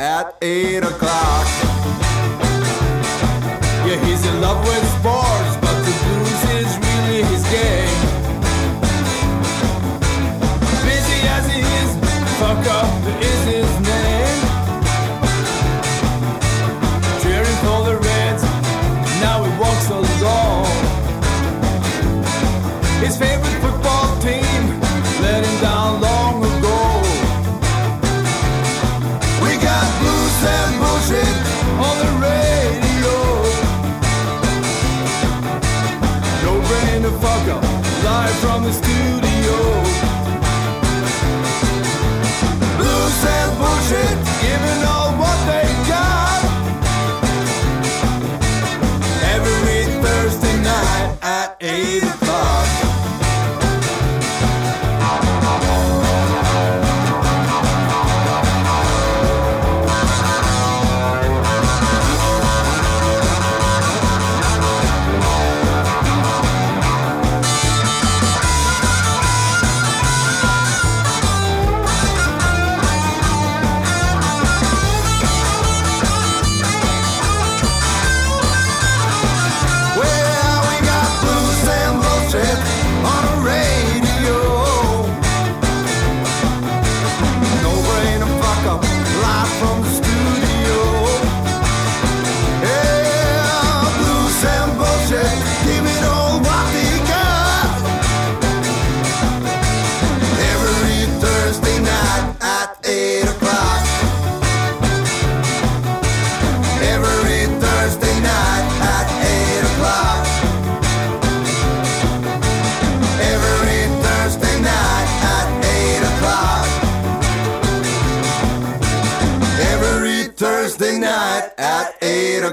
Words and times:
at 0.00 0.34
8 0.40 0.82
o'clock. 0.82 1.69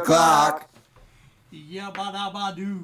O'clock. 0.08 0.70
Jabadabadu. 1.52 2.78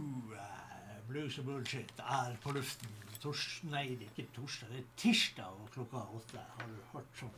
Blues 1.07 1.37
og 1.39 1.45
bullshit 1.45 1.91
er 1.99 2.35
på 2.43 2.51
luften. 2.55 2.89
Tors 3.23 3.61
nei, 3.71 3.93
det 3.95 4.09
er 4.09 4.09
ikke 4.11 4.33
torsdag, 4.35 4.67
det 4.73 4.81
er 4.81 4.87
tirsdag 4.99 5.47
og 5.47 5.69
klokka 5.71 6.01
åtte. 6.11 6.41
Har 6.57 6.67
du 6.67 6.79
hørt 6.91 7.19
sånn? 7.19 7.31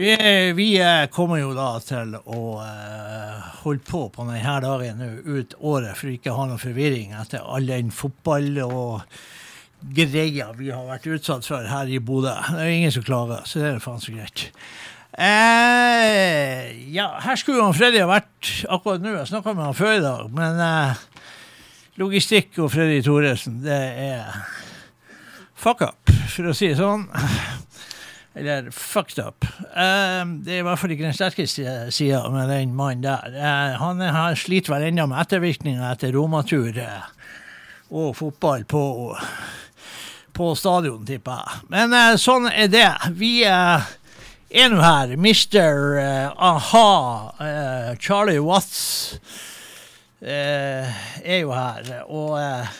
Vi, 0.00 0.08
vi 0.56 0.68
eh, 0.80 1.02
kommer 1.12 1.42
jo 1.42 1.50
da 1.52 1.74
til 1.84 2.14
å 2.16 2.38
uh, 2.56 3.50
holde 3.66 3.84
på 3.84 4.06
på 4.14 4.24
denne 4.30 4.54
dagen 4.64 5.02
ut 5.26 5.52
året 5.60 5.98
for 5.98 6.08
ikke 6.08 6.32
å 6.32 6.38
ha 6.38 6.46
noe 6.48 6.62
forvirring 6.62 7.12
etter 7.20 7.44
all 7.44 7.68
den 7.68 7.92
fotball 7.92 8.48
og 8.64 9.18
greia 9.92 10.48
vi 10.56 10.70
har 10.72 10.88
vært 10.88 11.10
utsatt 11.18 11.44
for 11.50 11.68
her 11.68 11.92
i 11.92 12.00
Bodø. 12.00 12.32
Det 12.54 12.64
er 12.64 12.72
ingen 12.78 12.96
som 12.96 13.04
klager, 13.04 13.44
så 13.44 13.60
det 13.60 13.74
er 13.74 13.84
faen 13.84 14.00
så 14.00 14.16
greit. 14.16 14.48
Eh, 15.12 16.72
ja, 16.94 17.10
her 17.20 17.36
skulle 17.36 17.60
jo 17.60 17.72
Freddy 17.76 18.00
ha 18.00 18.08
vært 18.08 18.52
akkurat 18.72 19.02
nå. 19.04 19.12
Jeg 19.18 19.28
snakka 19.28 19.52
med 19.52 19.66
han 19.68 19.76
før 19.76 19.96
i 19.98 20.04
dag, 20.04 20.30
men 20.32 20.60
eh, 20.64 21.02
logistikk 22.00 22.56
og 22.64 22.72
Freddy 22.72 23.02
Thoresen, 23.04 23.60
det 23.64 23.80
er 24.06 24.30
fuck 25.62 25.84
up, 25.84 26.12
for 26.32 26.48
å 26.48 26.56
si 26.56 26.70
det 26.72 26.80
sånn. 26.80 27.04
Eller 28.40 28.70
fucked 28.72 29.20
up. 29.20 29.44
Eh, 29.44 30.22
det 30.40 30.54
er 30.56 30.62
i 30.62 30.64
hvert 30.64 30.80
fall 30.80 30.94
ikke 30.94 31.04
den 31.04 31.16
sterkeste 31.16 31.76
sida 31.92 32.22
med 32.32 32.48
den 32.48 32.72
mannen 32.76 33.04
der. 33.04 33.34
Eh, 33.36 33.74
han 33.82 34.00
har 34.00 34.38
sliter 34.40 34.72
vel 34.72 34.88
ennå 34.88 35.04
med 35.10 35.20
ettervirkninger 35.20 35.84
etter 35.92 36.14
romatur 36.16 36.72
eh, 36.80 37.10
og 37.92 38.14
fotball 38.16 38.64
på, 38.64 38.84
på 40.32 40.54
stadion, 40.56 41.04
tipper 41.04 41.42
jeg. 41.44 41.66
Men 41.74 41.92
eh, 41.98 42.14
sånn 42.16 42.48
er 42.48 42.72
det. 42.72 42.88
Vi 43.20 43.42
eh, 43.44 43.92
er 44.52 44.68
nå 44.72 44.80
her. 44.84 45.16
Mr. 45.16 45.96
Uh, 45.96 46.32
Aha, 46.36 46.88
uh, 47.40 47.96
Charlie 47.98 48.40
Watts, 48.40 49.18
uh, 50.22 50.28
er 51.24 51.38
jo 51.42 51.52
her. 51.52 51.92
Og 52.06 52.36
eh, 52.40 52.72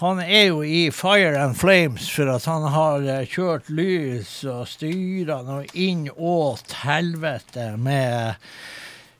han 0.00 0.20
er 0.24 0.46
jo 0.48 0.62
i 0.64 0.90
Fire 0.90 1.36
and 1.42 1.56
Flames 1.60 2.06
for 2.08 2.30
at 2.32 2.46
han 2.48 2.62
har 2.72 3.04
eh, 3.04 3.26
kjørt 3.28 3.68
lys 3.68 4.38
og 4.48 4.68
styra 4.70 5.42
noe 5.44 5.66
inn 5.76 6.06
åt 6.16 6.72
helvete 6.86 7.74
med, 7.76 8.38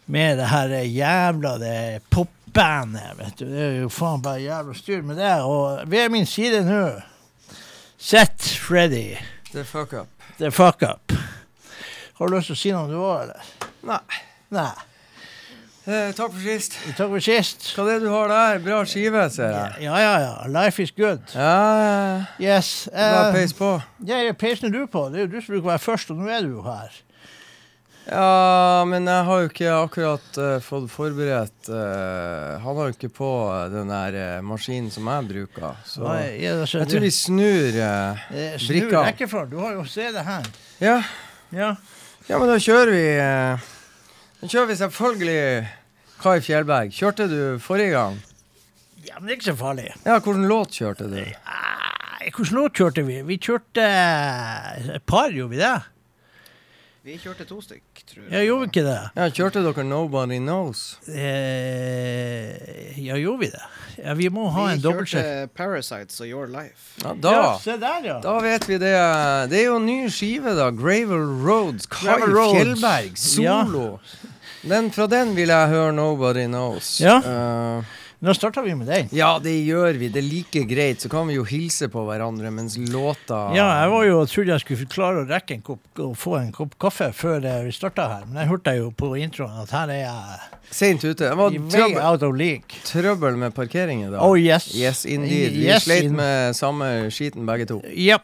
med 0.09 0.41
det 0.41 0.49
her 0.49 0.77
jævla 0.81 1.57
det 1.61 1.81
popbandet, 2.09 3.13
vet 3.19 3.43
du. 3.43 3.45
Det 3.51 3.67
er 3.67 3.77
jo 3.83 3.93
faen 3.93 4.25
bare 4.25 4.47
jævla 4.47 4.79
styr 4.79 5.05
med 5.05 5.21
det. 5.21 5.35
Og 5.45 5.85
ved 5.91 6.09
min 6.17 6.29
side 6.29 6.65
nå 6.65 6.87
sitter 7.99 8.57
Freddy. 8.65 9.19
The 9.53 9.65
fuck 9.65 9.93
up. 9.93 10.20
The 10.41 10.51
fuck 10.51 10.83
up. 10.83 11.13
Har 12.17 12.29
du 12.29 12.35
lyst 12.35 12.49
til 12.49 12.55
å 12.55 12.59
si 12.59 12.71
noe 12.73 12.89
du 12.89 12.95
òg, 12.97 13.27
eller? 13.27 13.49
Nei. 13.85 14.21
Nei. 14.57 14.71
Eh, 15.85 16.15
takk 16.17 16.33
for 16.33 16.41
sist. 16.41 16.79
Takk 16.97 17.11
for 17.13 17.25
sist. 17.25 17.67
Hva 17.77 17.85
er 17.85 17.99
det 17.99 18.07
du 18.07 18.15
har 18.15 18.33
der? 18.33 18.63
Bra 18.65 18.79
skive, 18.89 19.27
ser 19.35 19.53
jeg. 19.53 19.83
Ja, 19.85 19.99
ja, 20.01 20.15
ja. 20.23 20.33
Life 20.49 20.81
is 20.81 20.95
good. 20.97 21.21
Ja, 21.37 21.53
ja. 21.83 22.25
Yes. 22.41 22.89
Bare 22.95 23.27
eh, 23.27 23.37
peis 23.37 23.53
på. 23.59 23.69
Ja, 24.09 24.23
peisen 24.33 24.71
er 24.71 24.79
du 24.79 24.87
på. 24.89 25.03
Det 25.13 25.21
er 25.21 25.27
jo 25.27 25.33
du 25.35 25.39
som 25.43 25.53
bruker 25.59 25.67
å 25.67 25.73
være 25.75 25.85
først, 25.91 26.15
og 26.15 26.23
nå 26.23 26.33
er 26.33 26.49
du 26.49 26.55
jo 26.55 26.65
her. 26.65 26.97
Ja, 28.11 28.83
men 28.91 29.07
jeg 29.07 29.27
har 29.29 29.43
jo 29.43 29.49
ikke 29.53 29.75
akkurat 29.77 30.39
uh, 30.43 30.57
fått 30.65 30.89
forberedt 30.91 31.69
uh, 31.71 32.57
Han 32.65 32.79
har 32.81 32.89
jo 32.89 32.95
ikke 32.97 33.11
på 33.15 33.29
den 33.71 33.93
der 33.93 34.17
uh, 34.19 34.41
maskinen 34.43 34.91
som 34.91 35.07
jeg 35.07 35.29
bruker. 35.29 35.77
Så 35.87 36.03
Nei, 36.03 36.41
altså, 36.51 36.81
jeg 36.83 36.91
tror 36.91 37.05
vi 37.07 37.11
snur 37.15 37.79
uh, 37.79 38.25
Snur 38.59 38.97
rekkefølgen. 39.07 39.53
Du 39.53 39.61
har 39.63 39.77
jo 39.79 39.85
se 39.87 40.09
det 40.17 40.25
her. 40.27 40.49
Ja. 40.83 40.97
Ja. 41.55 41.71
ja, 42.27 42.39
men 42.39 42.51
da 42.51 42.59
kjører 42.63 42.91
vi 42.95 43.07
Da 44.41 44.51
kjører 44.51 44.69
vi 44.73 44.81
selvfølgelig 44.83 45.39
Kai 46.21 46.37
Fjellberg. 46.45 46.91
Kjørte 46.95 47.31
du 47.31 47.41
forrige 47.63 47.95
gang? 47.95 48.19
ja, 49.07 49.17
men 49.19 49.27
det 49.27 49.33
er 49.33 49.39
ikke 49.39 49.51
så 49.53 49.57
farlig. 49.59 49.87
Ja, 50.05 50.19
hvilken 50.19 50.49
låt 50.51 50.77
kjørte 50.77 51.07
du? 51.11 51.17
Ja, 51.23 51.61
Hvilken 52.21 52.51
låt 52.59 52.77
kjørte 52.77 53.03
vi? 53.07 53.23
Vi 53.27 53.39
kjørte 53.41 53.87
et 54.99 55.07
par, 55.09 55.33
gjorde 55.33 55.55
vi 55.55 55.63
det? 55.63 55.73
Vi 57.01 57.15
kjørte 57.17 57.47
to 57.49 57.57
stykk, 57.65 58.03
tror 58.05 58.25
jeg. 58.27 58.33
Ja, 58.35 58.41
gjorde 58.45 58.61
vi 58.61 58.67
ikke 58.69 58.83
det? 58.85 58.97
Ja, 59.17 59.29
Kjørte 59.33 59.63
dere 59.65 59.85
Nobody 59.89 60.37
Knows? 60.37 60.99
Eh, 61.09 62.99
ja, 63.01 63.17
gjorde 63.17 63.41
vi 63.41 63.49
det? 63.55 63.63
Ja, 64.05 64.13
vi 64.19 64.29
må 64.33 64.45
ha 64.53 64.67
vi 64.67 64.75
en 64.75 64.83
dobbeltsjekk. 64.85 65.25
kjørte 65.25 65.55
Parasites 65.57 66.21
og 66.21 66.29
Your 66.29 66.51
Life. 66.53 67.01
Ja, 67.01 67.15
da 67.17 67.33
Ja, 67.33 67.47
se 67.63 67.79
der, 67.81 68.05
ja. 68.05 68.19
Da 68.21 68.35
vet 68.45 68.69
vi 68.69 68.77
det. 68.83 68.93
Det 69.53 69.63
er 69.63 69.67
jo 69.71 69.79
en 69.81 69.87
ny 69.89 69.97
skive, 70.13 70.53
da. 70.59 70.69
Gravel 70.77 71.25
Roads. 71.47 71.89
Kai 71.89 72.19
Fjellberg, 72.21 73.17
solo. 73.17 73.87
Den, 74.61 74.91
fra 74.93 75.07
den 75.09 75.33
vil 75.37 75.49
jeg 75.49 75.69
høre 75.73 75.93
'Nobody 75.97 76.45
Knows'. 76.53 76.99
Ja. 77.01 77.17
Eh, 77.25 77.85
Nå 78.21 78.35
starter 78.37 78.63
vi 78.63 78.75
med 78.77 78.87
den. 78.87 79.09
Ja, 79.17 79.39
det 79.43 79.55
gjør 79.65 79.97
vi. 79.97 80.11
Det 80.13 80.21
er 80.21 80.27
like 80.29 80.65
greit. 80.69 81.01
Så 81.01 81.09
kan 81.09 81.29
vi 81.31 81.39
jo 81.39 81.45
hilse 81.49 81.89
på 81.89 82.03
hverandre 82.05 82.51
mens 82.53 82.77
låta 82.77 83.47
Ja, 83.57 83.65
jeg 83.81 83.91
var 83.95 84.05
jo 84.05 84.21
trodde 84.29 84.53
jeg 84.59 84.65
skulle 84.67 84.89
klare 84.93 85.23
å 85.25 85.29
rekke 85.31 85.57
en 85.57 85.65
kopp, 85.65 85.83
å 85.97 86.13
få 86.13 86.37
en 86.43 86.53
kopp 86.53 86.77
kaffe 86.81 87.11
før 87.17 87.45
eh, 87.49 87.63
vi 87.65 87.73
starta 87.73 88.11
her, 88.13 88.27
men 88.29 88.43
jeg 88.43 88.53
hørte 88.53 88.77
jo 88.77 88.91
på 88.93 89.15
introen 89.17 89.63
at 89.65 89.73
her 89.73 89.95
er 89.97 90.03
jeg 90.05 90.41
Seint 90.71 91.03
ute. 91.05 91.25
Det 91.25 91.35
var 91.35 91.51
trøbbel, 91.51 92.61
trøbbel 92.87 93.37
med 93.41 93.55
parkering 93.55 94.05
i 94.05 94.11
dag. 94.11 94.21
Oh 94.23 94.37
yes. 94.39 94.69
Yes, 94.79 95.03
indeed. 95.03 95.57
Vi 95.57 95.65
Yes, 95.67 95.83
sleit 95.85 96.13
med 96.15 96.55
samme 96.55 97.11
skiten 97.11 97.43
begge 97.47 97.67
to. 97.67 97.81
Ja, 97.91 98.21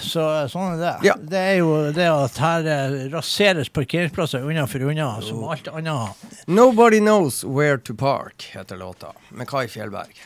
så 0.00 0.24
sånn 0.48 0.78
er 0.78 0.80
det. 0.80 0.94
Ja. 1.10 1.16
Det 1.20 1.42
er 1.50 1.58
jo 1.60 1.74
det 1.92 2.06
at 2.08 2.40
her 2.40 2.70
eh, 2.72 2.96
raseres 3.12 3.68
parkeringsplasser 3.68 4.46
unna 4.48 4.64
for 4.70 4.80
unna, 4.88 5.10
som 5.20 5.44
alt 5.44 5.68
annet. 5.68 6.24
Nobody 6.48 7.02
Knows 7.04 7.42
Where 7.44 7.76
To 7.84 7.94
Park 7.94 8.48
heter 8.54 8.80
låta, 8.80 9.12
med 9.40 9.48
Kai 9.48 9.68
Fjellberg. 9.68 10.16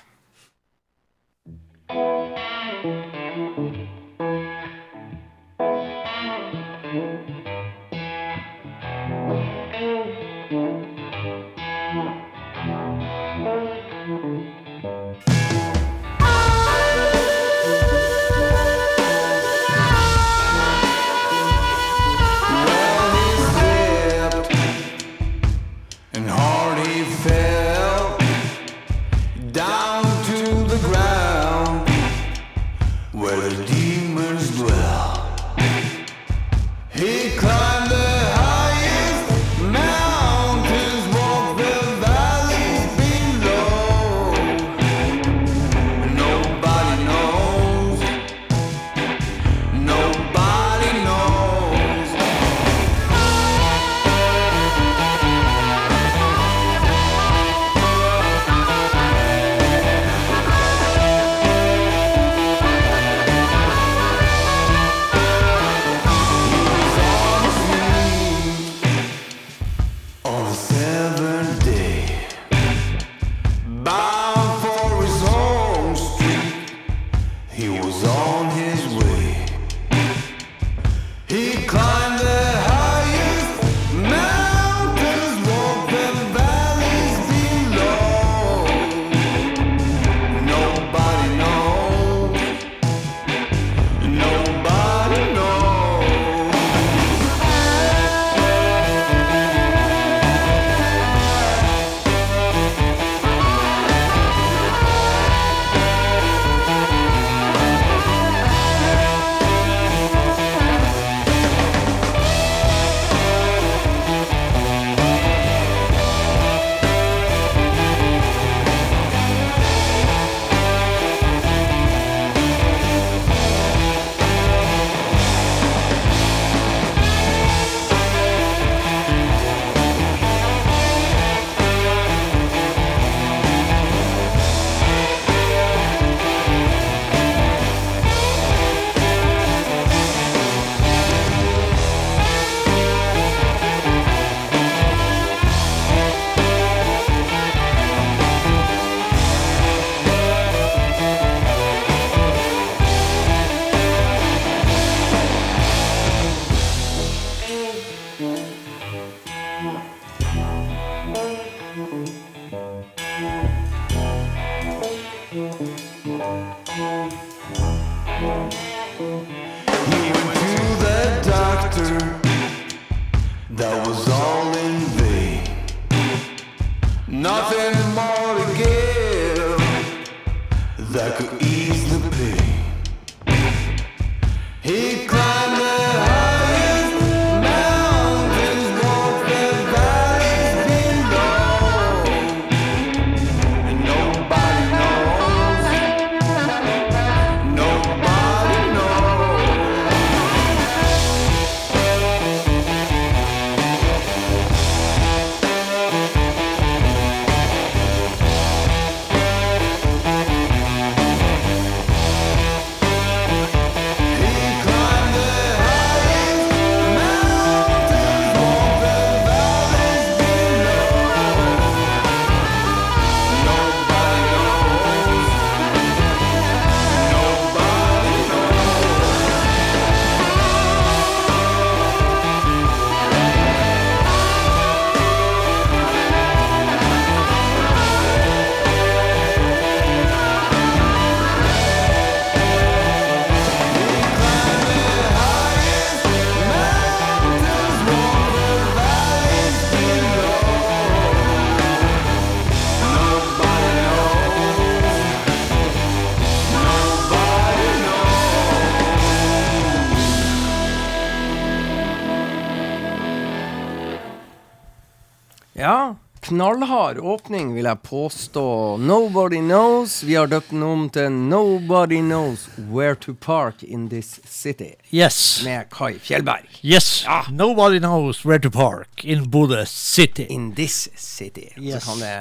Knallhard 266.34 266.98
åpning, 266.98 267.54
vil 267.54 267.64
jeg 267.68 267.80
påstå. 267.86 268.42
Nobody 268.80 269.38
Knows. 269.40 270.02
Vi 270.02 270.14
har 270.18 270.26
døpt 270.26 270.50
den 270.50 270.62
om 270.62 270.88
til 270.92 271.12
Nobody 271.12 272.00
Knows 272.02 272.48
Where 272.70 272.94
to 273.04 273.14
Park 273.14 273.62
in 273.62 273.88
This 273.88 274.20
City. 274.28 274.72
Yes. 274.92 275.42
Med 275.44 275.70
Kai 275.70 275.98
Fjellberg. 275.98 276.46
Yes. 276.62 277.04
Nobody 277.30 277.78
knows 277.78 278.24
where 278.24 278.38
to 278.42 278.50
park 278.50 279.04
in 279.04 279.30
Bodø 279.30 279.64
City. 279.66 280.26
In 280.28 280.52
This 280.54 280.88
City. 280.96 281.48
Yes. 281.58 281.84
Det, 282.00 282.12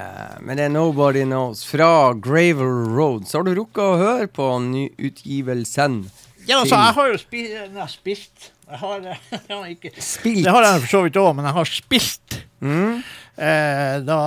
men 0.41 0.58
det 0.58 0.65
er 0.65 0.70
Nobody 0.74 1.24
Knows 1.24 1.65
fra 1.65 2.13
Gravel 2.13 2.93
Road. 2.98 3.27
Så 3.27 3.38
har 3.41 3.43
du 3.50 3.55
rukket 3.58 3.84
å 3.84 3.98
høre 4.00 4.27
på 4.27 4.48
nyutgivelsen. 4.70 6.03
Ja, 6.46 6.60
altså, 6.60 6.75
jeg 6.75 6.93
har 6.98 7.12
jo 7.13 7.17
spi 7.22 7.41
nei, 7.72 7.86
spilt 7.88 8.50
Jeg 8.67 8.79
har, 8.82 9.03
jeg 9.32 9.53
har 9.53 9.67
ikke 9.72 9.91
Spilt. 10.03 10.43
Det 10.43 10.51
har 10.51 10.65
jeg 10.67 10.82
for 10.84 10.91
så 10.98 11.03
vidt 11.05 11.20
òg, 11.22 11.29
men 11.38 11.48
jeg 11.51 11.58
har 11.62 11.72
spilt 11.77 12.39
Mm. 12.63 13.01
Eh, 13.38 14.00
da, 14.06 14.20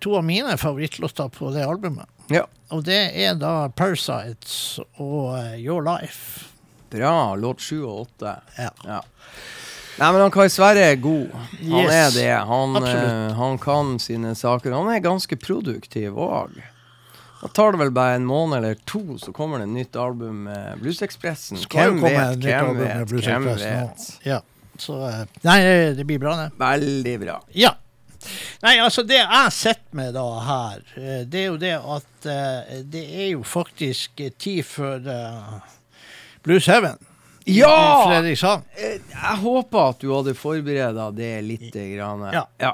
to 0.00 0.16
av 0.18 0.24
mine 0.24 0.56
favorittlåter 0.60 1.28
på 1.34 1.50
det 1.54 1.64
albumet. 1.66 2.06
Ja. 2.32 2.44
Og 2.74 2.82
det 2.84 3.00
er 3.14 3.34
da 3.38 3.68
Parasites 3.68 4.78
og 4.98 5.36
eh, 5.38 5.56
Your 5.62 5.82
Life. 5.86 6.48
Bra. 6.90 7.34
Låt 7.38 7.60
sju 7.60 7.82
og 7.84 8.06
åtte. 8.06 8.36
Ja. 8.58 8.70
Ja. 8.86 9.02
Nei, 9.96 10.08
men 10.12 10.20
han 10.26 10.32
Kai 10.34 10.48
Sverre 10.52 10.82
er 10.92 10.96
god. 11.00 11.30
Han 11.32 11.84
Yes. 11.86 11.92
er 11.94 12.10
det. 12.16 12.32
Han, 12.50 12.76
eh, 12.84 13.34
han 13.38 13.58
kan 13.58 13.94
sine 14.02 14.34
saker. 14.36 14.74
Han 14.76 14.90
er 14.92 15.00
ganske 15.04 15.38
produktiv 15.40 16.18
òg. 16.20 16.58
Da 17.40 17.48
tar 17.52 17.72
det 17.72 17.78
vel 17.84 17.90
bare 17.94 18.16
en 18.16 18.26
måned 18.26 18.58
eller 18.58 18.76
to, 18.88 19.18
så 19.20 19.32
kommer 19.32 19.60
det 19.60 19.66
et 19.68 19.74
nytt 19.76 19.96
album 20.00 20.44
med 20.48 20.78
Bluesekspressen. 20.80 21.58
Hvem 21.68 22.00
vet, 22.02 22.38
hvem 22.42 22.70
vet, 22.80 23.12
hvem 23.12 23.48
vet. 23.60 24.06
Ja. 24.24 24.40
Så 24.80 24.96
Nei, 25.44 25.58
det 25.96 26.04
blir 26.08 26.18
bra, 26.20 26.34
det. 26.40 26.46
Veldig 26.60 27.14
bra. 27.22 27.36
Ja. 27.56 27.74
Nei, 28.62 28.76
altså 28.82 29.04
det 29.06 29.18
jeg 29.18 29.52
sitter 29.54 29.98
med 29.98 30.14
da 30.16 30.24
her, 30.46 30.84
eh, 30.96 31.20
det 31.28 31.42
er 31.42 31.46
jo 31.46 31.58
det 31.60 31.74
at 31.76 32.28
eh, 32.32 32.78
det 32.94 33.04
er 33.04 33.28
jo 33.34 33.42
faktisk 33.46 34.22
tid 34.38 34.62
for 34.68 35.10
eh, 35.12 35.76
Blues 36.46 36.68
Heaven 36.70 36.98
Ja! 37.46 38.06
Fredrikshavn. 38.08 38.64
Jeg 38.76 39.36
håper 39.42 39.92
at 39.92 40.02
du 40.02 40.10
hadde 40.14 40.34
forberedt 40.34 40.98
det 41.16 41.34
litt. 41.46 41.68
Grann. 41.70 42.24
Ja. 42.34 42.42
ja. 42.58 42.72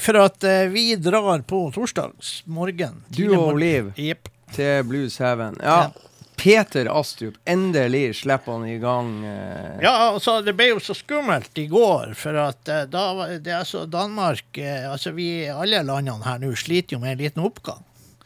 For 0.00 0.18
at 0.22 0.44
vi 0.72 0.86
drar 0.96 1.44
på 1.48 1.60
torsdags 1.74 2.30
morgen. 2.48 3.02
Du 3.12 3.26
og 3.36 3.58
Liv 3.60 3.92
Oliv 3.92 4.24
til 4.56 4.88
Blues 4.88 5.18
Heaven. 5.20 5.60
Ja. 5.60 5.92
Peter 6.42 6.88
Astrup, 6.90 7.36
endelig 7.46 8.16
slipper 8.18 8.52
han 8.56 8.64
i 8.66 8.78
gang. 8.82 9.12
eh, 9.24 9.78
Ja, 9.84 9.92
altså 10.10 10.40
det 10.42 10.56
ble 10.58 10.72
jo 10.72 10.80
så 10.82 10.94
skummelt 10.98 11.54
i 11.62 11.68
går, 11.70 12.14
for 12.18 12.34
at 12.48 12.68
eh, 12.68 12.84
da 12.90 13.04
det 13.38 13.52
er 13.54 13.64
så 13.68 13.84
Danmark 13.86 14.58
eh, 14.58 14.88
Altså 14.90 15.12
vi 15.14 15.46
alle 15.46 15.84
landene 15.86 16.24
her 16.26 16.42
nå 16.42 16.50
sliter 16.58 16.96
jo 16.96 17.02
med 17.04 17.14
en 17.14 17.22
liten 17.22 17.46
oppgang. 17.46 17.84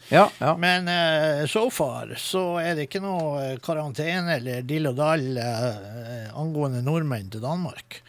ja, 0.09 0.31
ja. 0.39 0.55
Men 0.57 0.89
eh, 0.89 1.45
so 1.51 1.67
far 1.71 2.15
så 2.17 2.59
er 2.63 2.75
det 2.79 2.87
ikke 2.89 3.03
noe 3.05 3.57
karantene 3.61 4.37
eller 4.39 4.63
dill 4.63 4.87
og 4.93 4.97
dall 4.97 5.37
eh, 5.37 6.31
angående 6.33 6.81
nordmenn 6.87 7.29
til 7.31 7.43
Danmark. 7.45 8.01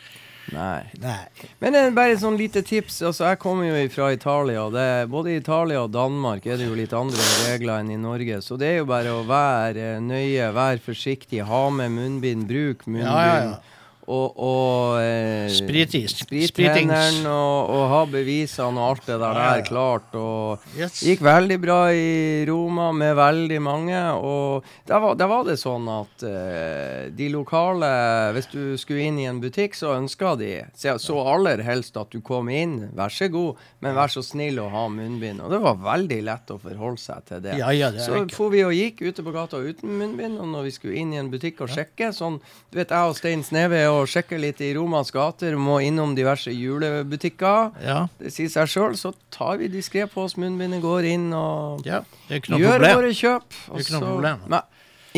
Nei. 0.54 0.84
Nei. 1.04 1.25
Men 1.60 1.96
bare 1.96 2.16
et 2.16 2.22
sånn 2.22 2.38
lite 2.39 2.63
tips. 2.66 3.01
Altså, 3.10 3.25
jeg 3.27 3.39
kommer 3.42 3.68
jo 3.68 3.88
fra 3.92 4.12
Italia. 4.16 4.68
Det, 4.72 4.88
både 5.12 5.34
i 5.34 5.39
Italia 5.42 5.84
og 5.84 5.92
Danmark 5.96 6.48
er 6.48 6.60
det 6.60 6.70
jo 6.70 6.77
litt 6.77 6.96
andre 6.96 7.25
regler 7.48 7.82
enn 7.82 7.92
i 7.92 8.00
Norge. 8.00 8.39
Så 8.46 8.60
det 8.60 8.72
er 8.72 8.77
jo 8.82 8.89
bare 8.89 9.16
å 9.16 9.25
være 9.27 9.98
nøye, 10.04 10.51
være 10.56 10.84
forsiktig, 10.84 11.44
ha 11.48 11.63
med 11.74 11.96
munnbind, 11.98 12.48
bruk 12.48 12.88
munnbind. 12.88 13.10
Ja, 13.10 13.25
ja, 13.27 13.42
ja. 13.51 13.76
Og, 14.07 14.37
og 14.39 15.01
eh, 15.03 15.49
Spritis. 15.51 16.13
Sprithenderen 16.47 17.25
og, 17.27 17.71
og 17.75 17.81
ha 17.91 17.97
bevisene 18.07 18.79
og 18.79 18.85
alt 18.93 19.07
det 19.09 19.17
der, 19.19 19.39
der 19.41 19.63
klart. 19.67 20.13
Og 20.15 20.63
Yes. 20.77 21.01
gikk 21.03 21.21
veldig 21.25 21.57
bra 21.59 21.79
i 21.91 22.45
Roma 22.47 22.91
med 22.95 23.15
veldig 23.19 23.57
mange. 23.65 23.99
Og 24.15 24.63
der 24.87 25.01
var, 25.03 25.17
der 25.19 25.27
var 25.31 25.43
det 25.47 25.57
sånn 25.59 25.89
at 25.91 26.23
eh, 26.27 27.09
de 27.17 27.27
lokale 27.33 27.89
Hvis 28.37 28.47
du 28.53 28.61
skulle 28.79 29.07
inn 29.09 29.19
i 29.19 29.27
en 29.27 29.41
butikk, 29.43 29.75
så 29.75 29.95
ønska 29.97 30.35
de 30.39 30.53
så, 30.77 30.95
så 31.01 31.17
aller 31.33 31.63
helst 31.67 31.97
at 31.99 32.11
du 32.15 32.21
kom 32.23 32.47
inn. 32.53 32.77
Vær 32.95 33.11
så 33.11 33.27
god, 33.33 33.59
men 33.83 33.97
vær 33.97 34.13
så 34.13 34.23
snill 34.23 34.61
å 34.63 34.69
ha 34.71 34.85
munnbind. 34.93 35.43
Og 35.43 35.51
det 35.51 35.59
var 35.63 35.81
veldig 35.83 36.21
lett 36.29 36.55
å 36.55 36.59
forholde 36.63 37.01
seg 37.03 37.27
til 37.27 37.43
det. 37.43 37.57
Ja, 37.59 37.73
ja, 37.75 37.91
det 37.91 38.05
så 38.07 38.23
for 38.31 38.53
vi 38.53 38.63
og 38.63 38.71
gikk 38.75 39.03
ute 39.03 39.25
på 39.25 39.35
gata 39.35 39.59
uten 39.59 39.97
munnbind, 39.99 40.39
og 40.39 40.47
når 40.53 40.69
vi 40.69 40.75
skulle 40.77 40.95
inn 41.03 41.11
i 41.15 41.19
en 41.19 41.31
butikk 41.33 41.65
og 41.65 41.73
sjekke 41.75 42.13
sånn, 42.15 42.39
Du 42.71 42.77
vet, 42.79 42.91
jeg 42.93 43.11
og 43.11 43.15
Stein 43.17 43.43
Sneve 43.43 43.83
og 43.89 43.97
sjekker 44.06 44.38
litt 44.39 44.62
i 44.62 44.74
Romans 44.77 45.10
gater, 45.12 45.56
må 45.58 45.80
innom 45.82 46.13
diverse 46.18 46.51
julebutikker. 46.54 47.72
Ja. 47.84 48.00
Det 48.20 48.32
sier 48.36 48.51
seg 48.54 48.70
sjøl, 48.70 48.98
så 49.00 49.13
tar 49.34 49.58
vi 49.58 49.72
diskré 49.74 50.06
på 50.12 50.27
oss 50.27 50.38
munnbindet, 50.38 50.84
går 50.84 51.10
inn 51.10 51.32
og 51.34 51.88
ja. 51.88 52.04
Gjør 52.30 52.44
problem. 52.77 52.96
våre 53.00 53.12
kjøp. 53.16 53.50
Det 53.50 53.74
er 53.74 53.86
ikke 53.86 53.98
noe 53.98 54.13
problem. 54.13 54.46
Nei, 54.54 54.62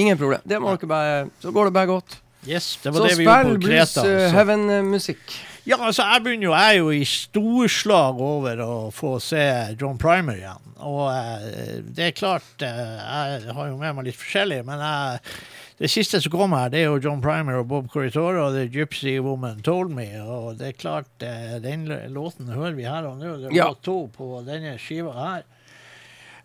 ingen 0.05 0.17
problem. 0.17 0.41
Det 0.45 0.61
må 0.61 0.77
dere 0.77 0.93
bare 0.95 1.21
Så 1.41 1.51
går 1.51 1.71
det 1.71 1.73
bare 1.81 1.91
godt. 1.91 2.19
Yes, 2.47 2.77
det 2.81 2.93
var 2.93 3.01
Så 3.01 3.07
det 3.09 3.17
vi 3.19 3.25
gjorde 3.25 3.39
spill 3.43 3.55
på 3.57 3.63
Blues 3.65 3.93
Kreta. 3.93 4.01
uh, 4.01 4.29
så- 4.29 4.35
Heaven-musikk. 4.37 5.39
Ja, 5.67 5.77
altså, 5.85 6.03
jeg 6.07 6.23
begynner 6.23 6.43
jo, 6.47 6.53
jeg 6.55 6.75
er 6.75 6.77
jo 6.79 6.89
i 6.89 7.03
storslag 7.05 8.21
over 8.23 8.61
å 8.63 8.75
få 8.95 9.19
se 9.21 9.75
John 9.79 9.97
Primer 10.01 10.39
igjen. 10.39 10.69
Og 10.87 11.11
eh, 11.11 11.81
det 11.83 12.05
er 12.07 12.15
klart, 12.15 12.47
eh, 12.63 12.79
jeg 13.43 13.53
har 13.53 13.67
jo 13.67 13.77
med 13.77 13.97
meg 13.97 14.07
litt 14.07 14.17
forskjellig, 14.17 14.63
men 14.65 14.79
jeg, 14.79 15.19
det 15.79 15.89
siste 15.89 16.19
som 16.21 16.31
kommer 16.33 16.57
her, 16.65 16.69
det 16.73 16.79
er 16.81 16.89
jo 16.89 16.99
John 16.99 17.21
Primer 17.23 17.61
og 17.61 17.67
Bob 17.71 17.87
Corritore 17.93 18.41
og 18.43 18.53
The 18.57 18.65
Gypsy 18.67 19.17
Woman 19.23 19.61
Told 19.63 19.93
Me. 19.95 20.09
Og 20.21 20.57
det 20.59 20.67
er 20.73 20.79
klart, 20.81 21.07
eh, 21.23 21.55
den 21.63 21.85
låten 22.11 22.49
hører 22.51 22.75
vi 22.75 22.83
her 22.83 23.07
og 23.07 23.17
nå. 23.21 23.37
Det 23.39 23.51
er 23.51 23.55
Ja. 23.55 23.69
to 23.83 24.09
på 24.17 24.43
denne 24.45 24.77
skiva 24.77 25.13
her. 25.13 25.43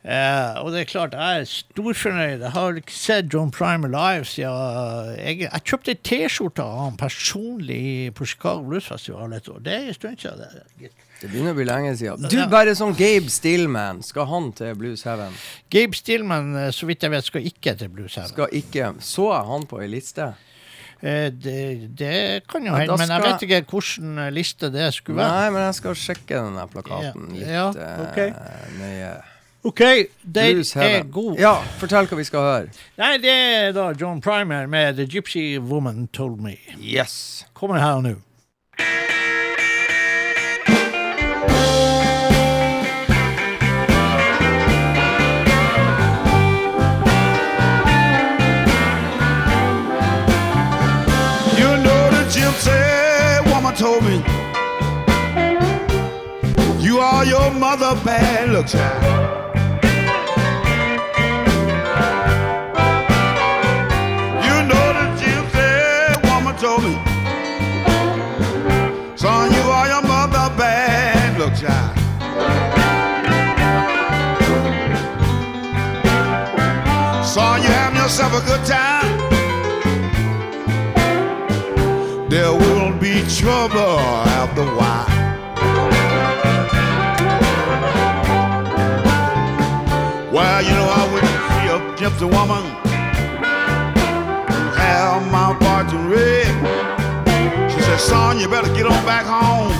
Eh, 0.05 0.61
og 0.63 0.71
det 0.73 0.81
er 0.83 0.85
klart, 0.85 1.13
jeg 1.17 1.41
er 1.41 1.45
storfornøyd. 1.49 2.41
Jeg 2.45 2.51
har 2.53 2.79
sett 2.93 3.33
John 3.33 3.51
Primer 3.51 3.89
live 3.89 4.25
siden 4.29 5.17
jeg, 5.17 5.39
jeg 5.41 5.65
kjøpte 5.65 5.95
T-skjorte 6.05 6.61
av 6.63 6.79
han 6.91 6.97
personlig 7.01 8.13
på 8.15 8.27
Chicago 8.29 8.63
Blues 8.69 8.85
Festival 8.87 9.33
et 9.33 9.49
år. 9.49 9.63
Det 9.65 9.73
er 9.73 9.87
en 9.89 9.95
stund 9.95 10.19
siden. 10.21 10.39
det. 10.79 10.91
Det 11.25 11.31
begynner 11.33 11.55
å 11.55 11.57
bli 11.57 11.65
lenge 11.65 11.93
siden. 11.97 12.27
Du, 12.29 12.37
bare 12.53 12.75
sånn 12.77 12.93
Gabe 12.99 13.33
Stillman. 13.33 14.03
Skal 14.05 14.27
han 14.29 14.51
til 14.59 14.75
Blues 14.77 15.07
Heaven? 15.09 15.33
Gabe 15.73 15.97
Stillman, 15.97 16.51
eh, 16.61 16.73
så 16.77 16.85
vidt 16.85 17.07
jeg 17.07 17.15
vet, 17.15 17.29
skal 17.31 17.47
ikke 17.49 17.73
til 17.81 17.89
Blues 17.95 18.19
Heaven. 18.19 18.33
Skal 18.35 18.59
ikke 18.61 18.91
Så 19.01 19.31
jeg 19.33 19.47
han 19.49 19.65
på 19.71 19.81
ei 19.81 19.89
liste? 19.89 20.27
Eh, 21.01 21.31
det, 21.33 21.57
det 21.97 22.19
kan 22.49 22.67
jo 22.69 22.75
hende, 22.77 22.99
men 23.01 23.15
jeg 23.15 23.25
vet 23.25 23.47
ikke 23.47 23.63
hvilken 23.71 24.21
liste 24.37 24.69
det 24.75 24.91
skulle 24.99 25.23
være. 25.23 25.39
Nei, 25.39 25.55
men 25.57 25.65
jeg 25.71 25.79
skal 25.81 25.97
sjekke 26.03 26.43
den 26.45 26.61
plakaten 26.75 27.33
litt 27.33 27.49
Ja, 27.49 27.71
okay. 27.73 28.29
ok. 28.35 28.77
nøye. 28.83 29.15
OK, 29.65 29.81
den 30.21 30.61
er 30.61 31.07
god. 31.09 31.39
Ja, 31.41 31.55
fortell 31.81 32.05
hva 32.11 32.21
vi 32.21 32.27
skal 32.29 32.45
høre. 32.45 32.85
Nei, 33.01 33.15
det 33.25 33.33
er 33.33 33.73
da 33.73 33.87
John 33.97 34.21
Primer 34.21 34.69
med 34.69 35.01
The 35.01 35.09
Gypsy 35.09 35.57
Woman 35.57 36.05
Told 36.13 36.37
Me. 36.45 36.59
Yes. 36.77 37.47
Kommer 37.57 37.81
her 37.81 38.05
nå. 38.05 38.19
Are 57.07 57.23
your 57.27 57.51
mother 57.51 57.95
bad 58.03 58.49
luck 58.49 58.67
child 58.67 59.05
You 64.47 64.57
know 64.69 64.87
the 64.99 65.07
gypsy 65.21 65.69
woman 66.25 66.57
told 66.57 66.83
me 66.83 66.95
Son, 69.17 69.53
you 69.53 69.65
are 69.77 69.87
your 69.87 70.03
mother 70.03 70.49
bad 70.57 71.39
luck 71.39 71.55
child 71.61 71.95
Son, 77.27 77.63
you 77.63 77.69
having 77.69 77.99
yourself 77.99 78.33
a 78.33 78.41
good 78.47 78.65
time. 78.65 79.13
There 82.31 82.53
will 82.53 82.99
be 82.99 83.23
trouble 83.29 83.99
after 84.41 84.63
a 84.63 84.77
while. 84.77 85.14
A 92.25 92.27
woman 92.27 92.65
have 94.81 95.21
my 95.31 95.49
fortune 95.61 96.09
read. 96.09 96.55
She 97.71 97.81
said, 97.83 98.01
son, 98.01 98.41
you 98.41 98.49
better 98.49 98.73
get 98.73 98.87
on 98.87 99.05
back 99.05 99.27
home. 99.27 99.73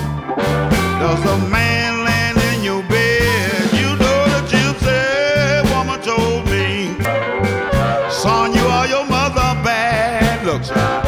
There's 0.99 1.25
a 1.35 1.37
man 1.49 2.05
laying 2.05 2.39
in 2.49 2.63
your 2.63 2.83
bed. 2.83 3.73
You 3.73 3.89
know 4.01 4.19
the 4.33 4.41
gypsy 4.51 5.63
woman 5.73 5.99
told 6.01 6.45
me, 6.53 6.67
son, 8.11 8.53
you 8.53 8.65
are 8.77 8.87
your 8.87 9.05
mother 9.07 9.49
bad. 9.63 10.45
Look, 10.45 10.63
child. 10.63 11.03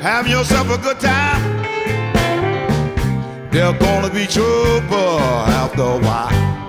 having 0.00 0.30
yourself 0.30 0.70
a 0.70 0.78
good 0.78 1.00
time. 1.00 1.15
There's 3.50 3.78
gonna 3.78 4.10
be 4.10 4.26
trouble 4.26 5.20
after 5.20 5.82
a 5.82 5.98
while. 5.98 6.65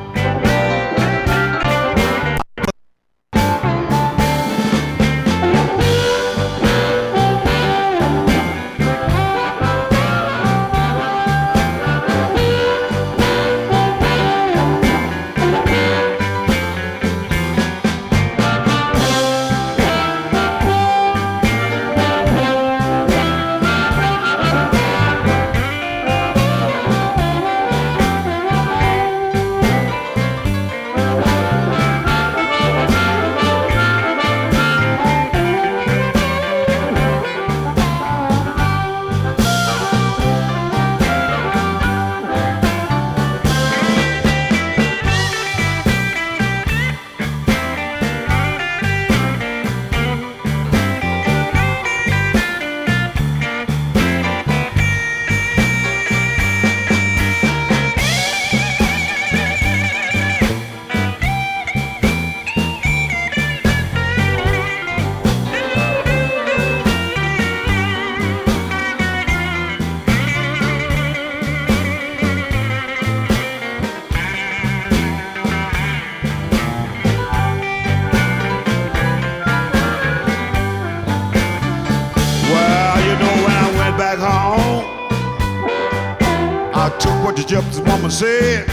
Said. 88.17 88.67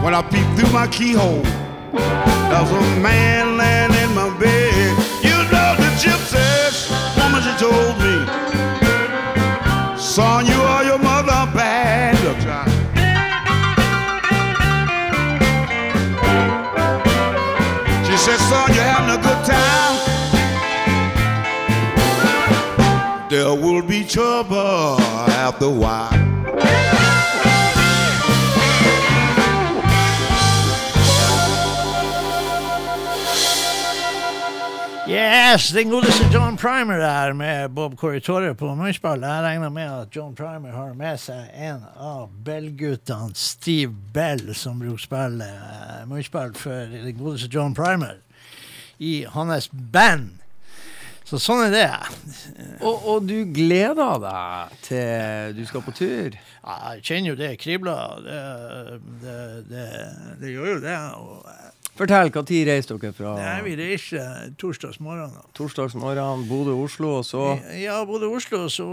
When 0.00 0.14
I 0.14 0.22
peeped 0.22 0.56
through 0.56 0.70
my 0.72 0.86
keyhole, 0.86 1.42
there 1.90 2.62
was 2.62 2.70
a 2.70 3.00
man 3.00 3.56
laying 3.56 3.92
in 4.04 4.14
my 4.14 4.30
bed. 4.38 4.96
You 5.26 5.36
know 5.50 5.74
the 5.74 5.90
gypsy 5.98 6.46
woman, 7.18 7.42
she 7.42 7.52
told 7.58 7.98
me, 7.98 8.14
son, 9.98 10.46
you 10.46 10.60
are 10.62 10.84
your 10.84 10.98
mother 10.98 11.42
bad. 11.58 12.14
Look, 12.22 12.38
child. 12.38 12.70
She 18.06 18.16
said, 18.16 18.38
son, 18.48 18.72
you're 18.74 18.90
having 18.94 19.10
a 19.18 19.20
good 19.26 19.44
time. 19.44 19.96
There 23.28 23.54
will 23.54 23.82
be 23.82 24.04
trouble 24.04 25.00
after 25.00 25.64
a 25.64 25.70
while. 25.70 26.26
Yes, 35.52 35.68
den 35.68 35.90
godeste 35.90 36.24
John 36.34 36.56
Primer 36.56 36.98
der 36.98 37.32
med 37.32 37.68
Bob 37.68 37.96
Corritore 37.96 38.54
på 38.54 38.74
munnspill. 38.74 39.22
Jeg 39.22 39.42
regner 39.42 39.68
med 39.68 40.00
at 40.00 40.16
John 40.16 40.34
Primer 40.34 40.72
har 40.72 40.94
med 40.94 41.20
seg 41.22 41.52
en 41.54 41.84
av 42.02 42.32
Bell-guttene, 42.44 43.34
Steve 43.38 43.92
Bell, 44.14 44.54
som 44.58 44.80
bruker 44.80 45.04
spille 45.04 45.46
eh, 45.46 46.00
munnspill 46.08 46.56
for 46.58 46.90
den 46.90 47.14
godeste 47.18 47.50
John 47.52 47.76
Primer 47.78 48.16
i 48.98 49.20
hans 49.36 49.68
band. 49.92 50.32
Så 51.26 51.38
sånn 51.42 51.68
er 51.68 51.76
det. 51.76 51.86
Og, 52.80 53.06
og 53.06 53.30
du 53.30 53.36
gleder 53.54 54.18
deg 54.26 54.74
til 54.88 55.54
du 55.60 55.62
skal 55.68 55.86
på 55.86 55.94
tur? 55.94 56.34
Ja, 56.34 56.96
Jeg 56.96 57.06
kjenner 57.06 57.34
jo 57.34 57.38
det 57.44 57.54
kribler. 57.62 58.18
Det, 58.26 58.42
det, 59.22 59.38
det, 59.70 59.88
det 60.42 60.56
gjør 60.56 60.72
jo 60.74 60.82
det. 60.88 60.98
Og, 61.22 61.65
Fortell, 61.96 62.28
når 62.28 62.50
reiser 62.68 62.98
dere 63.00 63.14
fra 63.16 63.30
nei, 63.38 63.60
vi 63.64 63.74
reiser 63.78 64.50
torsdagsmorgen. 64.60 65.32
da. 65.32 65.44
torsdagsmorgen, 65.56 66.42
Bodø-Oslo, 66.50 67.14
og 67.22 67.24
så 67.24 67.44
Ja, 67.80 68.02
Bodø-Oslo, 68.04 68.66
så 68.68 68.88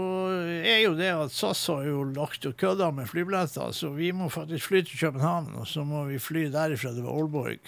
er 0.64 0.80
jo 0.86 0.94
det 0.96 1.10
at 1.12 1.34
SAS 1.34 1.66
har 1.68 1.84
jo 1.84 2.06
lagt 2.16 2.46
og 2.48 2.56
kødda 2.56 2.88
med 2.96 3.10
flybilletter, 3.10 3.74
så 3.76 3.92
vi 3.92 4.12
må 4.16 4.30
faktisk 4.32 4.70
fly 4.70 4.80
til 4.88 5.02
København, 5.02 5.52
og 5.60 5.68
så 5.68 5.84
må 5.84 6.06
vi 6.08 6.18
fly 6.18 6.46
derifra 6.54 6.94
til 6.96 7.04
Aalborg. 7.04 7.60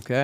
OK? 0.00 0.14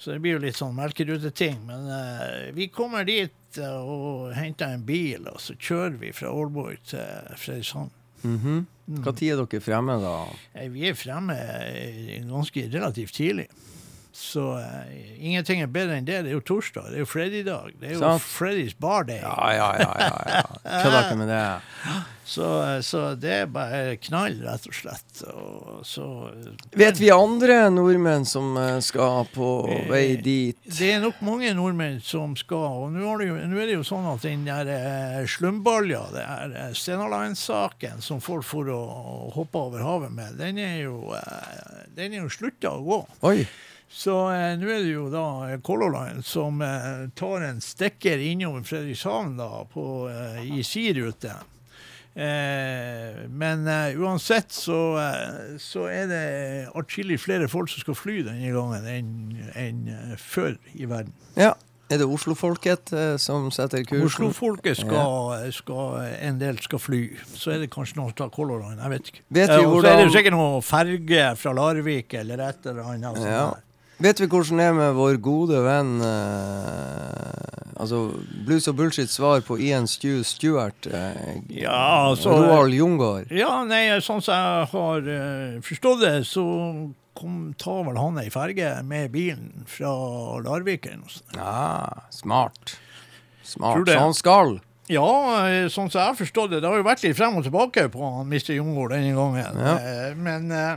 Så 0.00 0.14
det 0.14 0.22
blir 0.24 0.38
jo 0.38 0.42
litt 0.42 0.56
sånn 0.56 0.74
melkeruteting. 0.74 1.58
Men 1.68 1.86
uh, 1.92 2.50
vi 2.56 2.70
kommer 2.72 3.04
dit 3.04 3.60
uh, 3.60 3.78
og 3.84 4.30
henter 4.34 4.72
en 4.74 4.84
bil, 4.88 5.26
og 5.28 5.38
så 5.44 5.54
kjører 5.60 5.98
vi 6.00 6.12
fra 6.16 6.32
Aalborg 6.32 6.80
til 6.88 7.34
Fredrikshavn. 7.36 7.90
Mhm. 8.24 8.60
Hva 9.04 9.12
tid 9.14 9.36
er 9.36 9.44
dere 9.44 9.62
fremme, 9.62 9.94
da? 10.02 10.14
Eh, 10.58 10.66
Vi 10.72 10.88
er 10.88 10.96
fremme 10.98 11.36
ganske 12.26 12.64
relativt 12.72 13.14
tidlig. 13.14 13.46
Så 14.20 14.42
uh, 14.60 14.94
ingenting 15.16 15.62
er 15.64 15.70
bedre 15.72 15.96
enn 15.96 16.06
det. 16.08 16.18
Det 16.26 16.32
er 16.34 16.36
jo 16.36 16.44
torsdag. 16.44 16.90
Det 16.92 17.00
er 17.00 17.04
jo 17.06 17.08
Freddy-dag. 17.08 17.74
Det 17.80 17.88
er 17.88 17.96
jo 17.96 18.02
Sant. 18.02 18.26
Freddy's 18.28 18.76
bar 18.76 19.08
day. 19.08 19.22
Ja, 19.24 19.52
ja, 19.56 19.68
ja. 19.80 19.92
ja, 19.96 20.16
ja. 20.28 20.42
Kødder 20.84 21.06
ikke 21.06 21.20
med 21.22 21.32
det. 21.32 21.44
Så, 22.30 22.46
så 22.86 23.14
det 23.18 23.30
er 23.34 23.46
bare 23.50 23.96
knall, 24.04 24.36
rett 24.46 24.66
og 24.70 24.74
slett. 24.76 25.22
Og 25.32 25.80
så 25.82 26.04
Vet 26.78 27.00
vi 27.00 27.08
andre 27.10 27.64
nordmenn 27.74 28.22
som 28.28 28.52
eh, 28.60 28.76
skal 28.86 29.24
på 29.34 29.48
vei 29.88 30.14
dit? 30.22 30.54
Det 30.62 30.92
er 30.94 31.00
nok 31.02 31.18
mange 31.26 31.50
nordmenn 31.58 31.98
som 32.06 32.36
skal. 32.38 32.84
Og 32.84 32.94
nå 32.94 33.16
er 33.16 33.66
det 33.66 33.74
jo, 33.74 33.82
sånn 33.88 34.06
at 34.12 34.22
den 34.22 34.44
der 34.46 34.70
eh, 34.76 35.24
slumbalja, 35.26 36.04
det 36.14 36.22
er 36.22 36.54
eh, 36.54 36.70
Stena 36.78 37.08
Line-saken 37.10 37.98
som 38.04 38.22
folk 38.22 38.46
får 38.46 38.70
å 38.76 38.80
hoppe 39.34 39.64
over 39.66 39.82
havet 39.82 40.14
med, 40.14 40.38
den 40.38 40.62
er 40.62 40.84
jo, 40.84 41.00
eh, 41.18 41.82
den 41.98 42.14
er 42.14 42.22
jo 42.28 42.30
slutta 42.30 42.76
å 42.76 42.86
gå. 42.86 43.02
Oi. 43.26 43.40
Så 43.90 44.14
eh, 44.30 44.52
nå 44.60 44.68
er 44.70 44.84
det 44.84 44.92
jo 44.92 45.08
da 45.10 45.24
eh, 45.50 45.56
Color 45.66 45.90
Line 45.90 46.22
som 46.22 46.60
eh, 46.62 47.08
tar 47.18 47.42
en 47.42 47.58
stikker 47.64 48.20
innom 48.22 48.60
Fredrikshavn 48.64 49.32
da, 49.40 49.64
på, 49.66 49.82
eh, 50.12 50.44
i 50.46 50.62
si 50.62 50.84
rute. 50.94 51.32
Eh, 52.14 53.24
men 53.30 53.66
eh, 53.70 53.98
uansett 53.98 54.52
så, 54.54 54.78
så 55.62 55.88
er 55.90 56.06
det 56.10 56.22
atskillig 56.78 57.18
flere 57.22 57.48
folk 57.50 57.70
som 57.72 57.82
skal 57.82 57.98
fly 57.98 58.20
denne 58.26 58.52
gangen 58.54 58.86
enn 58.90 59.10
enn, 59.58 59.82
før 60.22 60.54
i 60.78 60.86
verden. 60.90 61.14
Ja. 61.38 61.56
Er 61.90 61.98
det 61.98 62.06
Oslofolket 62.06 62.92
som 63.18 63.48
setter 63.50 63.82
kursen? 63.82 64.06
Oslofolket 64.06 64.78
skal, 64.78 65.48
skal 65.50 65.96
En 66.22 66.36
del 66.38 66.60
skal 66.62 66.78
fly. 66.78 67.00
Så 67.34 67.50
er 67.50 67.64
det 67.64 67.66
kanskje 67.74 67.98
noen 67.98 68.12
som 68.12 68.20
tar 68.20 68.30
Color 68.36 68.62
Line. 68.62 68.78
Jeg 68.78 68.92
vet 68.92 69.10
ikke. 69.10 69.24
Vet 69.34 69.50
Eh, 69.50 69.64
så 69.66 69.80
er 69.90 69.96
det 69.98 70.04
jo 70.04 70.12
sikkert 70.14 70.36
noe 70.36 70.60
ferge 70.62 71.24
fra 71.40 71.54
Larvik 71.58 72.14
eller 72.20 72.44
et 72.46 72.70
eller 72.70 72.92
annet. 72.92 73.18
sånt 73.18 73.26
Ja. 73.26 73.48
Vet 74.00 74.20
vi 74.22 74.26
hvordan 74.32 74.60
det 74.60 74.66
er 74.70 74.76
med 74.78 74.94
vår 74.96 75.18
gode 75.20 75.58
venn 75.64 75.90
eh, 76.04 77.80
Altså 77.80 77.98
Blues 78.46 78.68
og 78.68 78.76
Bullshit 78.78 79.12
svar 79.12 79.40
på 79.44 79.56
Ian 79.60 79.86
Stew 79.88 80.22
Stewart? 80.26 80.88
Eh, 80.88 81.36
Ja, 81.62 82.12
så, 82.16 82.32
Roald 82.36 82.74
Jungård? 82.76 83.30
Ja, 83.32 83.62
nei, 83.68 83.86
sånn 84.04 84.20
som 84.24 84.34
jeg 84.36 84.70
har 84.74 85.10
eh, 85.16 85.60
forstått 85.64 86.02
det, 86.04 86.14
så 86.28 86.44
kom, 87.16 87.38
tar 87.60 87.82
vel 87.88 87.96
han 88.00 88.20
ei 88.20 88.28
ferge 88.32 88.74
med 88.88 89.10
bilen 89.14 89.64
fra 89.68 89.92
Larvik 90.44 90.86
eller 90.88 91.02
noe 91.04 91.12
sånt. 91.14 91.36
Ja, 91.36 92.04
smart. 92.14 92.76
Smart. 93.44 93.88
Så 93.88 93.96
han 93.98 94.14
skal. 94.16 94.58
Ja, 94.92 95.08
eh, 95.48 95.66
sånn 95.72 95.88
som 95.90 96.00
jeg 96.02 96.08
har 96.12 96.18
forstått 96.20 96.52
det. 96.52 96.60
Det 96.64 96.68
har 96.70 96.80
jo 96.80 96.86
vært 96.86 97.04
litt 97.06 97.16
frem 97.18 97.36
og 97.40 97.44
tilbake 97.48 97.88
på 97.92 98.00
han 98.18 98.28
Mr. 98.28 98.52
Jungård 98.56 98.92
denne 98.96 99.12
gangen. 99.16 99.60
Ja. 99.64 99.74
Eh, 99.80 100.14
Men 100.20 100.50
eh, 100.52 100.76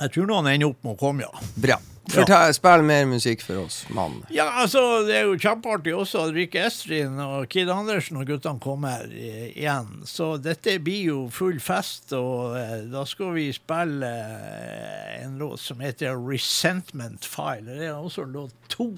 jeg 0.00 0.16
tror 0.16 0.32
noen 0.32 0.48
ender 0.52 0.72
opp 0.72 0.82
med 0.84 0.96
å 0.96 0.98
komme, 1.00 1.26
ja. 1.26 1.46
Bra. 1.56 1.78
Fortell, 2.06 2.52
Spill 2.54 2.84
mer 2.86 3.06
musikk 3.10 3.40
for 3.42 3.64
oss, 3.64 3.80
mann. 3.90 4.20
Ja, 4.30 4.46
altså, 4.62 4.80
det 5.06 5.16
er 5.18 5.24
jo 5.26 5.38
kjempeartig 5.42 5.94
også 5.96 6.26
at 6.28 6.36
Rikke 6.36 6.62
Estrin 6.68 7.18
og 7.22 7.48
Kid 7.50 7.70
Andersen 7.72 8.20
og 8.20 8.28
guttene 8.30 8.62
kommer 8.62 9.08
eh, 9.10 9.48
igjen. 9.50 10.04
Så 10.06 10.36
dette 10.42 10.76
blir 10.82 11.08
jo 11.10 11.18
full 11.34 11.58
fest, 11.62 12.14
og 12.16 12.54
eh, 12.60 12.84
da 12.92 13.02
skal 13.08 13.34
vi 13.34 13.48
spille 13.54 14.12
eh, 14.12 15.16
en 15.24 15.34
låt 15.40 15.64
som 15.64 15.82
heter 15.82 16.14
'Resentment 16.14 17.26
File'. 17.26 17.74
Det 17.74 17.90
er 17.90 17.98
også 17.98 18.28
låt 18.30 18.54
to 18.70 18.92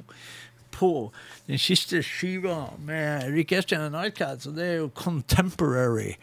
på 0.78 1.10
den 1.48 1.58
siste 1.58 2.02
skiva 2.04 2.74
med 2.84 3.32
Rick 3.32 3.56
Estrin 3.56 3.88
og 3.88 3.96
Nightcats, 3.96 4.46
og 4.46 4.60
det 4.60 4.68
er 4.68 4.76
jo 4.82 4.92
Contemporary. 4.94 6.18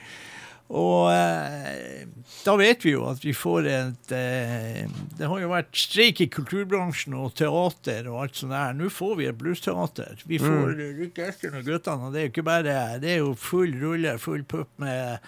Og 0.74 1.12
eh, 1.14 2.08
da 2.46 2.56
vet 2.58 2.82
vi 2.86 2.96
jo 2.96 3.04
at 3.06 3.22
vi 3.22 3.36
får 3.38 3.68
et 3.70 4.14
eh, 4.18 4.88
Det 5.18 5.28
har 5.30 5.42
jo 5.44 5.52
vært 5.52 5.78
streik 5.78 6.24
i 6.26 6.28
kulturbransjen 6.34 7.14
og 7.20 7.36
teater 7.38 8.10
og 8.10 8.24
alt 8.24 8.40
sånt 8.40 8.56
der. 8.56 8.74
Nå 8.74 8.90
får 8.94 9.14
vi 9.20 9.28
et 9.30 9.38
bluesteater. 9.38 10.24
Vi 10.26 10.40
får 10.42 10.74
Rick 10.98 11.22
Esken 11.22 11.60
og 11.60 11.70
guttene, 11.70 12.10
og 12.10 12.16
det 12.16 12.22
er 12.24 12.28
jo 12.28 12.34
ikke 12.34 12.48
bare 12.50 12.80
Det 13.04 13.14
er 13.14 13.22
jo 13.22 13.36
full 13.38 13.78
rulle, 13.82 14.18
full 14.22 14.42
pupp 14.42 14.74
med 14.82 15.22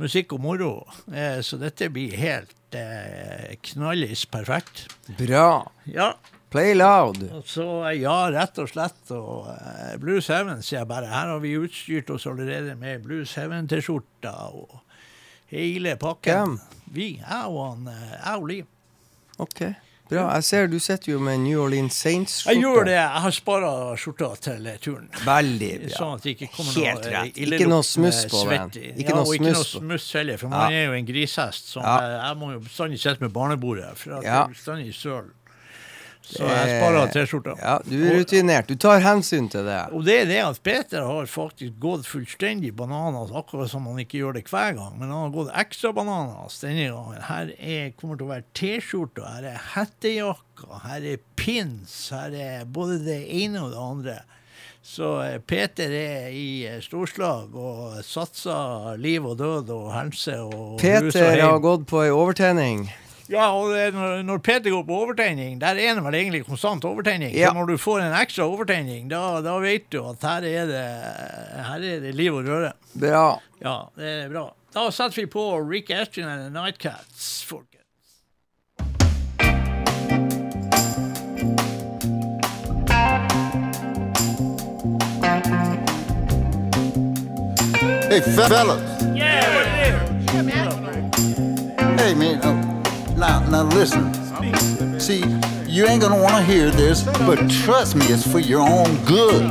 musikk 0.00 0.34
og 0.34 0.42
moro. 0.48 0.72
Eh, 1.14 1.38
så 1.46 1.60
dette 1.60 1.90
blir 1.92 2.18
helt 2.18 2.56
knallis 3.66 4.28
perfekt. 4.30 4.84
Bra. 5.18 5.66
Ja. 5.90 6.12
Play 6.50 6.74
loud. 6.74 7.22
Så 7.46 7.64
ja, 7.94 8.14
rett 8.34 8.58
og 8.58 8.70
slett. 8.70 9.10
Og 9.14 9.46
Blues 10.02 10.30
Heaven 10.30 10.62
sier 10.62 10.80
jeg 10.80 10.90
bare. 10.90 11.10
Her 11.10 11.30
har 11.34 11.42
vi 11.42 11.56
utstyrt 11.58 12.10
oss 12.14 12.26
allerede 12.30 12.74
med 12.78 13.04
Blues 13.06 13.36
Heaven-T-skjorta 13.38 14.34
og 14.50 14.79
hele 15.50 15.96
pakken. 16.00 16.32
Hvem? 16.32 16.58
Vi, 16.94 17.12
jeg 17.20 17.44
og 17.46 17.60
han, 17.68 17.86
eh, 17.92 18.16
jeg 18.24 18.34
og 18.42 18.48
Liv. 18.50 18.66
OK. 19.38 19.62
Bra. 20.10 20.24
Jeg 20.34 20.42
ser 20.44 20.66
du 20.66 20.78
sitter 20.82 21.12
jo 21.12 21.20
med 21.22 21.38
New 21.44 21.60
Orleans 21.62 21.94
Saints-skjorte. 21.94 22.50
Jeg 22.56 22.62
gjør 22.64 22.84
det. 22.88 22.96
Jeg 22.96 23.20
har 23.24 23.30
spara 23.36 23.68
skjorta 23.96 24.30
til 24.42 24.66
eh, 24.66 24.78
turen. 24.82 25.04
Veldig 25.22 25.68
bra. 25.84 25.92
Sånn 25.94 26.16
at 26.16 26.24
det 26.26 26.32
ikke 26.34 26.48
kommer 26.56 26.72
Helt 26.82 27.04
noe 27.06 27.12
rett. 27.14 27.38
eh, 27.38 27.52
Ikke 27.54 27.68
noe 27.70 27.86
smuss 27.86 28.18
på 28.32 28.40
den. 28.50 28.72
Ikke 28.90 29.06
ja, 29.06 29.14
noe 29.14 29.22
og 29.28 29.34
ikke 29.36 29.46
noe 29.52 29.54
smuss 29.62 29.76
smuss 29.78 30.08
heller, 30.18 30.36
for 30.42 30.48
man 30.50 30.72
Ja. 30.74 30.80
er 30.80 30.88
jo 30.90 30.96
en 30.98 31.06
grishest. 31.06 31.70
Sånn, 31.76 31.86
Ja. 31.86 31.94
jeg, 32.02 32.18
jeg 32.26 32.36
må 32.42 32.50
jo 32.56 32.58
bestandig 32.66 32.98
sitte 32.98 33.20
med 33.22 33.32
barnebordet, 33.38 33.92
for 33.96 34.10
jeg 34.16 34.24
Ja. 34.26 34.42
er 34.42 34.48
bestandig 34.50 34.94
søl. 34.98 35.30
Så 36.30 36.46
jeg 36.46 36.76
sparer 36.78 37.10
T-skjorta. 37.10 37.54
Ja, 37.58 37.76
du 37.82 37.96
er 37.98 38.18
rutinert. 38.20 38.68
Du 38.70 38.78
tar 38.78 39.02
hensyn 39.02 39.48
til 39.50 39.66
det. 39.66 39.80
Og 39.96 40.04
det 40.06 40.16
er 40.22 40.28
det 40.30 40.40
at 40.44 40.60
Peter 40.66 41.06
har 41.06 41.30
faktisk 41.30 41.78
gått 41.82 42.06
fullstendig 42.06 42.72
bananas, 42.78 43.32
akkurat 43.34 43.72
som 43.72 43.88
han 43.90 43.98
ikke 44.04 44.20
gjør 44.20 44.38
det 44.38 44.44
hver 44.50 44.76
gang. 44.78 44.98
Men 45.00 45.10
han 45.10 45.26
har 45.26 45.34
gått 45.34 45.54
ekstra 45.64 45.92
bananas 45.96 46.60
denne 46.62 46.86
gangen. 46.92 47.24
Her 47.30 47.54
er, 47.58 47.90
kommer 47.98 48.20
til 48.20 48.28
å 48.28 48.34
være 48.34 48.46
T-skjorter, 48.60 49.26
her 49.26 49.48
er 49.54 49.64
hettejakker, 49.74 50.76
her 50.86 51.08
er 51.14 51.24
pins, 51.40 51.96
her 52.14 52.36
er 52.36 52.68
både 52.70 53.00
det 53.06 53.22
ene 53.42 53.66
og 53.66 53.74
det 53.74 53.82
andre. 53.90 54.20
Så 54.82 55.10
eh, 55.22 55.36
Peter 55.44 55.92
er 55.92 56.30
i 56.32 56.64
eh, 56.64 56.80
storslag 56.80 57.52
og 57.52 57.98
satser 58.06 58.96
liv 59.00 59.26
og 59.28 59.36
død 59.40 59.68
og 59.76 59.90
helse 59.92 60.38
og 60.40 60.78
Peter 60.80 61.36
har 61.42 61.60
gått 61.60 61.84
på 61.90 62.00
ei 62.06 62.10
overtenning. 62.14 62.86
Ja, 63.30 63.52
og 63.54 63.70
det, 63.70 63.92
når, 63.94 64.22
når 64.26 64.38
Peter 64.42 64.72
går 64.74 64.82
på 64.82 64.96
overtenning, 65.04 65.60
der 65.60 65.78
er 65.78 65.94
det 65.94 66.02
vel 66.02 66.14
egentlig 66.18 66.40
konstant 66.48 66.84
overtenning. 66.84 67.30
Ja. 67.36 67.52
Så 67.52 67.54
når 67.54 67.68
du 67.70 67.76
får 67.78 68.00
en 68.02 68.14
ekstra 68.18 68.46
overtenning, 68.50 69.06
da, 69.10 69.38
da 69.44 69.54
vet 69.62 69.86
du 69.94 70.00
at 70.02 70.24
her 70.26 70.46
er, 70.48 70.66
det, 70.66 70.80
her 71.68 71.84
er 71.94 72.00
det 72.02 72.14
liv 72.18 72.34
og 72.34 72.48
røre. 72.48 72.72
Bra. 72.98 73.38
Ja, 73.62 73.76
det 73.94 74.10
er 74.24 74.32
bra. 74.34 74.48
Da 74.74 74.88
setter 74.90 75.22
vi 75.22 75.26
på 75.30 75.44
Rick 75.62 75.90
Ashton 75.94 76.26
and 76.26 76.42
the 76.42 76.50
Nightcats, 76.50 77.44
folkens. 77.46 77.76
Hey, 88.10 88.20
fellas. 88.20 88.82
Yeah, 89.14 89.54
we're 89.54 89.70
Hey, 91.96 92.14
man. 92.14 92.69
Now, 93.20 93.40
now 93.50 93.64
listen. 93.64 94.98
See, 94.98 95.22
you 95.66 95.86
ain't 95.86 96.00
gonna 96.00 96.22
wanna 96.22 96.42
hear 96.42 96.70
this, 96.70 97.02
but 97.02 97.36
trust 97.50 97.94
me, 97.94 98.06
it's 98.06 98.26
for 98.26 98.38
your 98.38 98.66
own 98.66 98.96
good. 99.04 99.42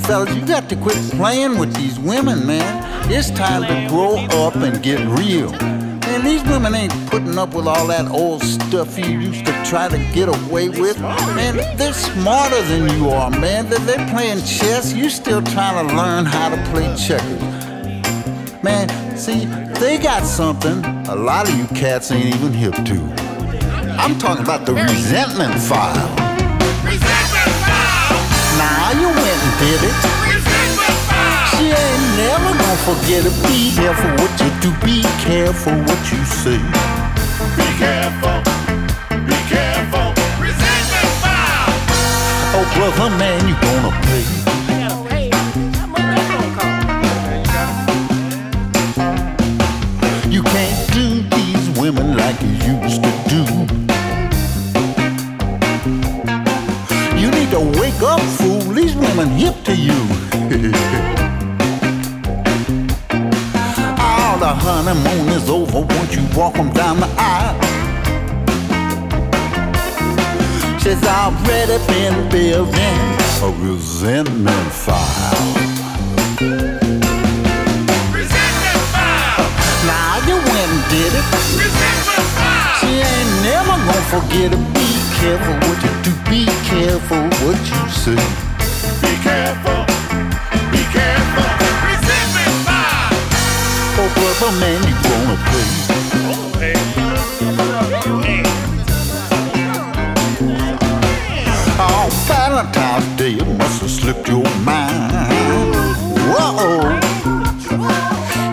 Fellas, 0.00 0.34
you 0.34 0.44
got 0.44 0.68
to 0.70 0.76
quit 0.76 0.96
playing 1.12 1.58
with 1.58 1.72
these 1.76 1.96
women, 2.00 2.44
man. 2.44 3.08
It's 3.08 3.30
time 3.30 3.62
to 3.62 3.88
grow 3.88 4.16
up 4.44 4.56
and 4.56 4.82
get 4.82 4.98
real. 5.16 5.52
Man, 5.52 6.24
these 6.24 6.42
women 6.42 6.74
ain't 6.74 6.92
putting 7.08 7.38
up 7.38 7.54
with 7.54 7.68
all 7.68 7.86
that 7.86 8.10
old 8.10 8.42
stuff 8.42 8.98
you 8.98 9.20
used 9.20 9.46
to 9.46 9.52
try 9.64 9.86
to 9.88 9.98
get 10.12 10.28
away 10.28 10.68
with. 10.68 10.98
Man, 11.00 11.56
they're 11.76 11.92
smarter 11.92 12.60
than 12.62 12.90
you 12.98 13.10
are, 13.10 13.30
man. 13.30 13.68
They're 13.68 14.08
playing 14.08 14.38
chess. 14.44 14.92
You 14.92 15.08
still 15.08 15.40
trying 15.40 15.86
to 15.86 15.94
learn 15.94 16.24
how 16.24 16.48
to 16.48 16.56
play 16.72 16.92
checkers. 16.96 17.40
Man, 18.64 18.88
see, 19.16 19.46
they 19.80 19.98
got 19.98 20.24
something 20.24 20.84
a 21.08 21.14
lot 21.14 21.48
of 21.48 21.56
you 21.56 21.66
cats 21.68 22.10
ain't 22.10 22.34
even 22.34 22.52
hip 22.52 22.74
to. 22.74 23.00
I'm 23.98 24.18
talking 24.18 24.44
about 24.44 24.66
the 24.66 24.74
resentment 24.74 25.54
file. 25.54 26.10
Resentment 26.84 27.52
file! 27.64 28.20
Nah, 28.60 28.92
you 29.00 29.08
went 29.08 29.40
and 29.46 29.54
did 29.62 29.80
it. 29.88 29.96
She 31.56 31.64
ain't 31.72 32.06
never 32.20 32.52
gonna 32.60 32.84
forget 32.84 33.24
it. 33.24 33.32
Be 33.48 33.72
careful 33.74 34.10
what 34.20 34.32
you 34.40 34.50
do. 34.60 34.70
Be 34.84 35.02
careful 35.24 35.72
what 35.72 36.00
you 36.12 36.20
say. 36.24 36.60
Be 37.56 37.68
careful. 37.80 38.44
Be 39.24 39.38
careful. 39.48 40.12
Resentment 40.36 41.12
file. 41.24 41.72
Oh, 42.52 42.66
brother, 42.76 43.16
man, 43.16 43.48
you 43.48 43.54
gonna 43.64 43.96
pay. 44.06 44.35
Like 52.26 52.42
you 52.42 52.48
used 52.74 53.02
to 53.04 53.12
do. 53.30 53.42
You 57.22 57.28
need 57.30 57.50
to 57.50 57.60
wake 57.78 58.02
up, 58.02 58.20
fool. 58.38 58.62
These 58.74 58.96
women 58.96 59.28
hip 59.28 59.54
to 59.68 59.74
you. 59.76 59.92
All 64.08 64.36
the 64.44 64.52
honeymoon 64.66 65.28
is 65.38 65.48
over 65.48 65.82
once 65.82 66.16
you 66.16 66.24
walk 66.36 66.54
them 66.54 66.70
down 66.72 66.98
the 66.98 67.10
aisle. 67.16 67.60
She's 70.80 71.04
already 71.06 71.78
been 71.86 72.28
building 72.28 72.98
a 73.46 73.50
resentment 73.64 74.72
file. 74.72 75.54
Resentment 78.18 78.82
file. 78.94 79.46
Now 79.86 80.12
you 80.26 80.34
went 80.50 80.70
and 80.74 80.82
did 80.90 81.12
it. 81.20 81.24
Resentment. 81.62 81.95
She 82.80 82.90
ain't 83.10 83.32
never 83.42 83.76
gonna 83.86 84.10
forget 84.14 84.52
it. 84.52 84.62
Be 84.74 84.88
careful 85.20 85.54
what 85.64 85.78
you 85.84 85.92
do. 86.04 86.12
Be 86.30 86.42
careful 86.70 87.22
what 87.42 87.58
you 87.70 87.82
say. 88.02 88.20
Be 89.02 89.12
careful. 89.22 89.80
Be 90.72 90.82
careful. 90.96 91.48
Resentment 91.88 92.56
file. 92.66 93.10
Oh, 93.98 94.08
brother, 94.16 94.52
man, 94.60 94.80
you 94.88 94.94
gonna 95.04 95.36
pay. 95.50 95.68
On 101.78 102.10
Valentine's 102.26 103.16
Day, 103.16 103.34
it 103.34 103.46
must 103.58 103.80
have 103.82 103.90
slipped 103.90 104.28
your 104.28 104.44
mind. 104.64 105.12
Whoa. 106.32 106.98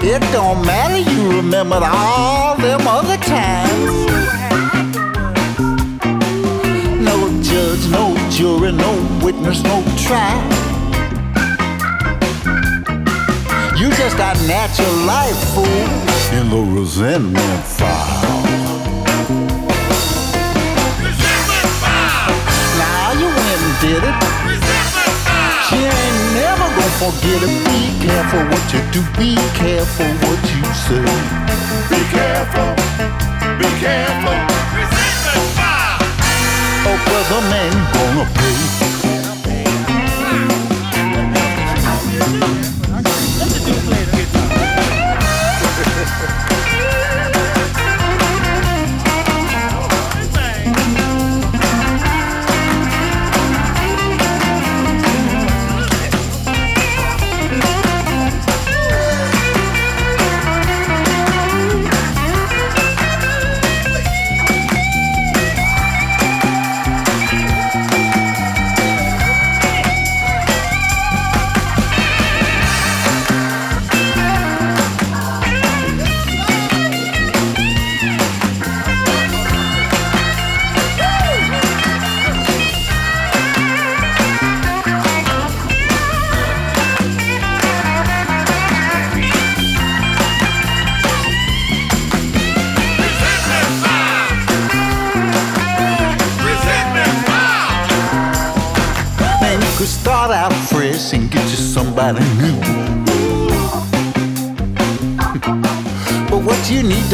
It 0.01 0.21
don't 0.33 0.65
matter, 0.65 0.97
remembered 1.43 1.83
all 1.83 2.55
them 2.55 2.87
other 2.87 3.17
times. 3.17 4.05
No 7.03 7.17
judge, 7.41 7.85
no 7.89 8.15
jury, 8.29 8.71
no 8.71 8.91
witness, 9.23 9.61
no 9.63 9.83
trial. 9.97 10.41
You 13.77 13.89
just 13.89 14.17
got 14.17 14.37
natural 14.47 14.93
life, 15.05 15.37
fool, 15.53 15.65
in 16.37 16.49
the 16.49 16.63
resentment 16.79 17.63
file. 17.63 18.43
Resentment 21.03 21.71
file. 21.83 22.35
Now 22.79 23.11
you 23.19 23.25
went 23.25 23.61
and 23.67 23.81
did 23.81 24.03
it. 24.03 24.42
Forget 26.99 27.41
it. 27.43 27.53
Be 27.65 28.05
careful 28.05 28.43
what 28.51 28.65
you 28.73 28.81
do. 28.91 29.01
Be 29.17 29.35
careful 29.53 30.09
what 30.25 30.41
you 30.53 30.63
say. 30.85 31.05
Be 31.89 32.01
careful. 32.11 32.69
Be 33.59 33.69
careful. 33.81 34.39
Resentment 34.77 35.47
file. 35.57 35.99
Oh, 36.87 36.97
brother, 37.05 37.41
man, 37.49 37.71
you 37.73 37.85
gonna 37.93 38.25
pay. 38.33 38.93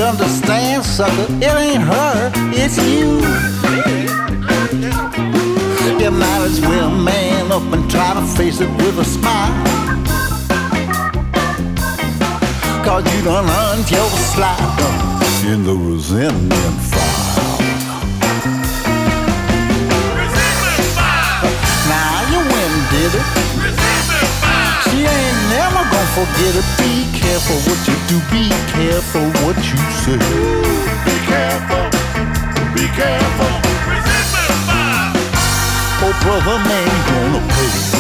Understand, 0.10 0.84
sucker, 0.84 1.28
it 1.40 1.54
ain't 1.66 1.84
her, 1.84 2.32
it's 2.52 2.78
you. 2.78 3.22
You 6.02 6.10
might 6.10 6.42
as 6.50 6.60
well 6.62 6.90
man 6.90 7.52
up 7.52 7.62
and 7.72 7.90
try 7.92 8.16
to 8.16 8.26
face 8.36 8.60
it 8.60 8.70
with 8.78 8.98
a 8.98 9.06
smile. 9.06 9.54
Cause 12.84 13.06
you 13.14 13.24
done 13.24 13.46
earned 13.46 13.92
your 13.92 14.10
slide 14.34 14.80
in 15.46 15.64
the 15.64 15.76
resentment 15.76 16.78
file. 16.92 17.60
Now 21.88 22.16
you 22.32 22.40
win, 22.52 22.72
did 22.90 23.14
it? 23.20 23.59
She 25.00 25.06
ain't 25.06 25.50
never 25.50 25.82
gonna 25.92 26.12
forget 26.12 26.56
it. 26.60 26.68
Be 26.76 27.08
careful 27.18 27.56
what 27.56 27.80
you 27.88 27.96
do, 28.12 28.20
be 28.36 28.50
careful 28.68 29.24
what 29.46 29.56
you 29.56 29.80
say. 30.04 30.20
Be 31.08 31.16
careful, 31.26 31.86
be 32.76 32.86
careful. 33.00 33.54
Resist 33.88 34.36
Oh, 36.04 36.12
brother, 36.22 36.60
man, 36.68 37.32
gonna 37.32 37.48
pay. 37.48 37.99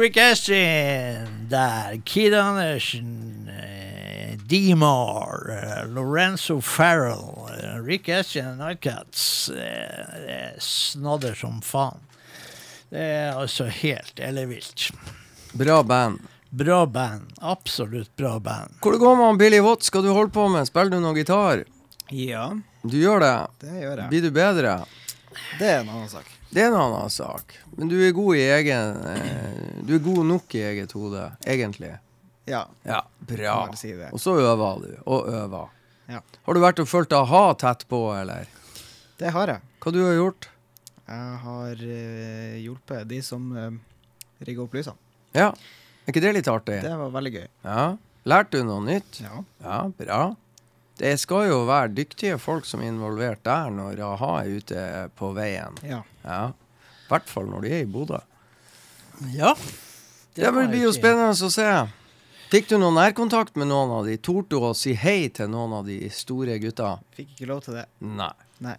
Yes, 0.00 0.48
Rick 0.48 1.48
der. 1.50 2.00
Kid 2.04 2.34
Andersen, 2.34 3.48
eh, 3.48 4.36
Demar, 4.46 5.50
eh, 5.50 5.86
Lorenzo 5.88 6.60
Farrell, 6.60 7.48
eh, 7.62 7.82
Rick 7.82 8.08
Estin 8.08 8.56
Nightcats. 8.58 9.50
Eh, 9.50 10.20
det 10.26 10.30
er 10.30 10.54
snadder 10.58 11.34
som 11.34 11.60
faen. 11.60 12.00
Det 12.90 12.98
er 13.00 13.32
altså 13.36 13.68
helt 13.68 14.18
ellevilt. 14.18 14.90
Bra 15.52 15.82
band. 15.82 16.18
Bra 16.50 16.86
band. 16.86 17.32
Absolutt 17.38 18.16
bra 18.16 18.38
band. 18.40 18.72
Hvor 18.80 18.92
det 18.92 18.98
går 19.04 19.16
med 19.16 19.38
Billy 19.38 19.60
Watt? 19.60 19.82
Skal 19.82 20.02
du 20.02 20.08
holde 20.12 20.32
på 20.32 20.48
med? 20.50 20.66
Spiller 20.66 20.90
du 20.90 21.00
noe 21.00 21.14
gitar? 21.14 21.64
Ja, 22.10 22.54
Du 22.82 22.96
gjør 22.96 23.20
det? 23.20 23.36
det 23.60 23.82
gjør 23.82 23.96
jeg. 23.98 24.08
Blir 24.08 24.22
du 24.22 24.30
bedre? 24.30 24.78
Det 25.58 25.68
er 25.68 25.80
en 25.84 25.88
annen 25.92 26.08
sak. 26.08 26.26
Det 26.50 26.62
er 26.64 26.70
en 26.72 26.78
annen 26.80 27.10
sak. 27.14 27.54
Men 27.78 27.90
du 27.90 27.96
er 28.02 28.14
god 28.14 28.36
i 28.36 28.46
egen 28.56 28.96
eh, 29.06 29.82
Du 29.86 29.94
er 29.94 30.02
god 30.02 30.24
nok 30.26 30.54
i 30.58 30.64
eget 30.72 30.94
hode, 30.98 31.28
egentlig. 31.46 31.92
Ja, 32.50 32.64
Ja, 32.82 33.04
bra. 33.18 33.58
Si. 33.78 33.92
Og 34.10 34.18
så 34.20 34.34
øver 34.40 34.80
du, 34.82 34.94
og 35.06 35.28
øver. 35.30 35.68
Ja. 36.10 36.22
Har 36.46 36.56
du 36.56 36.60
vært 36.62 36.82
og 36.82 36.88
fulgt 36.90 37.14
a-ha 37.14 37.44
tett 37.54 37.86
på, 37.90 38.08
eller? 38.16 38.48
det 39.20 39.30
har 39.34 39.52
jeg. 39.52 39.60
Hva 39.84 39.92
du 39.92 40.00
har 40.02 40.16
gjort? 40.16 40.48
Jeg 41.10 41.38
har 41.44 41.82
uh, 41.84 42.56
hjulpet 42.58 43.08
de 43.10 43.20
som 43.22 43.50
uh, 43.52 43.68
rigger 44.46 44.64
opp 44.64 44.74
lysene. 44.74 44.96
Ja. 45.36 45.50
Er 46.06 46.12
ikke 46.12 46.22
det 46.24 46.32
litt 46.38 46.48
artig? 46.50 46.80
Det 46.82 46.94
var 46.98 47.12
veldig 47.14 47.32
gøy. 47.34 47.48
Ja. 47.66 47.84
Lærte 48.30 48.60
du 48.60 48.66
noe 48.68 48.82
nytt? 48.86 49.20
Ja. 49.22 49.42
Ja, 49.62 49.80
bra. 50.00 50.20
Det 51.00 51.14
skal 51.20 51.46
jo 51.48 51.62
være 51.68 51.94
dyktige 51.96 52.36
folk 52.40 52.66
som 52.68 52.82
er 52.84 52.90
involvert 52.92 53.40
der 53.46 53.70
når 53.72 54.02
a-ha 54.04 54.32
er 54.42 54.58
ute 54.60 54.82
på 55.16 55.32
veien. 55.36 55.78
ja. 55.86 56.02
Ja. 56.24 56.50
I 56.52 57.10
hvert 57.10 57.26
fall 57.26 57.48
når 57.50 57.64
de 57.64 57.70
er 57.74 57.80
i 57.82 57.86
Bodø. 57.90 58.18
Ja. 59.34 59.54
Det, 60.36 60.44
det 60.44 60.50
blir 60.54 60.84
jo 60.84 60.92
spennende 60.94 61.32
å 61.34 61.48
se. 61.50 61.64
Fikk 62.52 62.68
du 62.70 62.76
noen 62.78 62.94
nærkontakt 62.98 63.56
med 63.58 63.66
noen 63.70 63.90
av 63.96 64.06
de? 64.06 64.14
Torde 64.22 64.52
du 64.52 64.60
å 64.68 64.70
si 64.78 64.92
hei 64.98 65.28
til 65.34 65.50
noen 65.50 65.74
av 65.80 65.88
de 65.88 65.96
store 66.14 66.58
gutta? 66.62 66.92
Fikk 67.16 67.32
ikke 67.34 67.48
lov 67.50 67.64
til 67.66 67.80
det. 67.80 67.84
Nei. 68.04 68.30
Nei. 68.62 68.76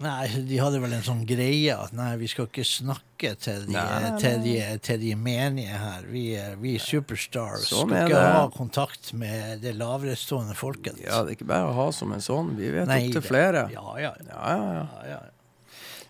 Nei, 0.00 0.28
de 0.48 0.56
hadde 0.62 0.78
vel 0.80 0.94
en 0.96 1.02
sånn 1.04 1.26
greie 1.28 1.74
at 1.76 1.92
nei, 1.92 2.14
vi 2.16 2.28
skal 2.32 2.46
ikke 2.48 2.64
snakke 2.64 3.34
til 3.36 3.66
de, 3.66 3.74
Nei, 3.74 4.12
til 4.22 4.38
de, 4.46 4.54
til 4.80 5.00
de 5.02 5.10
menige 5.20 5.76
her. 5.76 6.06
Vi, 6.08 6.22
er- 6.40 6.54
superstars 6.80 7.66
Sånn 7.68 7.90
skal 7.90 7.96
er 7.98 8.06
ikke 8.08 8.22
det. 8.22 8.30
ha 8.38 8.46
kontakt 8.54 9.12
med 9.12 9.60
det 9.60 9.74
laverestående 9.76 10.56
folket. 10.56 10.96
Ja, 11.04 11.20
det 11.22 11.34
er 11.34 11.36
ikke 11.36 11.50
bare 11.52 11.68
å 11.68 11.76
ha 11.82 11.90
som 11.92 12.14
en 12.16 12.24
sånn. 12.24 12.54
Vi 12.56 12.70
vet 12.72 12.88
opptil 12.88 13.26
flere. 13.28 13.66
Ja, 13.76 13.84
ja, 14.00 14.14
ja. 14.24 14.40
Ja, 14.40 14.56
ja, 14.80 15.12
ja. 15.12 15.20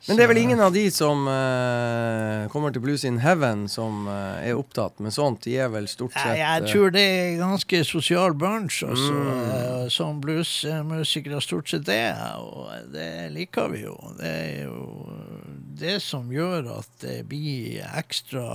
Men 0.08 0.16
det 0.16 0.24
er 0.24 0.30
vel 0.30 0.38
ingen 0.40 0.60
av 0.64 0.72
de 0.72 0.86
som 0.94 1.26
uh, 1.28 2.46
kommer 2.52 2.72
til 2.72 2.80
Blues 2.80 3.02
in 3.04 3.18
Heaven, 3.20 3.66
som 3.68 4.06
uh, 4.08 4.40
er 4.40 4.56
opptatt 4.56 4.96
med 5.04 5.12
sånt. 5.12 5.42
De 5.44 5.58
er 5.60 5.68
vel 5.72 5.88
stort 5.92 6.14
sett 6.16 6.38
jeg 6.38 6.62
eh, 6.62 6.68
tror 6.70 6.94
det 6.94 7.02
er 7.04 7.34
ganske 7.40 7.82
sosial 7.84 8.32
bunch, 8.38 8.80
altså, 8.86 9.18
Mm. 9.20 9.90
som 9.92 10.20
bluesmusikere 10.22 11.40
stort 11.44 11.68
sett 11.68 11.88
er. 11.92 12.16
Og 12.40 12.92
det 12.94 13.28
liker 13.34 13.68
vi 13.74 13.82
jo. 13.84 13.96
Det 14.18 14.30
er 14.30 14.70
jo 14.70 15.10
det 15.80 15.98
som 16.04 16.30
gjør 16.32 16.70
at 16.78 16.88
det 17.04 17.18
blir 17.28 17.82
ekstra 18.00 18.46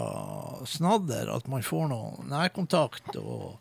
snadder, 0.65 1.29
at 1.35 1.47
man 1.51 1.65
får 1.65 1.89
noe 1.91 2.25
nærkontakt. 2.29 3.15
og 3.21 3.59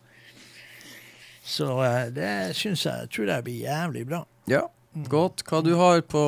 Så 1.45 1.69
det 2.17 2.55
syns 2.57 2.87
jeg 2.87 3.11
tror 3.13 3.29
jeg 3.29 3.45
blir 3.45 3.67
jævlig 3.67 4.07
bra. 4.09 4.23
Ja, 4.49 4.65
godt. 5.11 5.45
Hva 5.49 5.63
du 5.65 5.75
har 5.79 6.03
på 6.07 6.25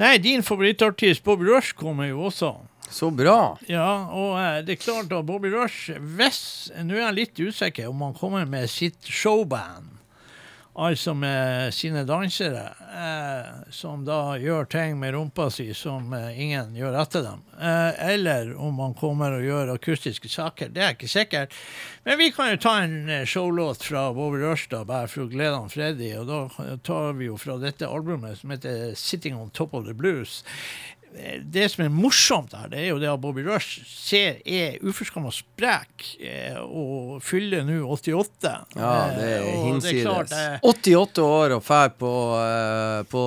Nei, 0.00 0.16
din 0.24 0.40
favorittartist 0.40 1.24
Bobby 1.24 1.44
Rush 1.50 1.74
kommer 1.76 2.08
jo 2.08 2.22
også. 2.30 2.54
Så 2.92 3.10
bra. 3.12 3.56
Ja, 3.68 4.08
og 4.12 4.36
eh, 4.40 4.60
det 4.66 4.76
er 4.76 4.80
klart 4.82 5.12
at 5.12 5.26
Bobby 5.28 5.48
Rush 5.52 5.94
Hvis 5.96 6.70
Nå 6.84 6.96
er 6.98 7.06
jeg 7.06 7.16
litt 7.16 7.40
usikker 7.40 7.88
om 7.88 8.04
han 8.04 8.16
kommer 8.16 8.48
med 8.48 8.68
sitt 8.72 9.08
showband. 9.08 9.91
Altså 10.74 11.12
med 11.14 11.74
sine 11.74 12.00
dansere, 12.08 12.62
eh, 12.96 13.48
som 13.70 14.06
da 14.06 14.38
gjør 14.40 14.64
ting 14.72 14.94
med 14.96 15.12
rumpa 15.12 15.50
si 15.52 15.66
som 15.76 16.14
eh, 16.16 16.38
ingen 16.40 16.72
gjør 16.78 16.96
etter 17.02 17.26
dem. 17.26 17.42
Eh, 17.60 18.00
eller 18.14 18.54
om 18.56 18.80
han 18.80 18.94
kommer 18.96 19.36
og 19.36 19.44
gjør 19.44 19.74
akustiske 19.74 20.30
saker. 20.32 20.72
Det 20.72 20.80
er 20.80 20.96
ikke 20.96 21.10
sikkert. 21.12 21.52
Men 22.08 22.16
vi 22.22 22.30
kan 22.32 22.54
jo 22.54 22.62
ta 22.64 22.78
en 22.86 22.96
eh, 23.04 23.26
showlåt 23.28 23.84
fra 23.84 24.06
Bobby 24.16 24.40
Rørstad, 24.40 24.88
bare 24.88 25.12
for 25.12 25.26
å 25.26 25.32
glede 25.34 25.58
han 25.58 25.68
Freddy. 25.72 26.14
Og 26.22 26.32
da 26.32 26.76
tar 26.88 27.20
vi 27.20 27.28
jo 27.28 27.36
fra 27.36 27.58
dette 27.60 27.92
albumet 27.92 28.40
som 28.40 28.56
heter 28.56 28.94
'Sitting 28.96 29.36
on 29.36 29.52
Top 29.52 29.74
of 29.74 29.84
the 29.84 29.92
Blues' 29.92 30.40
det 31.44 31.66
som 31.72 31.84
er 31.84 31.90
morsomt 31.92 32.54
her, 32.56 32.68
det 32.72 32.78
er 32.80 32.88
jo 32.92 32.98
det 33.02 33.08
at 33.12 33.20
Bobby 33.20 33.42
Rush 33.46 33.82
ser 33.86 34.38
er 34.48 34.78
uforskamma 34.82 35.30
sprek 35.34 36.06
eh, 36.24 36.56
og 36.62 37.18
fyller 37.22 37.64
nå 37.68 37.82
88. 37.96 38.52
Ja, 38.76 38.92
det 39.16 39.30
er 39.30 39.42
Eh, 39.42 39.56
og 39.68 39.80
det 39.82 39.92
er 39.92 40.04
klart, 40.04 40.30
hinsides. 40.32 40.38
eh, 40.38 40.68
88 40.72 41.18
år 41.26 41.56
og 41.58 41.64
fær 41.66 41.92
på, 42.00 42.12
eh, 42.40 43.02
på 43.12 43.24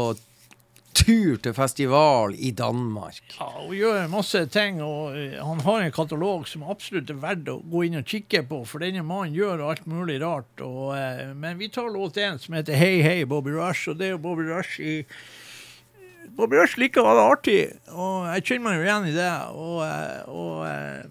tur 0.95 1.35
til 1.43 1.53
festival 1.53 2.33
i 2.39 2.51
Danmark. 2.55 3.17
ja, 3.37 3.49
og 3.65 3.73
gjør 3.75 4.05
masse 4.09 4.45
ting. 4.47 4.81
og 4.81 5.17
eh, 5.19 5.35
Han 5.43 5.59
har 5.65 5.81
en 5.83 5.91
katalog 5.91 6.47
som 6.47 6.63
absolutt 6.63 7.09
er 7.11 7.19
verdt 7.19 7.49
å 7.51 7.57
gå 7.69 7.83
inn 7.85 7.97
og 7.99 8.05
kikke 8.07 8.45
på, 8.47 8.61
for 8.65 8.79
denne 8.79 9.03
mannen 9.03 9.35
gjør 9.35 9.65
alt 9.69 9.85
mulig 9.91 10.21
rart. 10.23 10.53
Og, 10.63 10.95
eh, 10.97 11.33
men 11.35 11.57
vi 11.59 11.67
tar 11.69 11.91
låt 11.91 12.15
én 12.17 12.39
som 12.39 12.55
heter 12.55 12.79
Hei, 12.79 13.01
hei, 13.03 13.25
Bobby 13.25 13.51
Rush, 13.51 13.89
og 13.91 13.97
det 13.99 14.07
er 14.07 14.15
jo 14.15 14.23
Bobby 14.23 14.47
Rush 14.47 14.79
i 14.79 15.01
Bobby 16.35 16.57
Rush 16.59 16.75
liker 16.79 17.05
å 17.05 17.13
det 17.15 17.25
artig, 17.31 17.59
og 17.95 18.25
jeg 18.27 18.43
kjenner 18.49 18.65
meg 18.65 18.75
jo 18.75 18.83
igjen 18.83 19.05
i 19.07 19.13
det. 19.15 19.33
Og, 19.55 19.77
og 20.35 20.65
eh, 20.67 21.05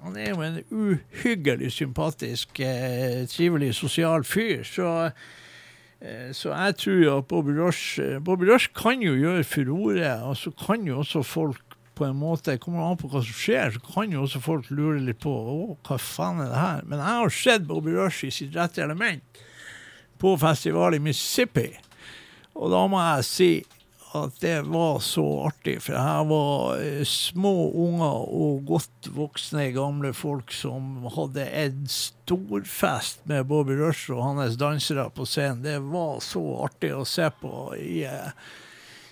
han 0.00 0.16
er 0.18 0.32
jo 0.32 0.40
en 0.42 0.56
uhyggelig 0.74 1.70
sympatisk, 1.76 2.60
eh, 2.64 3.22
trivelig, 3.30 3.74
sosial 3.78 4.24
fyr. 4.26 4.64
Så, 4.66 4.88
eh, 6.02 6.32
så 6.34 6.50
jeg 6.50 6.76
tror 6.82 7.18
at 7.18 7.28
Bobby 7.30 7.54
Rush 7.60 8.00
Bobby 8.24 8.50
kan 8.74 9.02
jo 9.02 9.14
gjøre 9.14 9.44
furore, 9.44 10.14
og 10.24 10.36
så 10.36 10.50
kan 10.66 10.86
jo 10.86 10.98
også 11.04 11.22
folk 11.22 11.76
på 11.94 12.08
en 12.08 12.16
måte, 12.16 12.56
kommer 12.58 12.80
an 12.88 12.96
på 12.96 13.10
hva 13.12 13.20
som 13.20 13.36
skjer, 13.36 13.74
så 13.76 13.80
kan 13.84 14.10
jo 14.10 14.24
også 14.24 14.40
folk 14.40 14.70
lure 14.72 14.98
litt 15.04 15.20
på 15.20 15.30
å, 15.30 15.76
hva 15.84 15.98
faen 16.00 16.40
er 16.40 16.48
det 16.48 16.58
her? 16.58 16.82
Men 16.88 16.98
jeg 16.98 17.20
har 17.20 17.34
sett 17.36 17.66
Bobby 17.68 17.92
Rush 17.92 18.24
i 18.24 18.32
sitt 18.32 18.56
rette 18.56 18.82
element 18.82 19.42
på 20.18 20.32
festival 20.40 20.96
i 20.96 21.02
Mississippi. 21.04 21.68
Og 22.60 22.72
da 22.72 22.86
må 22.92 23.00
jeg 23.00 23.28
si 23.28 23.52
at 24.18 24.40
det 24.42 24.56
var 24.66 24.98
så 25.04 25.24
artig. 25.46 25.76
For 25.84 25.94
her 25.94 26.24
var 26.26 26.80
eh, 26.82 27.04
små 27.06 27.54
unger 27.78 28.24
og 28.34 28.64
godt 28.68 29.10
voksne 29.14 29.68
gamle 29.74 30.10
folk 30.16 30.50
som 30.54 31.06
hadde 31.14 31.46
en 31.62 31.84
storfest 31.90 33.22
med 33.30 33.46
Bobby 33.50 33.78
Rush 33.78 34.10
og 34.10 34.24
hans 34.26 34.58
dansere 34.60 35.06
på 35.14 35.28
scenen. 35.28 35.62
Det 35.66 35.78
var 35.92 36.18
så 36.26 36.42
artig 36.66 36.92
å 36.96 37.06
se 37.06 37.30
på 37.40 37.54
i, 37.78 38.02
eh, 38.08 38.50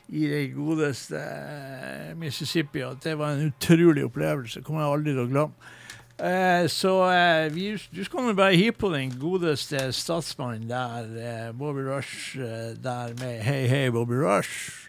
i 0.08 0.26
det 0.32 0.44
godeste 0.56 1.22
eh, 1.22 2.14
Mississippi 2.18 2.82
at 2.82 3.04
det 3.06 3.14
var 3.20 3.36
en 3.36 3.52
utrolig 3.52 4.08
opplevelse. 4.08 4.64
Kommer 4.66 4.84
jeg 4.84 4.96
aldri 4.98 5.14
til 5.14 5.26
å 5.28 5.30
glemme. 5.30 5.74
Eh, 6.22 6.68
så 6.68 7.10
eh, 7.10 7.54
vi, 7.54 7.78
du 7.96 8.04
skal 8.04 8.24
nå 8.26 8.32
bare 8.34 8.56
hive 8.56 8.72
på 8.72 8.90
den 8.90 9.12
godeste 9.20 9.92
statsmannen 9.92 10.66
der, 10.66 11.06
eh, 11.14 11.52
Bobby 11.54 11.86
Rush, 11.86 12.38
der 12.82 13.14
med 13.20 13.40
Hei, 13.40 13.66
hei, 13.66 13.90
Bobby 13.90 14.14
Rush. 14.14 14.84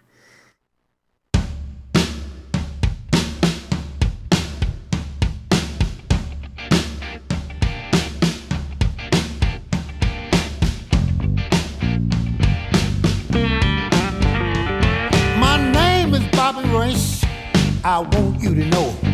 I 17.82 18.02
want 18.02 18.44
you 18.44 18.54
to 18.54 18.70
know. 18.70 19.09